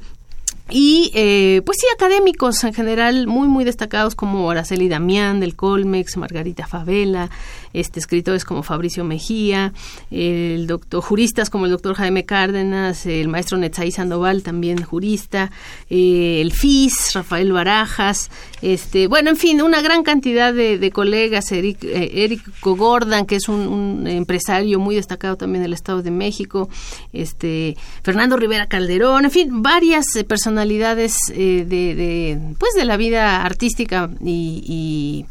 y 0.71 1.11
eh, 1.15 1.61
pues 1.67 1.79
sí, 1.79 1.87
académicos 1.95 2.65
en 2.65 2.73
general 2.73 3.27
muy 3.27 3.49
muy 3.49 3.65
destacados 3.65 4.15
como 4.15 4.51
Araceli 4.51 4.89
Damián 4.89 5.41
del 5.41 5.57
Colmex, 5.57 6.17
Margarita 6.17 6.67
Favela, 6.67 7.31
este 7.75 8.01
escritores 8.01 8.45
como 8.45 8.63
Fabricio 8.63 9.05
Mejía, 9.05 9.75
el 10.11 10.67
doctor 10.67 11.03
juristas 11.03 11.51
como 11.51 11.67
el 11.67 11.73
doctor 11.73 11.95
Jaime 11.95 12.25
Cárdenas, 12.25 13.05
el 13.05 13.29
maestro 13.29 13.59
Netzaí 13.59 13.91
Sandoval 13.91 14.43
también 14.43 14.83
jurista, 14.83 15.51
eh, 15.91 16.41
el 16.41 16.53
FIS, 16.53 17.13
Rafael 17.13 17.53
Barajas, 17.53 18.31
este, 18.63 19.09
bueno, 19.09 19.29
en 19.29 19.37
fin, 19.37 19.61
una 19.61 19.83
gran 19.83 20.03
cantidad 20.03 20.55
de, 20.55 20.91
colegas, 20.91 21.53
Eric, 21.53 21.85
eh, 21.85 22.25
Eric 22.25 22.43
Gordon, 22.63 23.27
que 23.27 23.37
es 23.37 23.49
un, 23.49 23.67
un 23.69 24.07
empresario 24.07 24.79
muy 24.79 24.95
destacado 24.95 25.37
también 25.37 25.63
del 25.63 25.75
Estado 25.75 26.03
de 26.03 26.11
México, 26.11 26.71
este, 27.13 27.77
Fernando 28.03 28.37
Rivera 28.37 28.67
Calderón, 28.67 29.27
en 29.27 29.31
fin, 29.31 29.63
varias 29.63 30.17
eh, 30.17 30.25
personalidades 30.25 31.17
eh, 31.33 31.67
de, 31.69 31.95
de, 31.95 32.55
pues 32.59 32.73
de 32.75 32.85
la 32.85 32.97
vida 32.97 33.45
artística 33.45 34.09
y, 34.25 34.63
y 34.67 35.27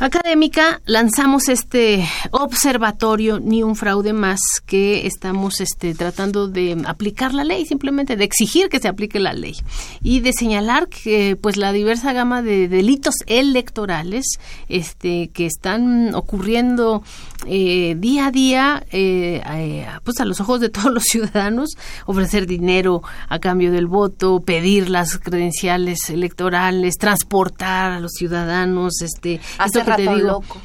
académica 0.00 0.80
lanzamos 0.86 1.48
este 1.50 2.08
observatorio 2.30 3.38
ni 3.38 3.62
un 3.62 3.76
fraude 3.76 4.14
más 4.14 4.40
que 4.64 5.06
estamos 5.06 5.60
este 5.60 5.94
tratando 5.94 6.48
de 6.48 6.82
aplicar 6.86 7.34
la 7.34 7.44
ley 7.44 7.66
simplemente 7.66 8.16
de 8.16 8.24
exigir 8.24 8.70
que 8.70 8.80
se 8.80 8.88
aplique 8.88 9.20
la 9.20 9.34
ley 9.34 9.56
y 10.02 10.20
de 10.20 10.32
señalar 10.32 10.88
que 10.88 11.36
pues 11.36 11.58
la 11.58 11.72
diversa 11.72 12.14
gama 12.14 12.40
de 12.40 12.68
delitos 12.68 13.14
electorales 13.26 14.24
este 14.68 15.28
que 15.34 15.44
están 15.44 16.14
ocurriendo 16.14 17.02
eh, 17.46 17.94
día 17.98 18.26
a 18.26 18.30
día 18.30 18.86
eh, 18.90 19.42
eh, 19.46 19.86
pues 20.02 20.18
a 20.20 20.24
los 20.24 20.40
ojos 20.40 20.60
de 20.60 20.68
todos 20.70 20.92
los 20.92 21.04
ciudadanos 21.04 21.70
ofrecer 22.06 22.46
dinero 22.46 23.02
a 23.28 23.38
cambio 23.38 23.70
del 23.70 23.86
voto 23.86 24.40
pedir 24.40 24.88
las 24.88 25.18
credenciales 25.18 26.08
electorales 26.08 26.96
transportar 26.96 27.92
a 27.92 28.00
los 28.00 28.12
ciudadanos 28.12 29.02
este 29.02 29.40
Hacer 29.58 29.89
que 29.96 30.04
te 30.06 30.14
digo. 30.14 30.28
loco. 30.28 30.60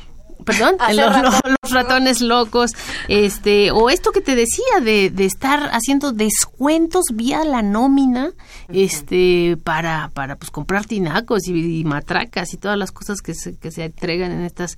perdón 0.45 0.76
Hacer 0.80 0.95
los, 0.97 1.05
ratón. 1.15 1.32
los- 1.32 1.41
los 1.63 1.71
ratones 1.71 2.21
locos 2.21 2.71
este 3.07 3.71
o 3.71 3.89
esto 3.89 4.11
que 4.11 4.21
te 4.21 4.36
decía 4.36 4.80
de, 4.84 5.09
de 5.09 5.26
estar 5.26 5.69
haciendo 5.73 6.11
descuentos 6.11 7.05
vía 7.11 7.43
la 7.43 7.63
nómina 7.63 8.32
este 8.69 9.57
para 9.63 10.09
para 10.13 10.36
pues 10.36 10.51
comprar 10.51 10.86
tinacos 10.86 11.47
y, 11.47 11.80
y 11.80 11.84
matracas 11.86 12.53
y 12.53 12.57
todas 12.57 12.78
las 12.78 12.91
cosas 12.91 13.21
que 13.21 13.34
se, 13.34 13.55
que 13.57 13.71
se 13.71 13.86
entregan 13.86 14.32
en 14.32 14.41
estas 14.41 14.78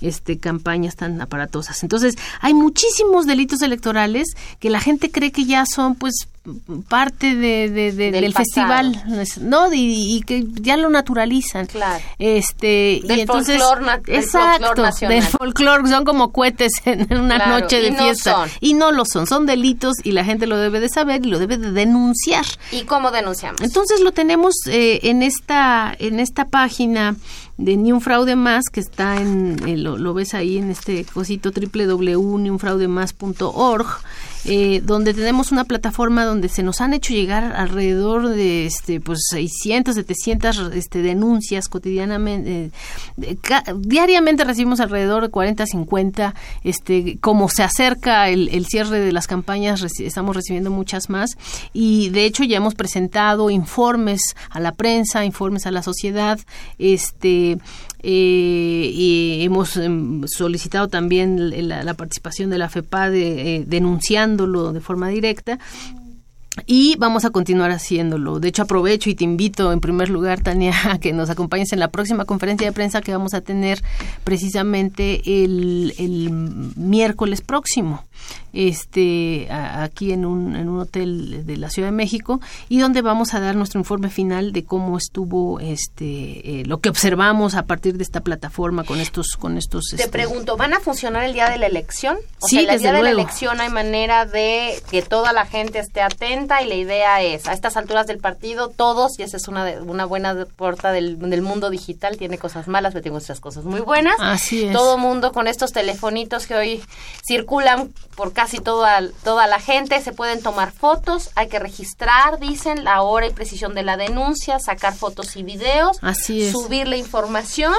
este 0.00 0.38
campañas 0.38 0.94
tan 0.94 1.20
aparatosas. 1.20 1.82
Entonces 1.82 2.14
hay 2.40 2.54
muchísimos 2.54 3.26
delitos 3.26 3.62
electorales 3.62 4.28
que 4.60 4.70
la 4.70 4.78
gente 4.80 5.10
cree 5.10 5.32
que 5.32 5.44
ya 5.44 5.64
son 5.66 5.96
pues 5.96 6.28
parte 6.88 7.34
de, 7.34 7.70
de- 7.70 7.92
de- 7.92 8.10
Del 8.10 8.34
festival 8.34 9.02
no 9.42 9.72
y, 9.72 10.16
y 10.16 10.22
que 10.22 10.44
ya 10.60 10.76
lo 10.76 10.88
naturalizan 10.90 11.66
Claro. 11.66 12.02
este 12.18 13.00
Del 13.04 13.18
y 13.18 13.20
entonces 13.22 13.62
folclor 13.62 14.02
del 14.04 14.16
exacto 14.16 14.66
folclor 14.66 14.86
nacional. 14.86 15.20
del 15.20 15.28
folclore 15.28 15.88
son 15.88 16.04
como 16.04 16.32
cohetes 16.32 16.72
en 16.84 17.12
una 17.18 17.36
Claro, 17.36 17.60
noche 17.60 17.80
de 17.80 17.88
y 17.88 17.90
no 17.92 17.98
fiesta 17.98 18.32
son. 18.34 18.48
y 18.60 18.74
no 18.74 18.92
lo 18.92 19.04
son 19.04 19.26
son 19.26 19.46
delitos 19.46 19.94
y 20.04 20.12
la 20.12 20.24
gente 20.24 20.46
lo 20.46 20.56
debe 20.56 20.80
de 20.80 20.88
saber 20.88 21.24
y 21.24 21.28
lo 21.30 21.38
debe 21.38 21.58
de 21.58 21.72
denunciar 21.72 22.44
¿Y 22.72 22.82
cómo 22.82 23.10
denunciamos? 23.10 23.60
entonces 23.62 24.00
lo 24.00 24.12
tenemos 24.12 24.54
eh, 24.66 25.00
en 25.04 25.22
esta 25.22 25.94
en 25.98 26.20
esta 26.20 26.46
página 26.46 27.16
de 27.58 27.76
Ni 27.76 27.92
un 27.92 28.00
fraude 28.00 28.36
más 28.36 28.64
que 28.72 28.80
está 28.80 29.16
en 29.16 29.56
eh, 29.66 29.76
lo, 29.76 29.96
lo 29.98 30.14
ves 30.14 30.34
ahí 30.34 30.58
en 30.58 30.70
este 30.70 31.04
cosito 31.04 31.50
www.niunfraudemás.org 31.50 33.86
eh, 34.44 34.80
donde 34.84 35.14
tenemos 35.14 35.52
una 35.52 35.64
plataforma 35.64 36.24
donde 36.24 36.48
se 36.48 36.62
nos 36.62 36.80
han 36.80 36.94
hecho 36.94 37.12
llegar 37.12 37.44
alrededor 37.56 38.28
de 38.28 38.66
este 38.66 39.00
pues 39.00 39.20
600 39.30 39.94
700 39.94 40.74
este 40.74 41.02
denuncias 41.02 41.68
cotidianamente 41.68 42.70
eh, 43.20 43.36
diariamente 43.76 44.44
recibimos 44.44 44.80
alrededor 44.80 45.22
de 45.24 45.28
40 45.30 45.66
50 45.66 46.34
este 46.64 47.18
como 47.20 47.48
se 47.48 47.62
acerca 47.62 48.28
el, 48.28 48.48
el 48.50 48.66
cierre 48.66 49.00
de 49.00 49.12
las 49.12 49.26
campañas 49.26 49.82
estamos 49.98 50.36
recibiendo 50.36 50.70
muchas 50.70 51.10
más. 51.10 51.36
Y 51.72 52.10
de 52.10 52.24
hecho 52.24 52.44
ya 52.44 52.56
hemos 52.56 52.74
presentado 52.74 53.50
informes 53.50 54.20
a 54.50 54.60
la 54.60 54.72
prensa 54.72 55.24
informes 55.24 55.66
a 55.66 55.70
la 55.70 55.82
sociedad 55.82 56.38
este 56.78 57.58
eh, 58.02 58.90
y 58.92 59.40
hemos 59.42 59.76
em, 59.76 60.26
solicitado 60.26 60.88
también 60.88 61.68
la, 61.68 61.94
participación 61.94 62.50
de 62.50 62.58
la 62.58 62.68
FEPAD 62.68 63.14
eh, 63.14 63.64
denunciándolo 63.66 64.72
de 64.72 64.80
forma 64.80 65.08
directa 65.08 65.58
y 66.66 66.96
vamos 66.96 67.24
a 67.24 67.30
continuar 67.30 67.70
haciéndolo. 67.70 68.40
De 68.40 68.48
hecho, 68.48 68.62
aprovecho 68.62 69.10
y 69.10 69.14
te 69.14 69.24
invito 69.24 69.72
en 69.72 69.80
primer 69.80 70.10
lugar, 70.10 70.40
Tania, 70.40 70.74
a 70.90 70.98
que 70.98 71.12
nos 71.12 71.30
acompañes 71.30 71.72
en 71.72 71.80
la 71.80 71.88
próxima 71.88 72.24
conferencia 72.24 72.66
de 72.66 72.72
prensa 72.72 73.00
que 73.00 73.12
vamos 73.12 73.34
a 73.34 73.40
tener 73.40 73.82
precisamente 74.24 75.22
el 75.44 76.30
miércoles 76.76 77.40
próximo, 77.40 78.04
este, 78.52 79.48
a- 79.50 79.82
aquí 79.84 80.12
en 80.12 80.24
un, 80.24 80.56
en 80.56 80.68
un 80.68 80.80
hotel 80.80 81.46
de 81.46 81.56
la 81.56 81.70
Ciudad 81.70 81.88
de 81.88 81.92
México, 81.92 82.40
y 82.68 82.78
donde 82.78 83.02
vamos 83.02 83.34
a 83.34 83.40
dar 83.40 83.54
nuestro 83.56 83.78
informe 83.80 84.10
final 84.10 84.52
de 84.52 84.64
cómo 84.64 84.96
estuvo 84.98 85.60
este, 85.60 86.60
eh, 86.60 86.62
lo 86.66 86.78
que 86.80 86.88
observamos 86.88 87.54
a 87.54 87.64
partir 87.66 87.96
de 87.96 88.02
esta 88.02 88.20
plataforma 88.20 88.84
con 88.84 89.00
estos, 89.00 89.36
con 89.38 89.56
estos. 89.58 89.84
Te 89.90 89.96
este, 89.96 90.08
pregunto, 90.08 90.56
¿van 90.56 90.74
a 90.74 90.80
funcionar 90.80 91.24
el 91.24 91.32
día 91.32 91.48
de 91.50 91.58
la 91.58 91.66
elección? 91.66 92.16
O 92.40 92.48
Sí, 92.48 92.60
sea, 92.64 92.74
el 92.74 92.80
día 92.80 92.92
de 92.92 93.02
la 93.02 93.10
elección 93.10 93.60
hay 93.60 93.68
manera 93.70 94.26
de 94.26 94.80
que 94.90 95.02
toda 95.02 95.32
la 95.32 95.46
gente 95.46 95.78
esté 95.78 96.00
atenta 96.00 96.62
y 96.62 96.68
la 96.68 96.74
idea 96.74 97.22
es, 97.22 97.46
a 97.46 97.52
estas 97.52 97.76
alturas 97.76 98.06
del 98.06 98.18
partido, 98.18 98.68
todos, 98.68 99.18
y 99.18 99.22
esa 99.22 99.36
es 99.36 99.48
una, 99.48 99.64
de- 99.64 99.80
una 99.80 100.04
buena 100.04 100.46
puerta 100.56 100.90
del, 100.92 101.18
del 101.18 101.42
mundo 101.42 101.70
digital, 101.70 102.16
tiene 102.16 102.38
cosas 102.38 102.68
malas, 102.68 102.92
pero 102.92 103.02
tiene 103.02 103.18
otras 103.18 103.40
cosas 103.40 103.64
muy 103.64 103.80
buenas. 103.80 104.14
Así 104.18 104.64
es. 104.64 104.72
Todo 104.72 104.98
mundo 104.98 105.32
con 105.32 105.46
estos 105.48 105.72
telefonitos 105.72 106.46
que 106.46 106.54
hoy 106.54 106.82
circulan 107.26 107.92
por 108.18 108.32
casi 108.32 108.58
toda, 108.58 109.00
toda 109.22 109.46
la 109.46 109.60
gente, 109.60 110.02
se 110.02 110.12
pueden 110.12 110.42
tomar 110.42 110.72
fotos, 110.72 111.30
hay 111.36 111.46
que 111.46 111.60
registrar, 111.60 112.40
dicen, 112.40 112.82
la 112.82 113.02
hora 113.02 113.28
y 113.28 113.30
precisión 113.32 113.76
de 113.76 113.84
la 113.84 113.96
denuncia, 113.96 114.58
sacar 114.58 114.92
fotos 114.92 115.36
y 115.36 115.44
videos, 115.44 115.98
Así 116.02 116.42
es. 116.42 116.50
subir 116.50 116.88
la 116.88 116.96
información 116.96 117.76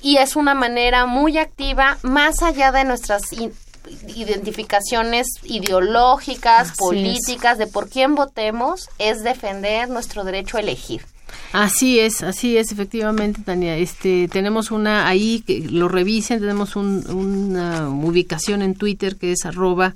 y 0.00 0.18
es 0.18 0.36
una 0.36 0.54
manera 0.54 1.06
muy 1.06 1.36
activa, 1.36 1.98
más 2.02 2.44
allá 2.44 2.70
de 2.70 2.84
nuestras 2.84 3.22
identificaciones 4.06 5.26
ideológicas, 5.42 6.68
Así 6.68 6.78
políticas, 6.78 7.58
de 7.58 7.66
por 7.66 7.88
quién 7.88 8.14
votemos, 8.14 8.88
es 8.98 9.24
defender 9.24 9.88
nuestro 9.88 10.22
derecho 10.22 10.58
a 10.58 10.60
elegir. 10.60 11.04
Así 11.52 12.00
es, 12.00 12.22
así 12.22 12.56
es, 12.56 12.72
efectivamente, 12.72 13.42
Tania. 13.44 13.76
Este, 13.76 14.26
tenemos 14.28 14.70
una 14.70 15.06
ahí 15.06 15.42
que 15.46 15.60
lo 15.70 15.88
revisen, 15.88 16.40
tenemos 16.40 16.76
un- 16.76 17.04
una 17.10 17.90
ubicación 17.90 18.62
en 18.62 18.74
Twitter 18.74 19.16
que 19.16 19.32
es 19.32 19.44
arroba 19.44 19.94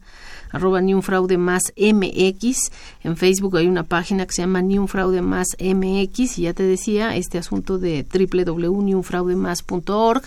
arroba 0.53 0.80
ni 0.80 0.95
un 0.95 1.03
fraude 1.03 1.37
más 1.39 1.72
MX. 1.76 2.70
En 3.03 3.16
Facebook 3.16 3.57
hay 3.59 3.66
una 3.66 3.82
página 3.82 4.24
que 4.26 4.32
se 4.32 4.43
llama 4.43 4.62
Ni 4.62 4.78
un 4.78 4.87
fraude 4.89 5.20
más 5.20 5.49
MX 5.59 6.39
y 6.39 6.43
ya 6.43 6.55
te 6.55 6.62
decía 6.62 7.14
este 7.16 7.37
asunto 7.37 7.78
de 7.78 8.07
www.niunfraudemás.org 8.11 10.22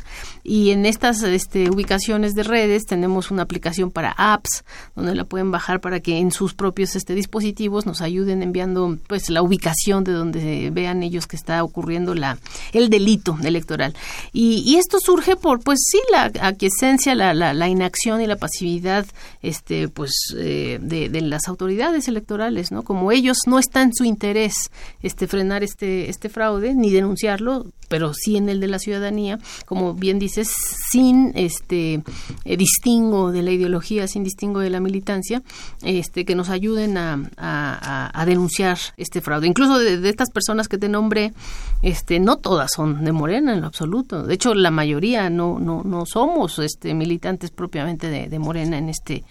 y 0.50 0.72
en 0.72 0.88
estas 0.88 1.22
este, 1.22 1.70
ubicaciones 1.70 2.34
de 2.34 2.42
redes 2.42 2.88
tenemos 2.88 3.30
una 3.30 3.44
aplicación 3.44 3.92
para 3.92 4.16
apps 4.18 4.64
donde 4.96 5.14
la 5.14 5.24
pueden 5.24 5.52
bajar 5.52 5.80
para 5.80 6.00
que 6.00 6.18
en 6.18 6.32
sus 6.32 6.56
propios 6.56 6.96
este, 6.96 7.14
dispositivos 7.14 7.86
nos 7.86 8.02
ayuden 8.02 8.42
enviando 8.42 8.98
pues 9.06 9.30
la 9.30 9.44
ubicación 9.44 10.04
de 10.04 10.12
donde 10.12 10.72
vean 10.72 11.04
ellos 11.04 11.28
que 11.28 11.36
está 11.36 11.64
ocurriendo 11.64 12.16
la 12.16 12.40
el 12.74 12.90
delito 12.90 13.38
electoral. 13.44 13.94
Y, 14.34 14.64
y 14.66 14.78
esto 14.78 14.98
surge 15.00 15.36
por 15.36 15.60
pues 15.60 15.78
sí 15.88 16.00
la 16.12 16.32
aquiescencia 16.42 17.14
la, 17.14 17.36
la, 17.36 17.68
inacción 17.68 18.20
y 18.20 18.26
la 18.26 18.36
pasividad 18.36 19.06
este 19.44 19.88
pues 19.88 20.12
eh, 20.36 20.80
de, 20.82 21.10
las 21.22 21.48
autoridades 21.48 22.08
electorales 22.08 22.72
no 22.72 22.82
como 22.82 23.12
ellos 23.12 23.38
no 23.46 23.60
está 23.60 23.84
en 23.84 23.94
su 23.94 24.04
interés 24.04 24.72
este 25.04 25.28
frenar 25.28 25.62
este 25.62 26.10
este 26.10 26.28
fraude 26.28 26.74
ni 26.74 26.90
denunciarlo 26.90 27.68
pero 27.88 28.14
sí 28.14 28.38
en 28.38 28.50
el 28.50 28.60
de 28.60 28.68
la 28.68 28.80
ciudadanía 28.80 29.38
como 29.66 29.94
bien 29.94 30.18
sin 30.46 31.32
este 31.36 32.02
eh, 32.46 32.58
distingo 32.58 33.32
de 33.32 33.42
la 33.42 33.52
ideología 33.52 34.08
sin 34.08 34.24
distingo 34.24 34.60
de 34.60 34.70
la 34.70 34.80
militancia 34.80 35.42
este 35.82 36.26
que 36.26 36.36
nos 36.36 36.50
ayuden 36.50 36.98
a, 36.98 38.24
denunciar 38.26 38.78
este 38.98 39.22
fraude. 39.22 39.48
Incluso 39.48 39.80
de, 39.80 40.08
estas 40.08 40.30
personas 40.30 40.68
que 40.68 40.78
te 40.78 40.90
nombré 40.90 41.34
este 41.82 42.20
no 42.20 42.38
todas 42.38 42.72
son 42.76 43.04
de 43.04 43.12
Morena 43.12 43.54
en 43.54 43.62
lo 43.62 43.68
absoluto. 43.68 44.24
De 44.24 44.34
hecho 44.34 44.54
la 44.54 44.72
mayoría 44.72 45.30
no 45.30 45.60
no 45.60 45.84
no 45.84 46.06
somos 46.06 46.60
este 46.60 46.94
militantes 46.94 47.52
propiamente 47.52 48.10
de, 48.10 48.28
de 48.28 48.40
Morena 48.40 48.78
en 48.78 48.90
este 48.90 49.24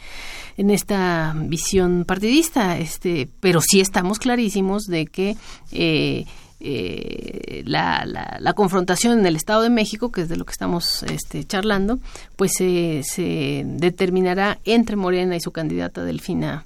en 0.58 0.70
esta 0.70 1.34
visión 1.36 2.04
partidista, 2.04 2.78
este, 2.78 3.28
pero 3.40 3.60
sí 3.60 3.80
estamos 3.80 4.18
clarísimos 4.18 4.86
de 4.86 5.06
que 5.06 5.36
eh, 5.70 6.26
eh, 6.60 7.62
la, 7.66 8.04
la, 8.04 8.38
la, 8.40 8.52
confrontación 8.52 9.18
en 9.18 9.26
el 9.26 9.36
Estado 9.36 9.62
de 9.62 9.70
México, 9.70 10.10
que 10.10 10.22
es 10.22 10.28
de 10.28 10.36
lo 10.36 10.44
que 10.44 10.52
estamos 10.52 11.04
este, 11.04 11.44
charlando, 11.44 11.98
pues 12.36 12.52
se, 12.56 13.02
se 13.04 13.62
determinará 13.64 14.58
entre 14.64 14.96
Morena 14.96 15.36
y 15.36 15.40
su 15.40 15.52
candidata 15.52 16.04
Delfina 16.04 16.64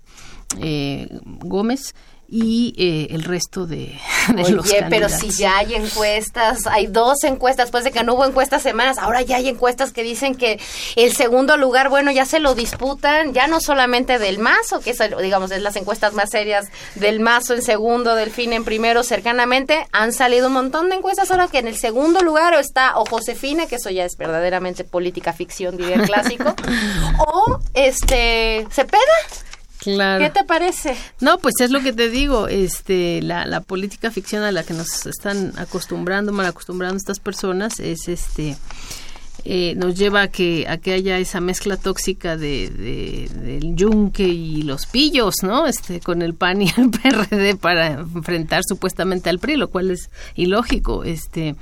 eh, 0.61 1.09
Gómez 1.41 1.95
y 2.35 2.73
eh, 2.79 3.15
el 3.15 3.25
resto 3.25 3.67
de, 3.67 3.95
de 4.35 4.43
Oye, 4.43 4.53
los 4.53 4.67
pero 4.89 5.11
si 5.11 5.29
ya 5.29 5.59
hay 5.59 5.75
encuestas, 5.75 6.67
hay 6.67 6.87
dos 6.87 7.25
encuestas, 7.25 7.67
después 7.67 7.85
de 7.85 7.93
que 7.93 8.03
no 8.03 8.15
hubo 8.15 8.25
encuestas 8.25 8.63
semanas, 8.63 8.97
ahora 8.97 9.21
ya 9.21 9.37
hay 9.37 9.51
encuestas 9.51 9.93
que 9.93 10.03
dicen 10.03 10.35
que 10.35 10.59
el 10.97 11.13
segundo 11.15 11.59
lugar, 11.59 11.91
bueno, 11.91 12.11
ya 12.11 12.25
se 12.25 12.41
lo 12.41 12.55
disputan, 12.55 13.35
ya 13.35 13.49
no 13.49 13.61
solamente 13.61 14.19
del 14.19 14.39
Mazo, 14.39 14.81
que 14.81 14.91
es, 14.91 14.99
digamos, 15.21 15.51
es 15.51 15.61
las 15.61 15.77
encuestas 15.77 16.15
más 16.15 16.31
serias 16.31 16.69
del 16.95 17.21
Mazo 17.21 17.53
en 17.53 17.61
segundo, 17.61 18.15
del 18.15 18.31
fin 18.31 18.55
en 18.55 18.65
primero, 18.65 19.03
cercanamente, 19.03 19.87
han 19.93 20.15
salido 20.15 20.47
un 20.47 20.55
montón 20.55 20.89
de 20.89 20.97
encuestas 20.97 21.31
ahora 21.31 21.49
que 21.49 21.59
en 21.59 21.69
el 21.69 21.77
segundo 21.77 22.21
lugar 22.21 22.55
está 22.55 22.99
o 22.99 23.05
Josefina, 23.05 23.67
que 23.67 23.77
eso 23.77 23.91
ya 23.91 24.07
es 24.07 24.17
verdaderamente 24.17 24.85
política 24.85 25.35
ficción, 25.35 25.77
diría 25.77 25.97
el 25.97 26.07
clásico, 26.07 26.55
o 27.19 27.59
este 27.75 28.67
Cepeda. 28.71 29.03
Claro. 29.83 30.25
¿Qué 30.25 30.31
te 30.31 30.45
parece? 30.45 30.97
No, 31.21 31.39
pues 31.39 31.55
es 31.61 31.73
lo 31.73 31.81
que 31.81 31.93
te 31.93 32.09
digo, 32.09 32.47
este, 32.47 33.21
la, 33.21 33.47
la 33.47 33.61
política 33.61 34.13
ficción 34.13 34.45
a 34.45 34.53
la 34.53 34.63
que 34.63 34.75
nos 34.75 35.07
están 35.07 35.53
acostumbrando, 35.59 36.33
mal 36.33 36.47
acostumbrando 36.47 36.97
estas 36.97 37.19
personas, 37.19 37.81
es 37.81 38.07
este, 38.07 38.57
eh, 39.45 39.75
nos 39.75 39.97
lleva 39.97 40.23
a 40.23 40.29
que, 40.29 40.67
a 40.69 40.77
que 40.77 40.93
haya 40.93 41.19
esa 41.19 41.41
mezcla 41.41 41.77
tóxica 41.77 42.37
de, 42.37 42.71
de, 42.71 43.29
del 43.35 43.75
yunque 43.75 44.23
y 44.23 44.63
los 44.63 44.87
pillos, 44.87 45.43
¿no? 45.43 45.67
Este, 45.67 45.99
con 45.99 46.23
el 46.23 46.35
PAN 46.35 46.63
y 46.63 46.69
el 46.77 46.91
PRD 47.03 47.57
para 47.57 47.89
enfrentar 47.89 48.63
supuestamente 48.65 49.31
al 49.31 49.41
PRI, 49.41 49.57
lo 49.57 49.69
cual 49.69 49.91
es 49.91 50.11
ilógico. 50.37 51.03
Este, 51.03 51.57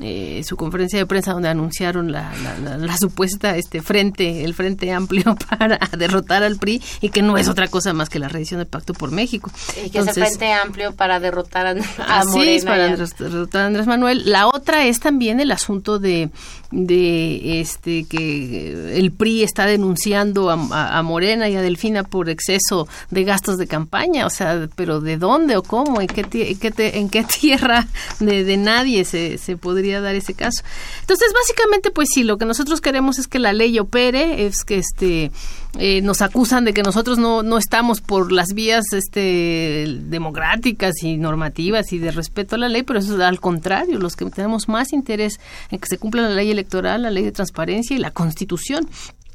eh, 0.00 0.42
su 0.44 0.56
conferencia 0.56 0.98
de 0.98 1.04
prensa 1.04 1.32
donde 1.32 1.50
anunciaron 1.50 2.12
la, 2.12 2.32
la, 2.42 2.58
la, 2.58 2.78
la, 2.78 2.96
supuesta 2.96 3.56
este 3.58 3.82
frente, 3.82 4.42
el 4.42 4.54
frente 4.54 4.90
amplio 4.90 5.36
para 5.50 5.78
derrotar 5.98 6.42
al 6.42 6.56
PRI 6.56 6.82
y 7.02 7.10
que 7.10 7.20
no 7.20 7.36
es 7.36 7.48
otra 7.48 7.68
cosa 7.68 7.92
más 7.92 8.08
que 8.08 8.18
la 8.18 8.28
reedición 8.28 8.58
del 8.58 8.68
Pacto 8.68 8.94
por 8.94 9.10
México. 9.10 9.50
Y 9.72 9.90
que 9.90 9.98
Entonces, 9.98 10.16
ese 10.16 10.26
frente 10.26 10.52
amplio 10.52 10.94
para 10.94 11.20
derrotar 11.20 11.66
a, 11.66 11.70
a 11.98 12.20
así 12.20 12.30
Morena 12.30 12.52
es, 12.52 12.64
para 12.64 12.96
derrotar 12.96 13.62
a 13.62 13.66
Andrés 13.66 13.86
Manuel. 13.86 14.22
La 14.24 14.46
otra 14.46 14.86
es 14.86 14.98
también 14.98 15.40
el 15.40 15.50
asunto 15.50 15.98
de, 15.98 16.30
de 16.70 17.60
este 17.60 18.04
que 18.04 18.96
el 18.98 19.12
PRI 19.12 19.42
está 19.42 19.66
denunciando 19.66 20.50
a, 20.50 20.54
a, 20.54 20.98
a, 20.98 21.02
Morena 21.02 21.50
y 21.50 21.56
a 21.56 21.60
Delfina 21.60 22.02
por 22.02 22.30
exceso 22.30 22.88
de 23.10 23.24
gastos 23.24 23.58
de 23.58 23.66
campaña, 23.66 24.24
o 24.24 24.30
sea, 24.30 24.68
pero 24.74 25.00
¿de 25.00 25.18
dónde 25.18 25.56
o 25.56 25.62
cómo? 25.62 26.00
¿En 26.00 26.06
qué, 26.06 26.22
en 26.22 26.58
qué, 26.58 26.72
en 26.94 27.10
qué 27.10 27.24
tierra 27.24 27.86
de, 28.20 28.44
de 28.44 28.56
nadie 28.56 29.04
se, 29.04 29.36
se 29.36 29.56
podría 29.82 30.00
dar 30.00 30.14
ese 30.14 30.34
caso. 30.34 30.62
Entonces, 31.00 31.32
básicamente, 31.34 31.90
pues 31.90 32.08
sí, 32.14 32.22
lo 32.22 32.38
que 32.38 32.44
nosotros 32.44 32.80
queremos 32.80 33.18
es 33.18 33.26
que 33.26 33.40
la 33.40 33.52
ley 33.52 33.80
opere, 33.80 34.46
es 34.46 34.62
que 34.62 34.78
este 34.78 35.32
eh, 35.76 36.00
nos 36.02 36.22
acusan 36.22 36.64
de 36.64 36.72
que 36.72 36.84
nosotros 36.84 37.18
no, 37.18 37.42
no 37.42 37.58
estamos 37.58 38.00
por 38.00 38.30
las 38.30 38.54
vías 38.54 38.84
este 38.92 39.86
democráticas 40.02 41.02
y 41.02 41.16
normativas 41.16 41.92
y 41.92 41.98
de 41.98 42.12
respeto 42.12 42.54
a 42.54 42.58
la 42.58 42.68
ley, 42.68 42.84
pero 42.84 43.00
eso 43.00 43.16
es 43.16 43.20
al 43.20 43.40
contrario, 43.40 43.98
los 43.98 44.14
que 44.14 44.24
tenemos 44.26 44.68
más 44.68 44.92
interés 44.92 45.40
en 45.72 45.80
que 45.80 45.88
se 45.88 45.98
cumpla 45.98 46.22
la 46.22 46.36
ley 46.36 46.52
electoral, 46.52 47.02
la 47.02 47.10
ley 47.10 47.24
de 47.24 47.32
transparencia 47.32 47.96
y 47.96 47.98
la 47.98 48.12
constitución. 48.12 48.88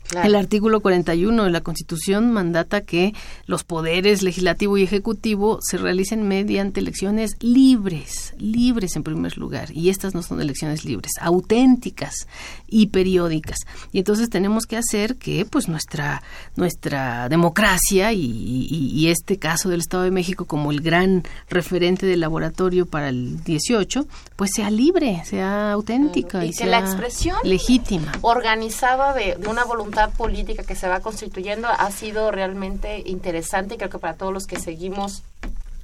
Claro. 0.10 0.28
El 0.28 0.36
artículo 0.36 0.80
41 0.80 1.44
de 1.44 1.50
la 1.50 1.62
Constitución 1.62 2.32
mandata 2.32 2.82
que 2.82 3.14
los 3.46 3.64
poderes 3.64 4.22
legislativo 4.24 4.78
y 4.78 4.84
ejecutivo 4.84 5.60
se 5.62 5.78
realicen 5.78 6.28
mediante 6.28 6.80
elecciones 6.80 7.32
libres, 7.42 8.34
libres 8.38 8.96
en 8.96 9.04
primer 9.04 9.38
lugar, 9.38 9.70
y 9.72 9.90
estas 9.90 10.16
no 10.16 10.22
son 10.22 10.40
elecciones 10.40 10.86
libres, 10.86 11.12
auténticas 11.20 12.28
y 12.68 12.88
periódicas. 12.88 13.60
Y 13.92 14.00
entonces 14.00 14.30
tenemos 14.30 14.66
que 14.66 14.78
hacer 14.78 15.16
que 15.16 15.46
pues 15.46 15.68
nuestra 15.68 16.24
nuestra 16.56 17.30
democracia 17.30 18.14
y, 18.14 18.22
y, 18.22 18.92
y 18.94 19.08
este 19.10 19.38
caso 19.38 19.70
del 19.70 19.82
Estado 19.82 20.04
de 20.04 20.12
México 20.12 20.46
como 20.46 20.72
el 20.72 20.82
gran 20.82 21.24
referente 21.50 22.06
del 22.06 22.20
laboratorio 22.20 22.86
para 22.86 23.10
el 23.10 23.44
18, 23.44 24.08
pues 24.36 24.52
sea 24.56 24.70
libre, 24.70 25.22
sea 25.26 25.72
auténtica 25.72 26.44
y, 26.44 26.50
y 26.50 26.52
que 26.52 26.58
sea 26.58 26.68
la 26.68 26.80
expresión 26.80 27.38
legítima, 27.44 28.12
organizada 28.22 29.14
de, 29.14 29.36
de 29.36 29.48
una 29.48 29.64
voluntad 29.66 29.97
política 30.06 30.64
que 30.64 30.76
se 30.76 30.88
va 30.88 31.00
constituyendo 31.00 31.68
ha 31.68 31.92
sido 31.92 32.30
realmente 32.30 33.02
interesante 33.06 33.78
creo 33.78 33.90
que 33.90 33.98
para 33.98 34.14
todos 34.14 34.32
los 34.32 34.46
que 34.46 34.60
seguimos 34.60 35.24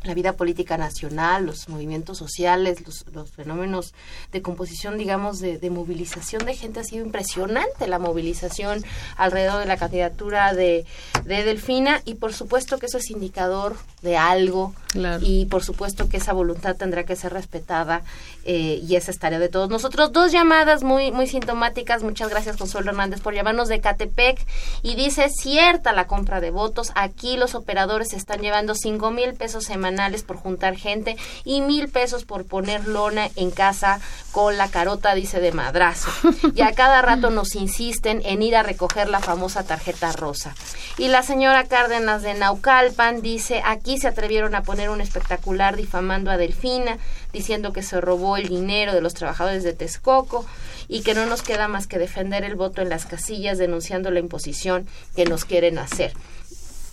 la 0.03 0.13
vida 0.13 0.33
política 0.33 0.77
nacional, 0.77 1.45
los 1.45 1.69
movimientos 1.69 2.17
sociales, 2.17 2.85
los, 2.85 3.05
los 3.13 3.31
fenómenos 3.31 3.93
de 4.31 4.41
composición, 4.41 4.97
digamos, 4.97 5.39
de, 5.39 5.57
de, 5.57 5.69
movilización 5.69 6.45
de 6.45 6.55
gente. 6.55 6.79
Ha 6.79 6.83
sido 6.83 7.05
impresionante 7.05 7.87
la 7.87 7.99
movilización 7.99 8.83
alrededor 9.15 9.59
de 9.59 9.65
la 9.65 9.77
candidatura 9.77 10.53
de, 10.53 10.85
de 11.25 11.43
Delfina 11.43 12.01
y 12.05 12.15
por 12.15 12.33
supuesto 12.33 12.77
que 12.77 12.87
eso 12.87 12.97
es 12.97 13.09
indicador 13.09 13.77
de 14.01 14.17
algo. 14.17 14.73
Claro. 14.93 15.23
y 15.25 15.45
por 15.45 15.63
supuesto 15.63 16.07
que 16.07 16.17
esa 16.17 16.33
voluntad 16.33 16.75
tendrá 16.75 17.03
que 17.03 17.15
ser 17.15 17.33
respetada 17.33 18.03
eh, 18.45 18.79
y 18.87 18.95
esa 18.95 19.09
es 19.09 19.17
tarea 19.17 19.39
de 19.39 19.49
todos 19.49 19.67
nosotros. 19.67 20.11
Dos 20.11 20.31
llamadas 20.31 20.83
muy, 20.83 21.11
muy 21.11 21.25
sintomáticas, 21.25 22.03
muchas 22.03 22.29
gracias 22.29 22.57
Consuelo 22.57 22.91
Hernández 22.91 23.19
por 23.21 23.33
llamarnos 23.33 23.69
de 23.69 23.81
Catepec. 23.81 24.45
Y 24.83 24.93
dice 24.93 25.29
cierta 25.29 25.93
la 25.93 26.05
compra 26.05 26.41
de 26.41 26.51
votos, 26.51 26.91
aquí 26.93 27.37
los 27.37 27.55
operadores 27.55 28.13
están 28.13 28.41
llevando 28.41 28.75
cinco 28.75 29.09
mil 29.09 29.33
pesos 29.33 29.63
semanales 29.63 29.92
por 30.23 30.37
juntar 30.37 30.75
gente 30.75 31.17
y 31.43 31.61
mil 31.61 31.89
pesos 31.89 32.25
por 32.25 32.45
poner 32.45 32.87
lona 32.87 33.29
en 33.35 33.51
casa 33.51 33.99
con 34.31 34.57
la 34.57 34.69
carota, 34.69 35.15
dice, 35.15 35.39
de 35.39 35.51
madrazo. 35.51 36.09
Y 36.55 36.61
a 36.61 36.73
cada 36.73 37.01
rato 37.01 37.29
nos 37.29 37.55
insisten 37.55 38.21
en 38.25 38.41
ir 38.41 38.55
a 38.55 38.63
recoger 38.63 39.09
la 39.09 39.19
famosa 39.19 39.63
tarjeta 39.63 40.11
rosa. 40.11 40.55
Y 40.97 41.07
la 41.07 41.23
señora 41.23 41.65
Cárdenas 41.65 42.21
de 42.21 42.33
Naucalpan 42.33 43.21
dice, 43.21 43.61
aquí 43.65 43.97
se 43.97 44.07
atrevieron 44.07 44.55
a 44.55 44.63
poner 44.63 44.89
un 44.89 45.01
espectacular 45.01 45.75
difamando 45.75 46.31
a 46.31 46.37
Delfina, 46.37 46.97
diciendo 47.31 47.73
que 47.73 47.83
se 47.83 48.01
robó 48.01 48.37
el 48.37 48.47
dinero 48.47 48.93
de 48.93 49.01
los 49.01 49.13
trabajadores 49.13 49.63
de 49.63 49.73
Texcoco 49.73 50.45
y 50.87 51.01
que 51.01 51.13
no 51.13 51.25
nos 51.25 51.41
queda 51.41 51.67
más 51.67 51.87
que 51.87 51.97
defender 51.97 52.43
el 52.43 52.55
voto 52.55 52.81
en 52.81 52.89
las 52.89 53.05
casillas 53.05 53.57
denunciando 53.57 54.11
la 54.11 54.19
imposición 54.19 54.87
que 55.15 55.25
nos 55.25 55.45
quieren 55.45 55.79
hacer 55.79 56.13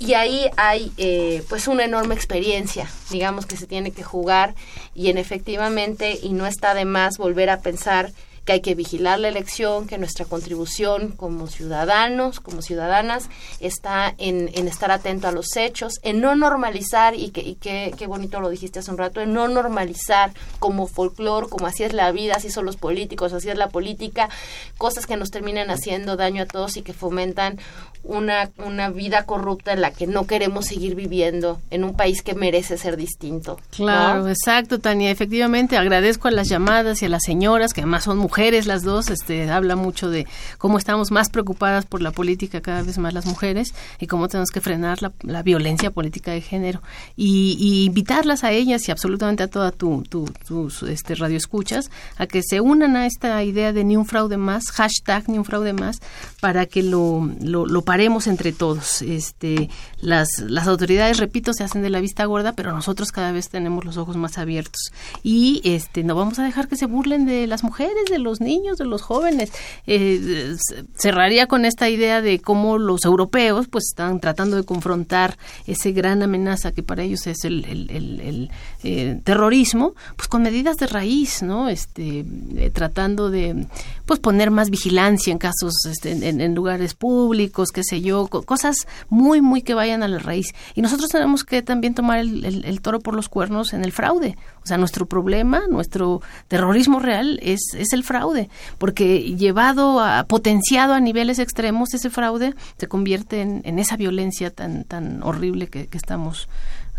y 0.00 0.14
ahí 0.14 0.50
hay 0.56 0.90
eh, 0.96 1.44
pues 1.48 1.68
una 1.68 1.84
enorme 1.84 2.16
experiencia 2.16 2.90
digamos 3.10 3.46
que 3.46 3.56
se 3.56 3.68
tiene 3.68 3.92
que 3.92 4.02
jugar 4.02 4.54
y 4.94 5.10
en 5.10 5.18
efectivamente 5.18 6.18
y 6.20 6.30
no 6.30 6.46
está 6.46 6.74
de 6.74 6.86
más 6.86 7.18
volver 7.18 7.50
a 7.50 7.60
pensar 7.60 8.10
que 8.44 8.52
hay 8.52 8.60
que 8.60 8.74
vigilar 8.74 9.20
la 9.20 9.28
elección, 9.28 9.86
que 9.86 9.98
nuestra 9.98 10.24
contribución 10.24 11.12
como 11.12 11.46
ciudadanos, 11.46 12.40
como 12.40 12.62
ciudadanas, 12.62 13.28
está 13.60 14.14
en, 14.18 14.50
en 14.54 14.66
estar 14.66 14.90
atento 14.90 15.28
a 15.28 15.32
los 15.32 15.56
hechos, 15.56 15.94
en 16.02 16.20
no 16.20 16.34
normalizar, 16.34 17.14
y 17.14 17.30
que, 17.30 17.42
y 17.42 17.54
que, 17.56 17.94
qué 17.96 18.06
bonito 18.06 18.40
lo 18.40 18.48
dijiste 18.48 18.78
hace 18.78 18.90
un 18.90 18.98
rato, 18.98 19.20
en 19.20 19.34
no 19.34 19.48
normalizar 19.48 20.32
como 20.58 20.86
folclore, 20.86 21.48
como 21.48 21.66
así 21.66 21.84
es 21.84 21.92
la 21.92 22.10
vida, 22.12 22.34
así 22.36 22.50
son 22.50 22.64
los 22.64 22.76
políticos, 22.76 23.32
así 23.32 23.50
es 23.50 23.58
la 23.58 23.68
política, 23.68 24.30
cosas 24.78 25.06
que 25.06 25.16
nos 25.16 25.30
terminan 25.30 25.70
haciendo 25.70 26.16
daño 26.16 26.44
a 26.44 26.46
todos 26.46 26.76
y 26.76 26.82
que 26.82 26.92
fomentan 26.92 27.58
una, 28.02 28.50
una 28.58 28.90
vida 28.90 29.24
corrupta 29.24 29.72
en 29.72 29.80
la 29.80 29.90
que 29.92 30.06
no 30.06 30.26
queremos 30.26 30.66
seguir 30.66 30.94
viviendo 30.94 31.60
en 31.70 31.84
un 31.84 31.94
país 31.94 32.22
que 32.22 32.34
merece 32.34 32.78
ser 32.78 32.96
distinto. 32.96 33.58
Claro, 33.70 34.28
exacto, 34.28 34.78
Tania. 34.78 35.10
Efectivamente, 35.10 35.76
agradezco 35.76 36.28
a 36.28 36.30
las 36.30 36.48
llamadas 36.48 37.02
y 37.02 37.06
a 37.06 37.08
las 37.08 37.22
señoras, 37.24 37.72
que 37.72 37.82
además 37.82 38.04
son 38.04 38.18
mujeres 38.18 38.66
las 38.66 38.82
dos. 38.82 39.10
Este, 39.10 39.50
habla 39.50 39.76
mucho 39.76 40.10
de 40.10 40.26
cómo 40.58 40.78
estamos 40.78 41.10
más 41.10 41.30
preocupadas 41.30 41.86
por 41.86 42.02
la 42.02 42.10
política 42.10 42.60
cada 42.60 42.82
vez 42.82 42.98
más 42.98 43.14
las 43.14 43.26
mujeres 43.26 43.74
y 43.98 44.06
cómo 44.06 44.28
tenemos 44.28 44.50
que 44.50 44.60
frenar 44.60 45.02
la, 45.02 45.12
la 45.22 45.42
violencia 45.42 45.90
política 45.90 46.32
de 46.32 46.40
género 46.40 46.82
y, 47.16 47.56
y 47.58 47.84
invitarlas 47.84 48.44
a 48.44 48.52
ellas 48.52 48.88
y 48.88 48.92
absolutamente 48.92 49.42
a 49.42 49.48
toda 49.48 49.72
tu, 49.72 50.02
tu, 50.08 50.24
tus 50.46 50.82
este, 50.82 51.14
radioescuchas 51.14 51.90
a 52.16 52.26
que 52.26 52.42
se 52.42 52.60
unan 52.60 52.96
a 52.96 53.06
esta 53.06 53.42
idea 53.42 53.72
de 53.72 53.84
ni 53.84 53.96
un 53.96 54.06
fraude 54.06 54.36
más, 54.36 54.70
hashtag 54.72 55.28
ni 55.28 55.38
un 55.38 55.44
fraude 55.44 55.72
más, 55.72 55.98
para 56.40 56.66
que 56.66 56.82
lo, 56.82 57.30
lo, 57.40 57.66
lo 57.66 57.82
paremos 57.90 58.28
entre 58.28 58.52
todos. 58.52 59.02
Este, 59.02 59.68
las, 60.00 60.28
las 60.46 60.68
autoridades, 60.68 61.18
repito, 61.18 61.52
se 61.52 61.64
hacen 61.64 61.82
de 61.82 61.90
la 61.90 62.00
vista 62.00 62.24
gorda, 62.24 62.52
pero 62.52 62.70
nosotros 62.72 63.10
cada 63.10 63.32
vez 63.32 63.48
tenemos 63.48 63.84
los 63.84 63.96
ojos 63.96 64.16
más 64.16 64.38
abiertos. 64.38 64.92
Y 65.24 65.60
este, 65.64 66.04
no 66.04 66.14
vamos 66.14 66.38
a 66.38 66.44
dejar 66.44 66.68
que 66.68 66.76
se 66.76 66.86
burlen 66.86 67.26
de 67.26 67.48
las 67.48 67.64
mujeres, 67.64 68.04
de 68.08 68.20
los 68.20 68.40
niños, 68.40 68.78
de 68.78 68.84
los 68.84 69.02
jóvenes. 69.02 69.50
Eh, 69.88 70.54
cerraría 70.96 71.48
con 71.48 71.64
esta 71.64 71.88
idea 71.88 72.22
de 72.22 72.38
cómo 72.40 72.78
los 72.78 73.04
europeos 73.04 73.66
pues 73.66 73.86
están 73.90 74.20
tratando 74.20 74.56
de 74.56 74.62
confrontar 74.62 75.36
ese 75.66 75.90
gran 75.90 76.22
amenaza 76.22 76.70
que 76.70 76.84
para 76.84 77.02
ellos 77.02 77.26
es 77.26 77.44
el, 77.44 78.50
eh, 78.84 79.20
terrorismo, 79.24 79.94
pues 80.14 80.28
con 80.28 80.42
medidas 80.42 80.76
de 80.76 80.86
raíz, 80.86 81.42
¿no? 81.42 81.68
Este, 81.68 82.24
eh, 82.54 82.70
tratando 82.72 83.30
de 83.30 83.66
pues 84.06 84.20
poner 84.20 84.52
más 84.52 84.70
vigilancia 84.70 85.32
en 85.32 85.38
casos, 85.38 85.74
este, 85.88 86.12
en 86.28 86.54
lugares 86.54 86.94
públicos, 86.94 87.70
qué 87.80 87.84
sé 87.96 88.00
yo, 88.02 88.26
co- 88.28 88.42
cosas 88.42 88.86
muy, 89.08 89.40
muy 89.40 89.62
que 89.62 89.74
vayan 89.74 90.02
a 90.02 90.08
la 90.08 90.18
raíz. 90.18 90.48
Y 90.74 90.82
nosotros 90.82 91.08
tenemos 91.08 91.44
que 91.44 91.62
también 91.62 91.94
tomar 91.94 92.18
el, 92.18 92.80
toro 92.82 93.00
por 93.00 93.14
los 93.14 93.28
cuernos 93.28 93.72
en 93.72 93.84
el 93.84 93.92
fraude. 93.92 94.36
O 94.62 94.66
sea, 94.66 94.76
nuestro 94.76 95.06
problema, 95.06 95.62
nuestro 95.68 96.20
terrorismo 96.48 96.98
real 97.00 97.38
es, 97.42 97.60
es 97.76 97.92
el 97.92 98.04
fraude, 98.04 98.50
porque 98.78 99.34
llevado 99.36 100.00
a, 100.00 100.24
potenciado 100.24 100.92
a 100.92 101.00
niveles 101.00 101.38
extremos, 101.38 101.94
ese 101.94 102.10
fraude 102.10 102.54
se 102.76 102.86
convierte 102.86 103.40
en, 103.40 103.62
en 103.64 103.78
esa 103.78 103.96
violencia 103.96 104.50
tan, 104.50 104.84
tan 104.84 105.22
horrible 105.22 105.68
que, 105.68 105.86
que 105.86 105.96
estamos 105.98 106.48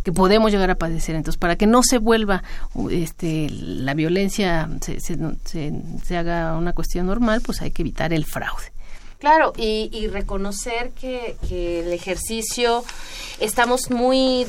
que 0.04 0.12
podemos 0.12 0.52
llegar 0.52 0.72
a 0.72 0.76
padecer. 0.80 1.14
Entonces, 1.16 1.38
para 1.38 1.56
que 1.58 1.68
no 1.68 1.84
se 1.84 2.00
vuelva 2.00 2.42
este, 2.90 3.50
la 3.52 3.94
violencia, 3.94 4.68
se, 4.82 5.00
se, 5.00 5.16
se- 5.46 5.74
se 6.04 6.18
haga 6.18 6.58
una 6.58 6.74
cuestión 6.74 7.06
normal, 7.06 7.42
pues 7.46 7.62
hay 7.62 7.70
que 7.70 7.84
evitar 7.84 8.12
el 8.12 8.26
fraude. 8.26 8.72
Claro, 9.22 9.54
y, 9.56 9.92
y 9.94 10.08
reconocer 10.08 10.90
que, 11.00 11.38
que 11.48 11.82
el 11.82 11.94
ejercicio, 11.94 12.84
estamos 13.40 13.92
muy, 13.92 14.48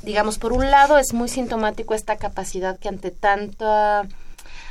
digamos, 0.00 0.38
por 0.38 0.54
un 0.54 0.70
lado 0.70 0.96
es 0.96 1.12
muy 1.12 1.28
sintomático 1.28 1.92
esta 1.92 2.16
capacidad 2.16 2.78
que 2.78 2.88
ante 2.88 3.10
tanta, 3.10 4.08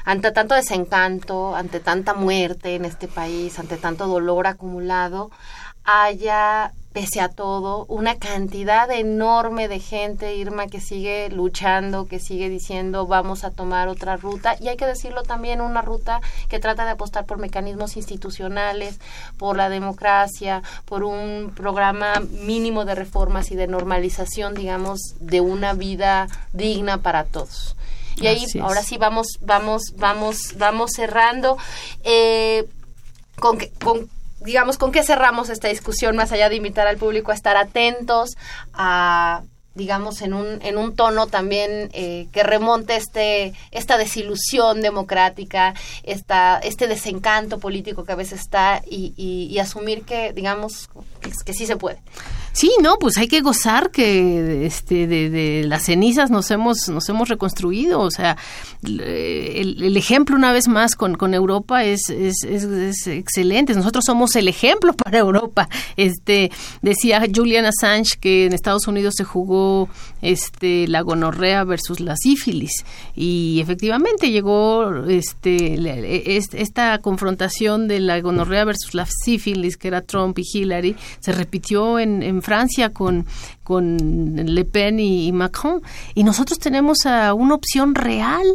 ante 0.04 0.32
tanto 0.32 0.56
desencanto, 0.56 1.56
ante 1.56 1.80
tanta 1.80 2.16
muerte 2.16 2.74
en 2.74 2.86
este 2.86 3.08
país, 3.08 3.60
ante 3.60 3.78
tanto 3.78 4.08
dolor 4.08 4.48
acumulado, 4.48 5.30
haya, 5.84 6.74
pese 6.94 7.22
a 7.22 7.30
todo, 7.30 7.86
una 7.88 8.16
cantidad 8.20 8.90
enorme 8.92 9.68
de 9.68 9.80
gente, 9.80 10.36
Irma, 10.36 10.68
que 10.68 10.80
sigue 10.80 11.30
luchando, 11.30 12.06
que 12.06 12.20
sigue 12.20 12.50
diciendo 12.50 13.08
vamos 13.08 13.44
a 13.44 13.50
tomar 13.52 13.88
otra 13.88 14.16
ruta. 14.16 14.56
Y 14.60 14.68
hay 14.68 14.78
que 14.78 14.86
decirlo 14.86 15.24
también, 15.24 15.60
una 15.60 15.82
ruta 15.82 16.22
que 16.50 16.60
trata 16.60 16.86
de 16.86 16.92
apostar 16.92 17.26
por 17.26 17.40
mecanismos 17.40 17.98
institucionales, 17.98 19.00
por 19.38 19.58
la 19.58 19.70
democracia, 19.70 20.62
por 20.86 21.04
un 21.04 21.52
programa 21.56 22.20
mínimo 22.20 22.86
de 22.86 22.94
reformas 22.96 23.50
y 23.52 23.56
de 23.56 23.66
normalización, 23.68 24.54
digamos, 24.54 25.00
de 25.20 25.42
una 25.42 25.74
vida 25.74 26.28
digna 26.54 27.00
para 27.00 27.24
todos. 27.24 27.76
Y 28.18 28.28
ahí, 28.28 28.46
ahora 28.62 28.84
sí, 28.84 28.98
vamos, 28.98 29.26
vamos, 29.42 29.82
vamos, 29.98 30.54
vamos 30.58 30.92
cerrando. 30.92 31.58
Eh, 32.04 32.66
con, 33.40 33.58
que- 33.58 33.72
con 33.84 34.08
digamos, 34.44 34.78
¿con 34.78 34.92
qué 34.92 35.04
cerramos 35.04 35.50
esta 35.50 35.68
discusión 35.68 36.16
más 36.16 36.32
allá 36.32 36.50
de 36.50 36.56
invitar 36.56 36.88
al 36.88 36.98
público 36.98 37.32
a 37.32 37.36
estar 37.36 37.56
atentos 37.58 38.32
a 38.74 39.44
digamos 39.76 40.22
en 40.22 40.36
un 40.36 40.62
en 40.62 40.78
un 40.78 40.96
tono 40.96 41.26
también 41.26 41.90
eh, 41.94 42.28
que 42.32 42.44
remonte 42.44 42.96
este 42.96 43.54
esta 43.72 43.98
desilusión 43.98 44.82
democrática 44.82 45.74
esta 46.04 46.60
este 46.60 46.86
desencanto 46.88 47.58
político 47.58 48.04
que 48.04 48.12
a 48.12 48.16
veces 48.16 48.42
está 48.42 48.84
y, 48.88 49.16
y- 49.18 49.58
asumir 49.58 50.04
que 50.04 50.32
digamos 50.32 50.90
que 51.44 51.54
sí 51.56 51.66
se 51.66 51.76
puede 51.76 51.98
Sí, 52.54 52.72
no, 52.82 52.98
pues 53.00 53.18
hay 53.18 53.28
que 53.28 53.42
gozar 53.42 53.90
que 53.90 54.66
este 54.66 55.08
de, 55.08 55.64
las 55.68 55.84
cenizas 55.86 56.30
nos 56.30 56.52
hemos 56.52 56.88
nos 56.88 57.10
hemos 57.10 57.28
reconstruido, 57.28 58.00
o 58.00 58.12
sea, 58.12 58.38
el, 58.84 59.82
el 59.82 59.98
ejemplo 59.98 60.36
una 60.36 60.54
vez 60.54 60.68
más 60.68 60.96
con, 60.96 61.16
con 61.16 61.34
Europa 61.34 61.84
es, 61.84 62.10
es, 62.10 62.44
excelente. 63.08 63.74
Nosotros 63.74 64.06
somos 64.06 64.36
el 64.36 64.48
ejemplo 64.48 64.94
para 65.04 65.18
Europa. 65.18 65.68
Este 65.98 66.52
decía 66.84 67.24
Julian 67.34 67.66
Assange 67.66 68.18
que 68.20 68.46
en 68.46 68.54
Estados 68.54 68.88
Unidos 68.88 69.16
se 69.18 69.24
jugó 69.24 69.90
este 70.22 70.88
la 70.88 71.02
gonorrea 71.02 71.64
versus 71.64 72.00
la 72.00 72.16
sífilis 72.16 72.86
y 73.16 73.60
efectivamente 73.62 74.30
llegó 74.32 75.06
este 75.08 76.38
es- 76.38 76.54
esta 76.54 77.00
confrontación 77.00 77.88
de 77.88 78.00
la 78.00 78.22
gonorrea 78.22 78.64
versus 78.66 78.94
la 78.94 79.08
sífilis 79.08 79.76
que 79.78 79.88
era 79.88 80.02
Trump 80.02 80.38
y 80.40 80.44
Hillary 80.54 80.96
se 81.20 81.32
repitió 81.32 81.98
en, 82.00 82.22
en 82.22 82.43
Francia 82.44 82.92
con 82.92 83.26
con 83.64 84.36
Le 84.46 84.66
Pen 84.66 85.00
y, 85.00 85.32
Macron 85.32 85.82
y 86.14 86.24
nosotros 86.24 86.60
tenemos 86.60 87.06
a 87.06 87.34
una 87.34 87.56
opción 87.56 87.96
real 87.96 88.46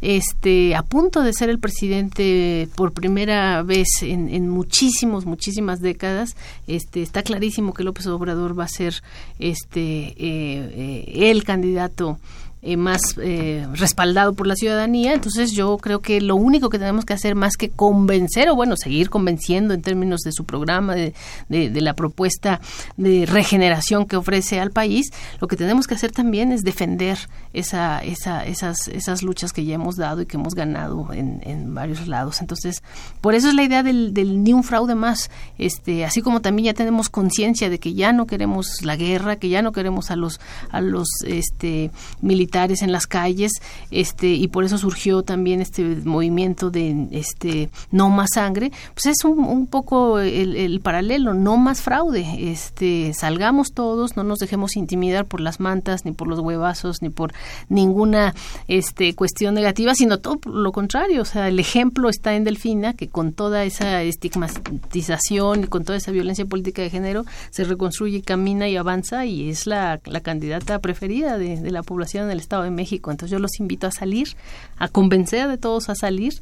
este 0.00 0.74
a 0.74 0.82
punto 0.82 1.22
de 1.22 1.32
ser 1.32 1.48
el 1.48 1.58
presidente 1.58 2.68
por 2.74 2.92
primera 2.92 3.62
vez 3.62 4.02
en, 4.02 4.28
en 4.28 4.48
muchísimos 4.48 5.24
muchísimas 5.24 5.80
décadas. 5.80 6.36
Este 6.66 7.02
está 7.02 7.22
clarísimo 7.22 7.72
que 7.72 7.84
López 7.84 8.06
Obrador 8.08 8.58
va 8.58 8.64
a 8.64 8.68
ser 8.68 9.02
este 9.38 9.80
eh, 9.80 10.14
eh, 10.18 11.30
el 11.30 11.44
candidato 11.44 12.18
eh, 12.62 12.76
más 12.76 13.00
eh, 13.22 13.66
respaldado 13.74 14.32
por 14.32 14.46
la 14.46 14.56
ciudadanía. 14.56 15.12
Entonces 15.12 15.52
yo 15.52 15.76
creo 15.78 16.00
que 16.00 16.20
lo 16.20 16.34
único 16.34 16.68
que 16.68 16.78
tenemos 16.78 17.04
que 17.04 17.12
hacer 17.12 17.34
más 17.34 17.56
que 17.56 17.70
convencer 17.70 18.48
o 18.48 18.56
bueno, 18.56 18.74
seguir 18.76 19.08
convenciendo 19.08 19.74
en 19.74 19.82
términos 19.82 20.22
de 20.22 20.32
su 20.32 20.44
programa, 20.44 20.94
de, 20.94 21.14
de, 21.48 21.70
de 21.70 21.80
la 21.80 21.94
propuesta 21.94 22.60
de 22.96 23.24
regeneración 23.26 24.06
que 24.06 24.16
ofrece 24.16 24.58
al 24.58 24.72
país, 24.72 25.12
lo 25.40 25.46
que 25.46 25.56
tenemos 25.56 25.86
que 25.86 25.94
hacer 25.94 26.10
también 26.10 26.50
es 26.50 26.62
defender 26.62 27.18
esa, 27.52 28.02
esa, 28.02 28.44
esas, 28.44 28.88
esas 28.88 29.22
luchas 29.22 29.52
que 29.52 29.64
ya 29.64 29.76
hemos 29.76 29.96
dado 29.96 30.22
y 30.22 30.26
que 30.26 30.36
hemos 30.36 30.54
ganado 30.54 31.12
en, 31.12 31.40
en 31.44 31.74
varios 31.74 32.08
lados. 32.08 32.40
Entonces, 32.40 32.82
por 33.20 33.34
eso 33.34 33.48
es 33.48 33.54
la 33.54 33.62
idea 33.62 33.82
del, 33.84 34.12
del 34.12 34.42
ni 34.42 34.52
un 34.52 34.64
fraude 34.64 34.94
más. 34.96 35.30
Este, 35.58 36.04
así 36.04 36.20
como 36.20 36.40
también 36.40 36.66
ya 36.66 36.74
tenemos 36.74 37.08
conciencia 37.08 37.70
de 37.70 37.78
que 37.78 37.94
ya 37.94 38.12
no 38.12 38.26
queremos 38.26 38.82
la 38.82 38.96
guerra, 38.96 39.36
que 39.36 39.48
ya 39.48 39.62
no 39.62 39.70
queremos 39.70 40.10
a 40.10 40.16
los, 40.16 40.40
a 40.70 40.80
los 40.80 41.06
este, 41.24 41.90
militares 42.20 42.55
en 42.56 42.90
las 42.90 43.06
calles, 43.06 43.52
este, 43.90 44.28
y 44.28 44.48
por 44.48 44.64
eso 44.64 44.78
surgió 44.78 45.22
también 45.22 45.60
este 45.60 45.84
movimiento 46.04 46.70
de 46.70 47.08
este 47.12 47.68
no 47.90 48.08
más 48.08 48.30
sangre, 48.34 48.72
pues 48.94 49.06
es 49.06 49.24
un, 49.24 49.40
un 49.40 49.66
poco 49.66 50.18
el, 50.18 50.56
el 50.56 50.80
paralelo, 50.80 51.34
no 51.34 51.58
más 51.58 51.82
fraude, 51.82 52.50
este, 52.50 53.12
salgamos 53.14 53.72
todos, 53.72 54.16
no 54.16 54.24
nos 54.24 54.38
dejemos 54.38 54.76
intimidar 54.76 55.26
por 55.26 55.40
las 55.40 55.60
mantas, 55.60 56.04
ni 56.04 56.12
por 56.12 56.28
los 56.28 56.40
huevazos, 56.40 57.02
ni 57.02 57.10
por 57.10 57.32
ninguna 57.68 58.34
este 58.68 59.14
cuestión 59.14 59.54
negativa, 59.54 59.94
sino 59.94 60.18
todo 60.18 60.40
lo 60.50 60.72
contrario, 60.72 61.22
o 61.22 61.26
sea, 61.26 61.48
el 61.48 61.60
ejemplo 61.60 62.08
está 62.08 62.34
en 62.34 62.44
Delfina, 62.44 62.94
que 62.94 63.08
con 63.08 63.32
toda 63.32 63.64
esa 63.64 64.02
estigmatización 64.02 65.64
y 65.64 65.66
con 65.66 65.84
toda 65.84 65.98
esa 65.98 66.10
violencia 66.10 66.46
política 66.46 66.82
de 66.82 66.90
género 66.90 67.24
se 67.50 67.64
reconstruye, 67.64 68.22
camina 68.22 68.68
y 68.68 68.76
avanza 68.76 69.26
y 69.26 69.50
es 69.50 69.66
la, 69.66 70.00
la 70.06 70.20
candidata 70.20 70.78
preferida 70.78 71.36
de, 71.38 71.66
la 71.70 71.82
población 71.82 72.30
el 72.36 72.40
Estado 72.40 72.62
de 72.62 72.70
México. 72.70 73.10
Entonces 73.10 73.32
yo 73.32 73.38
los 73.38 73.58
invito 73.58 73.86
a 73.86 73.90
salir, 73.90 74.36
a 74.78 74.88
convencer 74.88 75.48
de 75.48 75.58
todos 75.58 75.88
a 75.88 75.94
salir 75.94 76.34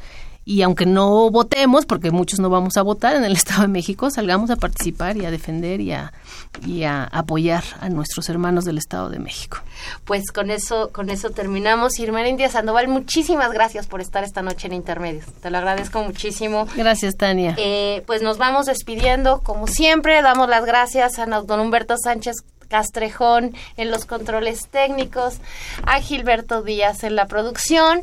y 0.47 0.61
aunque 0.62 0.84
no 0.84 1.30
votemos, 1.30 1.86
porque 1.86 2.11
muchos 2.11 2.38
no 2.38 2.51
vamos 2.51 2.76
a 2.76 2.82
votar 2.82 3.16
en 3.16 3.24
el 3.24 3.32
Estado 3.36 3.62
de 3.62 3.68
México, 3.68 4.11
salgamos 4.11 4.51
a 4.51 4.57
participar 4.57 5.16
y 5.16 5.24
a 5.24 5.30
defender 5.30 5.80
y 5.80 5.92
a, 5.92 6.12
y 6.66 6.82
a 6.84 7.05
apoyar 7.05 7.64
a 7.80 7.88
nuestros 7.88 8.28
hermanos 8.28 8.64
del 8.64 8.78
Estado 8.78 9.09
de 9.09 9.18
México. 9.18 9.59
Pues 10.05 10.30
con 10.32 10.51
eso, 10.51 10.90
con 10.92 11.11
eso 11.11 11.30
terminamos. 11.30 11.99
Irma 11.99 12.26
India 12.26 12.49
Sandoval, 12.49 12.88
muchísimas 12.88 13.53
gracias 13.53 13.86
por 13.86 14.01
estar 14.01 14.24
esta 14.24 14.42
noche 14.42 14.66
en 14.66 14.74
Intermedios. 14.74 15.26
Te 15.40 15.51
lo 15.51 15.59
agradezco 15.59 16.03
muchísimo. 16.03 16.66
Gracias, 16.76 17.16
Tania. 17.16 17.55
Eh, 17.59 18.03
pues 18.07 18.22
nos 18.22 18.38
vamos 18.38 18.66
despidiendo, 18.66 19.40
como 19.40 19.66
siempre, 19.66 20.20
damos 20.22 20.49
las 20.49 20.64
gracias 20.64 21.18
a 21.18 21.26
don 21.26 21.61
Humberto 21.61 21.97
Sánchez 21.97 22.36
Castrejón 22.67 23.55
en 23.77 23.91
los 23.91 24.05
controles 24.05 24.69
técnicos, 24.69 25.39
a 25.87 26.01
Gilberto 26.01 26.62
Díaz 26.62 27.05
en 27.05 27.17
la 27.17 27.27
producción. 27.27 28.03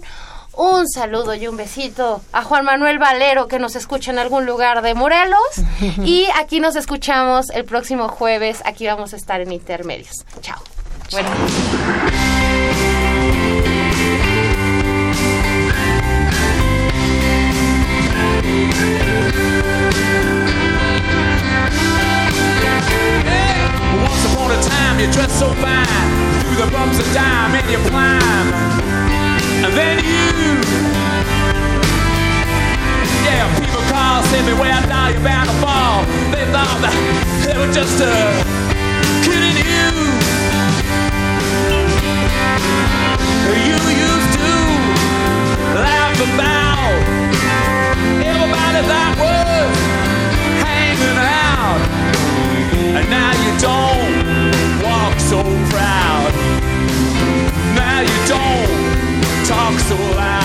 Un 0.53 0.88
saludo 0.89 1.34
y 1.34 1.47
un 1.47 1.55
besito 1.55 2.22
a 2.34 2.43
Juan 2.43 2.66
Manuel 2.66 2.99
Valero 2.99 3.47
que 3.47 3.57
nos 3.57 3.76
escucha 3.78 4.12
en 4.12 4.20
algún 4.20 4.45
lugar 4.45 4.82
de 4.82 4.93
Morelos. 4.93 5.39
y 6.03 6.28
aquí 6.36 6.59
nos 6.59 6.76
escuchamos 6.76 7.49
el 7.51 7.64
próximo 7.64 8.09
jueves. 8.09 8.62
Aquí 8.66 8.86
vamos 8.86 9.14
a 9.14 9.16
estar 9.16 9.39
en 9.39 9.53
Intermedios. 9.53 10.26
Chao. 10.41 10.62
Bueno. 11.12 11.30
you 25.02 25.12
dress 25.12 25.34
so 25.39 25.49
fine. 25.56 26.10
You 26.45 26.58
the 26.62 26.70
bumps 26.70 26.99
a 26.99 27.14
dime 27.14 27.56
and 27.58 27.68
you 27.72 27.80
climb. 27.89 28.47
And 29.66 29.74
then 29.74 29.97
you. 30.06 30.62
Yeah, 33.26 33.49
people 33.58 33.82
call, 33.89 34.22
send 34.30 34.45
me 34.45 34.54
where 34.54 34.72
I 34.72 34.82
thought 34.86 35.10
you 35.16 35.22
bound 35.26 35.49
to 35.49 35.58
fall. 35.58 36.06
They 36.30 36.45
thought 36.54 36.78
that 36.86 36.93
they 37.45 37.58
were 37.58 37.74
just 37.74 37.97
uh, 37.97 38.14
kidding 39.26 39.58
you. 39.58 39.89
You 43.58 43.82
used 44.06 44.32
to 44.38 44.49
laugh 45.82 46.18
about 46.30 46.93
everybody 48.22 48.82
that 48.86 49.14
was 49.18 49.74
hanging 50.62 51.18
out. 51.18 51.82
And 52.97 53.10
now 53.10 53.32
you 53.41 53.52
don't 53.60 54.11
so 55.32 55.41
proud. 55.69 56.34
Now 57.73 58.01
you 58.01 58.17
don't 58.27 59.45
talk 59.47 59.79
so 59.79 59.95
loud. 59.95 60.40